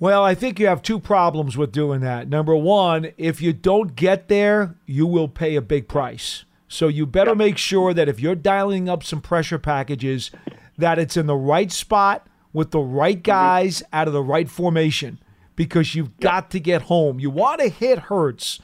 Well, 0.00 0.22
I 0.22 0.34
think 0.36 0.60
you 0.60 0.68
have 0.68 0.82
two 0.82 1.00
problems 1.00 1.56
with 1.56 1.72
doing 1.72 2.00
that. 2.02 2.28
Number 2.28 2.54
one, 2.54 3.10
if 3.16 3.42
you 3.42 3.52
don't 3.52 3.96
get 3.96 4.28
there, 4.28 4.76
you 4.86 5.06
will 5.06 5.26
pay 5.26 5.56
a 5.56 5.62
big 5.62 5.88
price. 5.88 6.44
So 6.68 6.86
you 6.86 7.04
better 7.04 7.34
make 7.34 7.58
sure 7.58 7.92
that 7.92 8.08
if 8.08 8.20
you're 8.20 8.36
dialing 8.36 8.88
up 8.88 9.02
some 9.02 9.20
pressure 9.20 9.58
packages, 9.58 10.30
that 10.76 11.00
it's 11.00 11.16
in 11.16 11.26
the 11.26 11.34
right 11.34 11.72
spot 11.72 12.28
with 12.52 12.70
the 12.70 12.80
right 12.80 13.16
mm-hmm. 13.16 13.22
guys 13.22 13.82
out 13.92 14.06
of 14.06 14.12
the 14.14 14.22
right 14.22 14.48
formation 14.48 15.18
because 15.56 15.96
you've 15.96 16.16
got 16.18 16.52
to 16.52 16.60
get 16.60 16.82
home. 16.82 17.18
You 17.18 17.30
want 17.30 17.60
to 17.60 17.68
hit 17.68 17.98
Hurts 17.98 18.60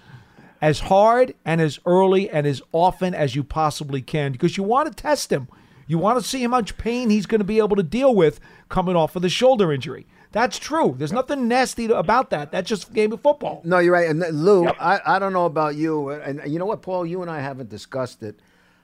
as 0.62 0.80
hard 0.80 1.35
and 1.45 1.61
as 1.61 1.80
early 1.85 2.30
and 2.30 2.47
as 2.47 2.62
often 2.70 3.12
as 3.12 3.35
you 3.35 3.43
possibly 3.43 4.01
can 4.01 4.30
because 4.30 4.57
you 4.57 4.62
want 4.62 4.89
to 4.89 5.03
test 5.03 5.32
him. 5.32 5.49
You 5.89 5.99
want 5.99 6.22
to 6.22 6.26
see 6.26 6.43
how 6.43 6.49
much 6.49 6.78
pain 6.78 7.11
he's 7.11 7.26
going 7.26 7.41
to 7.41 7.45
be 7.45 7.59
able 7.59 7.76
to 7.76 7.82
deal 7.82 8.14
with 8.14 8.39
coming 8.68 8.95
off 8.95 9.16
of 9.16 9.22
the 9.22 9.28
shoulder 9.28 9.72
injury. 9.72 10.07
That's 10.35 10.59
true. 10.59 10.97
There's 10.99 11.12
nothing 11.12 11.47
nasty 11.47 11.85
about 11.85 12.30
that. 12.30 12.51
That's 12.51 12.68
just 12.68 12.93
game 12.93 13.12
of 13.12 13.20
football. 13.20 13.61
No, 13.62 13.78
you're 13.78 13.93
right. 13.93 14.11
And 14.11 14.20
uh, 14.20 14.28
Lou, 14.30 14.66
I, 14.66 15.01
I 15.14 15.18
don't 15.20 15.32
know 15.32 15.47
about 15.47 15.76
you, 15.76 16.11
and 16.11 16.41
and 16.41 16.53
you 16.53 16.59
know 16.59 16.66
what, 16.66 16.82
Paul, 16.82 17.07
you 17.07 17.22
and 17.22 17.30
I 17.30 17.39
haven't 17.41 17.70
discussed 17.70 18.20
it. 18.24 18.41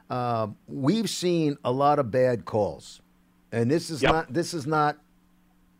Uh, 0.09 0.47
we've 0.69 1.11
seen 1.11 1.59
a 1.65 1.73
lot 1.73 1.99
of 1.99 2.09
bad 2.13 2.45
calls, 2.45 3.03
and 3.51 3.69
this 3.69 3.91
is 3.91 4.01
not 4.01 4.33
this 4.33 4.55
is 4.55 4.65
not 4.65 4.99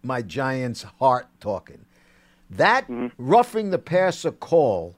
my 0.03 0.23
Giants' 0.23 0.83
heart 0.99 1.29
talking. 1.39 1.85
That 2.51 2.87
roughing 3.17 3.71
the 3.71 3.79
passer 3.79 4.33
call 4.33 4.97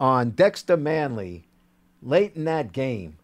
on 0.00 0.30
Dexter 0.30 0.78
Manley 0.78 1.44
late 2.02 2.36
in 2.36 2.44
that 2.44 2.72
game 2.72 3.18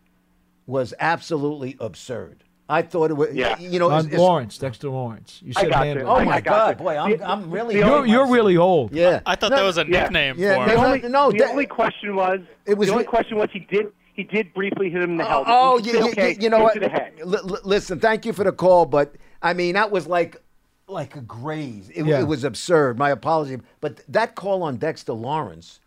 was 0.66 0.92
absolutely 1.00 1.74
absurd. 1.80 2.44
I 2.68 2.82
thought 2.82 3.10
it 3.10 3.14
was, 3.14 3.28
you 3.32 3.78
know, 3.78 3.86
On 3.90 3.92
it's- 4.00 4.06
it's- 4.06 4.18
Lawrence, 4.20 4.58
Dexter 4.58 4.88
Lawrence. 4.88 5.40
You 5.44 5.52
I 5.56 5.60
said 5.62 5.70
got 5.70 5.86
Manley. 5.86 6.02
you. 6.02 6.08
Oh, 6.08 6.24
my 6.24 6.40
God, 6.40 6.78
boy, 6.78 6.96
I'm- 6.96 7.20
I'm 7.22 7.50
really 7.50 7.76
You're, 7.76 7.84
hating 7.98 8.12
you're 8.12 8.26
really 8.26 8.56
old. 8.56 8.92
Yeah. 8.92 9.20
I 9.24 9.36
thought 9.36 9.50
No, 9.50 9.58
that 9.58 9.62
was 9.62 9.78
a 9.78 9.84
nickname 9.84 10.34
Yeah, 10.36 10.54
for 10.54 10.58
no, 10.58 10.62
him. 10.62 10.68
The 10.80 10.86
only, 10.86 11.08
no, 11.08 11.30
the 11.30 11.38
that- 11.38 11.50
only 11.50 11.66
question 11.66 12.16
was 12.16 12.40
It 12.64 12.76
was 12.76 12.88
the 12.88 12.92
only 12.94 13.04
question 13.04 13.36
was 13.38 13.48
he 13.52 13.60
did 13.60 13.86
he 14.14 14.24
did 14.24 14.52
briefly 14.54 14.88
hit 14.88 15.02
him 15.02 15.10
in 15.12 15.16
the 15.18 15.24
oh, 15.24 15.44
helmet. 15.44 15.48
Oh, 15.50 15.78
He 15.78 15.84
you, 15.88 15.92
said, 15.92 16.04
you- 16.04 16.10
okay, 16.12 16.30
you, 16.32 16.36
you 16.40 16.50
know 16.50 16.60
what? 16.60 16.80
Head. 16.82 17.12
L- 17.20 17.36
l- 17.36 17.58
listen, 17.64 18.00
thank 18.00 18.24
you 18.24 18.32
for 18.32 18.44
the 18.44 18.52
call, 18.52 18.86
but 18.86 19.14
I 19.42 19.52
mean 19.52 19.74
that 19.74 19.90
was 19.90 20.06
like 20.06 20.40
like 20.88 21.14
a 21.16 21.20
graze. 21.20 21.90
It, 21.94 22.04
Yeah. 22.06 22.20
it 22.20 22.24
was 22.24 22.42
absurd. 22.42 22.98
My 22.98 23.10
apology, 23.10 23.58
but 23.80 24.00
that 24.08 24.34
call 24.34 24.62
on 24.64 24.76
Dexter 24.78 25.12
Lawrence 25.12 25.80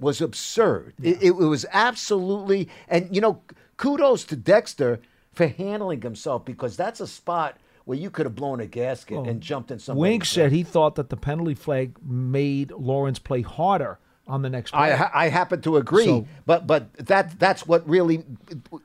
was 0.00 0.20
absurd. 0.22 0.94
It, 1.02 1.18
it 1.22 1.30
was 1.32 1.66
absolutely, 1.72 2.68
and 2.88 3.08
you 3.14 3.20
know, 3.20 3.40
kudos 3.76 4.24
to 4.24 4.36
Dexter 4.36 5.00
for 5.34 5.46
handling 5.46 6.02
himself 6.02 6.44
because 6.44 6.76
that's 6.76 7.00
a 7.00 7.06
spot 7.06 7.56
where 7.84 7.98
you 7.98 8.10
could 8.10 8.26
have 8.26 8.34
blown 8.34 8.60
a 8.60 8.66
gasket 8.66 9.18
oh, 9.18 9.24
and 9.24 9.40
jumped 9.40 9.70
in 9.70 9.78
somebody's 9.78 10.00
Wink 10.10 10.24
said 10.24 10.52
he 10.52 10.62
thought 10.62 10.94
that 10.94 11.10
the 11.10 11.16
penalty 11.16 11.54
flag 11.54 11.96
made 12.02 12.70
Lawrence 12.70 13.18
play 13.18 13.42
harder 13.42 13.98
on 14.26 14.42
the 14.42 14.48
next 14.48 14.70
play. 14.70 14.92
I, 14.92 14.96
ha- 14.96 15.10
I 15.12 15.28
happen 15.28 15.60
to 15.62 15.76
agree, 15.76 16.06
So- 16.06 16.26
but 16.46 16.66
but 16.66 16.92
that 16.94 17.38
that's 17.38 17.66
what 17.66 17.86
really, 17.88 18.24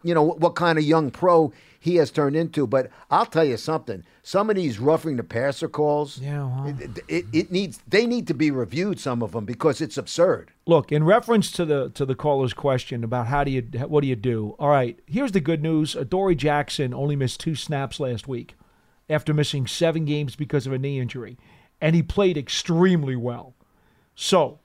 you 0.03 0.13
know, 0.13 0.23
what 0.23 0.55
kind 0.55 0.77
of 0.77 0.83
young 0.83 1.11
pro 1.11 1.53
he 1.79 1.95
has 1.95 2.11
turned 2.11 2.35
into. 2.35 2.67
But 2.67 2.91
I'll 3.09 3.25
tell 3.25 3.45
you 3.45 3.57
something: 3.57 4.03
some 4.21 4.49
of 4.49 4.55
these 4.55 4.79
roughing 4.79 5.15
the 5.15 5.23
passer 5.23 5.69
calls, 5.69 6.19
yeah, 6.19 6.67
it, 6.67 6.99
it, 7.07 7.25
it 7.31 7.51
needs 7.51 7.79
they 7.87 8.05
need 8.05 8.27
to 8.27 8.33
be 8.33 8.51
reviewed. 8.51 8.99
Some 8.99 9.23
of 9.23 9.31
them 9.31 9.45
because 9.45 9.81
it's 9.81 9.97
absurd. 9.97 10.51
Look, 10.67 10.91
in 10.91 11.03
reference 11.03 11.51
to 11.53 11.65
the 11.65 11.89
to 11.91 12.05
the 12.05 12.15
caller's 12.15 12.53
question 12.53 13.03
about 13.03 13.27
how 13.27 13.43
do 13.43 13.51
you 13.51 13.61
what 13.87 14.01
do 14.01 14.07
you 14.07 14.15
do? 14.15 14.55
All 14.59 14.69
right, 14.69 14.99
here's 15.07 15.31
the 15.31 15.39
good 15.39 15.63
news: 15.63 15.93
Dory 15.93 16.35
Jackson 16.35 16.93
only 16.93 17.15
missed 17.15 17.39
two 17.39 17.55
snaps 17.55 17.99
last 17.99 18.27
week 18.27 18.55
after 19.09 19.33
missing 19.33 19.65
seven 19.65 20.05
games 20.05 20.35
because 20.35 20.67
of 20.67 20.73
a 20.73 20.77
knee 20.77 20.99
injury, 20.99 21.37
and 21.81 21.95
he 21.95 22.03
played 22.03 22.37
extremely 22.37 23.15
well. 23.15 23.55
So, 24.13 24.59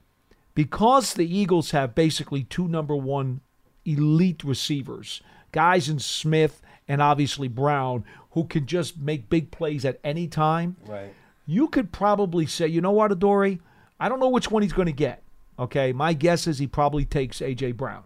because 0.55 1.15
the 1.15 1.33
Eagles 1.33 1.71
have 1.71 1.95
basically 1.95 2.43
two 2.43 2.69
number 2.69 2.97
one 2.97 3.41
elite 3.85 4.43
receivers, 4.45 5.23
guys 5.53 5.89
in 5.89 5.99
Smith 5.99 6.61
and 6.89 7.01
obviously 7.01 7.49
Brown, 7.49 8.05
who 8.33 8.45
can 8.45 8.67
just 8.67 8.99
make 8.99 9.29
big 9.29 9.51
plays 9.51 9.85
at 9.85 10.01
any 10.05 10.27
time. 10.27 10.77
Right. 10.87 11.13
You 11.47 11.69
could 11.69 11.93
probably 11.93 12.47
say, 12.47 12.67
you 12.67 12.81
know 12.81 12.91
what, 12.91 13.13
Adoree'? 13.13 13.61
I 14.01 14.09
don't 14.09 14.21
know 14.21 14.29
which 14.29 14.51
one 14.51 14.63
he's 14.63 14.73
going 14.73 14.87
to 14.87 14.93
get. 14.93 15.23
Okay. 15.59 15.93
My 15.93 16.13
guess 16.13 16.47
is 16.47 16.59
he 16.59 16.67
probably 16.67 17.05
takes 17.05 17.41
A.J. 17.41 17.73
Brown. 17.73 18.05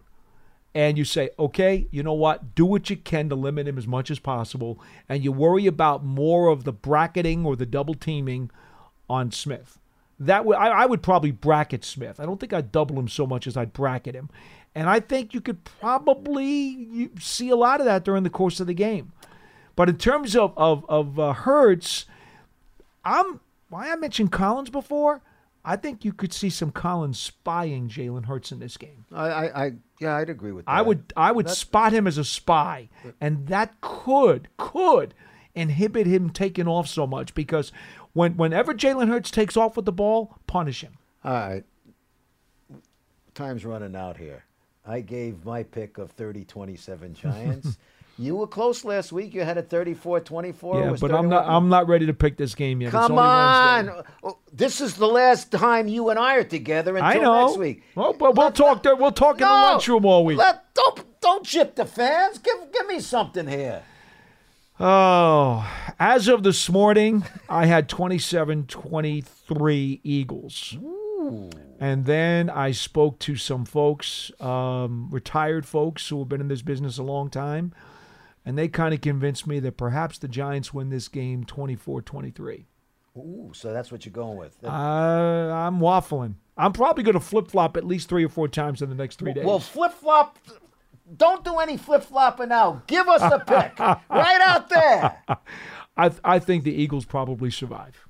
And 0.75 0.97
you 0.97 1.05
say, 1.05 1.31
okay, 1.39 1.87
you 1.89 2.03
know 2.03 2.13
what? 2.13 2.53
Do 2.53 2.63
what 2.63 2.89
you 2.91 2.95
can 2.95 3.27
to 3.29 3.35
limit 3.35 3.67
him 3.67 3.77
as 3.77 3.87
much 3.87 4.11
as 4.11 4.19
possible. 4.19 4.79
And 5.07 5.23
you 5.23 5.31
worry 5.31 5.65
about 5.65 6.05
more 6.05 6.47
of 6.47 6.63
the 6.63 6.71
bracketing 6.71 7.43
or 7.43 7.55
the 7.55 7.65
double 7.65 7.95
teaming 7.95 8.51
on 9.09 9.31
Smith. 9.31 9.79
That 10.19 10.45
would 10.45 10.57
I, 10.57 10.67
I 10.67 10.85
would 10.85 11.01
probably 11.01 11.31
bracket 11.31 11.83
Smith. 11.83 12.19
I 12.19 12.25
don't 12.25 12.39
think 12.39 12.53
I'd 12.53 12.71
double 12.71 12.99
him 12.99 13.07
so 13.07 13.25
much 13.25 13.47
as 13.47 13.57
I'd 13.57 13.73
bracket 13.73 14.15
him. 14.15 14.29
And 14.79 14.89
I 14.89 15.01
think 15.01 15.33
you 15.33 15.41
could 15.41 15.65
probably 15.65 17.09
see 17.19 17.49
a 17.49 17.57
lot 17.57 17.81
of 17.81 17.85
that 17.85 18.05
during 18.05 18.23
the 18.23 18.29
course 18.29 18.61
of 18.61 18.67
the 18.67 18.73
game. 18.73 19.11
But 19.75 19.89
in 19.89 19.97
terms 19.97 20.37
of 20.37 20.53
of 20.55 20.85
of 20.87 21.19
uh, 21.19 21.33
Hurts, 21.33 22.05
I'm 23.03 23.41
why 23.67 23.91
I 23.91 23.97
mentioned 23.97 24.31
Collins 24.31 24.69
before. 24.69 25.21
I 25.65 25.75
think 25.75 26.05
you 26.05 26.13
could 26.13 26.31
see 26.31 26.49
some 26.49 26.71
Collins 26.71 27.19
spying 27.19 27.89
Jalen 27.89 28.27
Hurts 28.27 28.53
in 28.53 28.59
this 28.59 28.77
game. 28.77 29.03
I, 29.11 29.27
I, 29.27 29.65
I 29.65 29.71
yeah, 29.99 30.15
I'd 30.15 30.29
agree 30.29 30.53
with 30.53 30.63
that. 30.63 30.71
I 30.71 30.81
would 30.81 31.11
I 31.17 31.33
would 31.33 31.47
That's- 31.47 31.57
spot 31.57 31.91
him 31.91 32.07
as 32.07 32.17
a 32.17 32.23
spy, 32.23 32.87
and 33.19 33.47
that 33.47 33.81
could 33.81 34.47
could 34.55 35.13
inhibit 35.55 36.07
him 36.07 36.29
taking 36.29 36.69
off 36.69 36.87
so 36.87 37.05
much 37.05 37.33
because 37.33 37.73
when 38.13 38.37
whenever 38.37 38.73
Jalen 38.73 39.09
Hurts 39.09 39.29
takes 39.29 39.57
off 39.57 39.75
with 39.75 39.83
the 39.83 39.91
ball, 39.91 40.37
punish 40.47 40.79
him. 40.85 40.93
All 41.25 41.33
right. 41.33 41.65
Time's 43.33 43.65
running 43.65 43.93
out 43.93 44.15
here. 44.15 44.45
I 44.89 45.01
gave 45.01 45.45
my 45.45 45.61
pick 45.63 45.99
of 45.99 46.09
30 46.11 46.45
27 46.45 47.13
Giants. 47.21 47.77
you 48.17 48.35
were 48.35 48.47
close 48.47 48.83
last 48.83 49.11
week. 49.11 49.35
You 49.35 49.41
had 49.43 49.59
a 49.59 49.61
34 49.61 50.21
24. 50.21 50.79
yeah, 50.83 50.95
but 50.99 51.13
I'm 51.13 51.29
not 51.29 51.45
I'm 51.47 51.69
not 51.69 51.87
ready 51.87 52.07
to 52.07 52.13
pick 52.13 52.37
this 52.37 52.55
game 52.55 52.81
yet. 52.81 52.91
Come 52.91 53.19
on. 53.19 53.91
Oh, 54.23 54.39
This 54.51 54.81
is 54.81 54.95
the 54.95 55.05
last 55.07 55.51
time 55.51 55.87
you 55.87 56.09
and 56.09 56.17
I 56.17 56.35
are 56.37 56.43
together 56.43 56.97
until 56.97 57.21
I 57.21 57.23
know. 57.23 57.45
next 57.45 57.59
week. 57.59 57.83
Well, 57.93 58.13
but 58.13 58.35
we'll 58.35 58.51
talk 58.51 58.81
there. 58.81 58.95
We'll 58.95 59.11
talk 59.11 59.35
in 59.35 59.47
the 59.47 59.53
lunchroom 59.53 60.05
all 60.05 60.25
week. 60.25 60.39
Let, 60.39 60.73
don't, 60.73 61.21
don't 61.21 61.45
chip 61.45 61.75
the 61.75 61.85
fans. 61.85 62.39
Give, 62.39 62.55
give 62.73 62.87
me 62.87 62.99
something 62.99 63.47
here. 63.47 63.83
Oh, 64.81 65.69
as 65.99 66.27
of 66.29 66.41
this 66.43 66.67
morning, 66.69 67.25
I 67.49 67.65
had 67.67 67.87
27 67.89 68.65
23 68.65 70.01
Eagles. 70.03 70.77
And 71.79 72.05
then 72.05 72.49
I 72.49 72.71
spoke 72.71 73.19
to 73.19 73.35
some 73.35 73.65
folks, 73.65 74.31
um, 74.39 75.09
retired 75.11 75.65
folks 75.65 76.07
who 76.09 76.19
have 76.19 76.29
been 76.29 76.41
in 76.41 76.47
this 76.47 76.61
business 76.61 76.97
a 76.97 77.03
long 77.03 77.29
time, 77.29 77.73
and 78.45 78.57
they 78.57 78.67
kind 78.67 78.93
of 78.93 79.01
convinced 79.01 79.47
me 79.47 79.59
that 79.59 79.77
perhaps 79.77 80.17
the 80.17 80.27
Giants 80.27 80.73
win 80.73 80.89
this 80.89 81.07
game 81.07 81.43
24 81.43 82.01
23. 82.01 82.65
Ooh, 83.17 83.51
so 83.53 83.73
that's 83.73 83.91
what 83.91 84.05
you're 84.05 84.13
going 84.13 84.37
with. 84.37 84.55
Uh, 84.63 84.69
I'm 84.69 85.79
waffling. 85.79 86.35
I'm 86.57 86.73
probably 86.73 87.03
going 87.03 87.13
to 87.13 87.19
flip 87.19 87.49
flop 87.49 87.75
at 87.77 87.85
least 87.85 88.09
three 88.09 88.23
or 88.23 88.29
four 88.29 88.47
times 88.47 88.81
in 88.81 88.89
the 88.89 88.95
next 88.95 89.17
three 89.19 89.33
days. 89.33 89.45
Well, 89.45 89.59
flip 89.59 89.93
flop. 89.93 90.37
Don't 91.15 91.43
do 91.43 91.57
any 91.57 91.77
flip 91.77 92.03
flopping 92.03 92.49
now. 92.49 92.83
Give 92.87 93.07
us 93.07 93.21
a 93.21 93.39
pick 93.39 93.79
right 94.09 94.41
out 94.45 94.69
there. 94.69 95.17
I, 95.97 96.11
I 96.23 96.39
think 96.39 96.63
the 96.63 96.73
Eagles 96.73 97.05
probably 97.05 97.49
survive. 97.49 98.07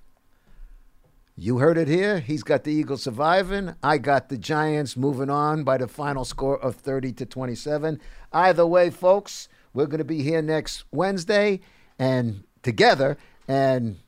You 1.42 1.60
heard 1.60 1.78
it 1.78 1.88
here. 1.88 2.20
He's 2.20 2.44
got 2.44 2.66
the 2.66 2.74
Eagles 2.74 3.04
surviving. 3.04 3.74
I 3.82 3.98
got 3.98 4.28
the 4.28 4.38
Giants 4.38 4.98
moving 4.98 5.30
on 5.30 5.64
by 5.64 5.78
the 5.78 5.88
final 5.88 6.26
score 6.26 6.62
of 6.62 6.76
30 6.76 7.14
to 7.14 7.26
27. 7.26 8.02
Either 8.34 8.68
way, 8.68 8.90
folks, 8.90 9.48
we're 9.74 9.86
going 9.86 10.00
to 10.00 10.04
be 10.04 10.22
here 10.22 10.42
next 10.42 10.84
Wednesday 10.92 11.62
and 11.98 12.44
together. 12.62 13.18
And 13.48 14.00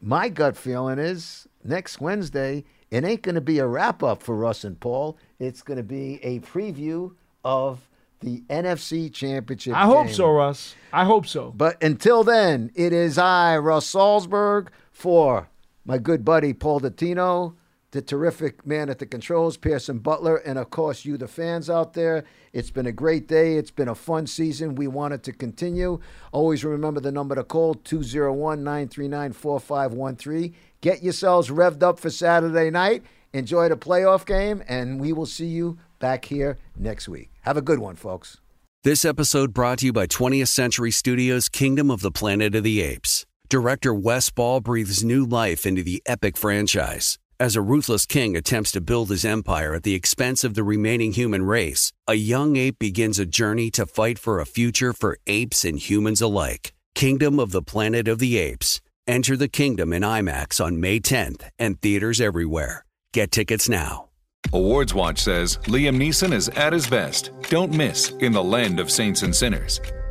my 0.00 0.28
gut 0.28 0.56
feeling 0.56 0.98
is 0.98 1.46
next 1.62 2.00
Wednesday, 2.00 2.64
it 2.90 3.04
ain't 3.04 3.22
going 3.22 3.36
to 3.36 3.40
be 3.40 3.60
a 3.60 3.66
wrap 3.68 4.02
up 4.02 4.20
for 4.20 4.34
Russ 4.34 4.64
and 4.64 4.80
Paul. 4.80 5.18
It's 5.38 5.62
going 5.62 5.78
to 5.78 5.84
be 5.84 6.18
a 6.24 6.40
preview 6.40 7.14
of 7.44 7.88
the 8.18 8.40
NFC 8.50 9.12
Championship. 9.12 9.76
I 9.76 9.84
hope 9.84 10.08
so, 10.08 10.32
Russ. 10.32 10.74
I 10.92 11.04
hope 11.04 11.28
so. 11.28 11.52
But 11.56 11.80
until 11.80 12.24
then, 12.24 12.72
it 12.74 12.92
is 12.92 13.18
I, 13.18 13.56
Russ 13.56 13.88
Salzberg, 13.92 14.70
for 14.90 15.48
my 15.86 15.98
good 15.98 16.24
buddy 16.24 16.52
Paul 16.52 16.80
Dottino, 16.80 17.54
the 17.92 18.02
terrific 18.02 18.66
man 18.66 18.90
at 18.90 18.98
the 18.98 19.06
controls, 19.06 19.56
Pearson 19.56 20.00
Butler, 20.00 20.36
and 20.38 20.58
of 20.58 20.70
course 20.70 21.04
you, 21.04 21.16
the 21.16 21.28
fans 21.28 21.70
out 21.70 21.94
there. 21.94 22.24
It's 22.52 22.70
been 22.70 22.86
a 22.86 22.92
great 22.92 23.28
day. 23.28 23.54
It's 23.54 23.70
been 23.70 23.88
a 23.88 23.94
fun 23.94 24.26
season. 24.26 24.74
We 24.74 24.88
want 24.88 25.14
it 25.14 25.22
to 25.22 25.32
continue. 25.32 26.00
Always 26.32 26.64
remember 26.64 27.00
the 27.00 27.12
number 27.12 27.36
to 27.36 27.44
call 27.44 27.74
201 27.74 28.64
939 28.64 29.32
4513. 29.32 30.54
Get 30.80 31.02
yourselves 31.02 31.48
revved 31.48 31.82
up 31.82 32.00
for 32.00 32.10
Saturday 32.10 32.70
night. 32.70 33.04
Enjoy 33.32 33.68
the 33.68 33.76
playoff 33.76 34.26
game, 34.26 34.62
and 34.66 35.00
we 35.00 35.12
will 35.12 35.26
see 35.26 35.46
you 35.46 35.78
back 35.98 36.24
here 36.24 36.58
next 36.76 37.08
week. 37.08 37.30
Have 37.42 37.56
a 37.56 37.62
good 37.62 37.78
one, 37.78 37.96
folks. 37.96 38.38
This 38.82 39.04
episode 39.04 39.52
brought 39.52 39.78
to 39.80 39.86
you 39.86 39.92
by 39.92 40.06
20th 40.06 40.48
Century 40.48 40.90
Studios' 40.90 41.48
Kingdom 41.48 41.90
of 41.90 42.00
the 42.00 42.10
Planet 42.10 42.54
of 42.54 42.62
the 42.62 42.80
Apes. 42.80 43.26
Director 43.48 43.94
Wes 43.94 44.28
Ball 44.30 44.60
breathes 44.60 45.04
new 45.04 45.24
life 45.24 45.66
into 45.66 45.84
the 45.84 46.02
epic 46.04 46.36
franchise. 46.36 47.16
As 47.38 47.54
a 47.54 47.60
ruthless 47.60 48.04
king 48.04 48.36
attempts 48.36 48.72
to 48.72 48.80
build 48.80 49.08
his 49.08 49.24
empire 49.24 49.74
at 49.74 49.84
the 49.84 49.94
expense 49.94 50.42
of 50.42 50.54
the 50.54 50.64
remaining 50.64 51.12
human 51.12 51.44
race, 51.44 51.92
a 52.08 52.14
young 52.14 52.56
ape 52.56 52.78
begins 52.80 53.20
a 53.20 53.26
journey 53.26 53.70
to 53.72 53.86
fight 53.86 54.18
for 54.18 54.40
a 54.40 54.46
future 54.46 54.92
for 54.92 55.18
apes 55.28 55.64
and 55.64 55.78
humans 55.78 56.20
alike. 56.20 56.72
Kingdom 56.96 57.38
of 57.38 57.52
the 57.52 57.62
Planet 57.62 58.08
of 58.08 58.18
the 58.18 58.36
Apes. 58.36 58.80
Enter 59.06 59.36
the 59.36 59.48
kingdom 59.48 59.92
in 59.92 60.02
IMAX 60.02 60.64
on 60.64 60.80
May 60.80 60.98
10th 60.98 61.48
and 61.58 61.80
theaters 61.80 62.20
everywhere. 62.20 62.84
Get 63.12 63.30
tickets 63.30 63.68
now. 63.68 64.08
Awards 64.52 64.92
Watch 64.92 65.20
says 65.20 65.58
Liam 65.66 65.96
Neeson 65.96 66.32
is 66.32 66.48
at 66.50 66.72
his 66.72 66.88
best. 66.88 67.30
Don't 67.48 67.72
miss 67.72 68.10
In 68.18 68.32
the 68.32 68.42
Land 68.42 68.80
of 68.80 68.90
Saints 68.90 69.22
and 69.22 69.34
Sinners. 69.34 69.80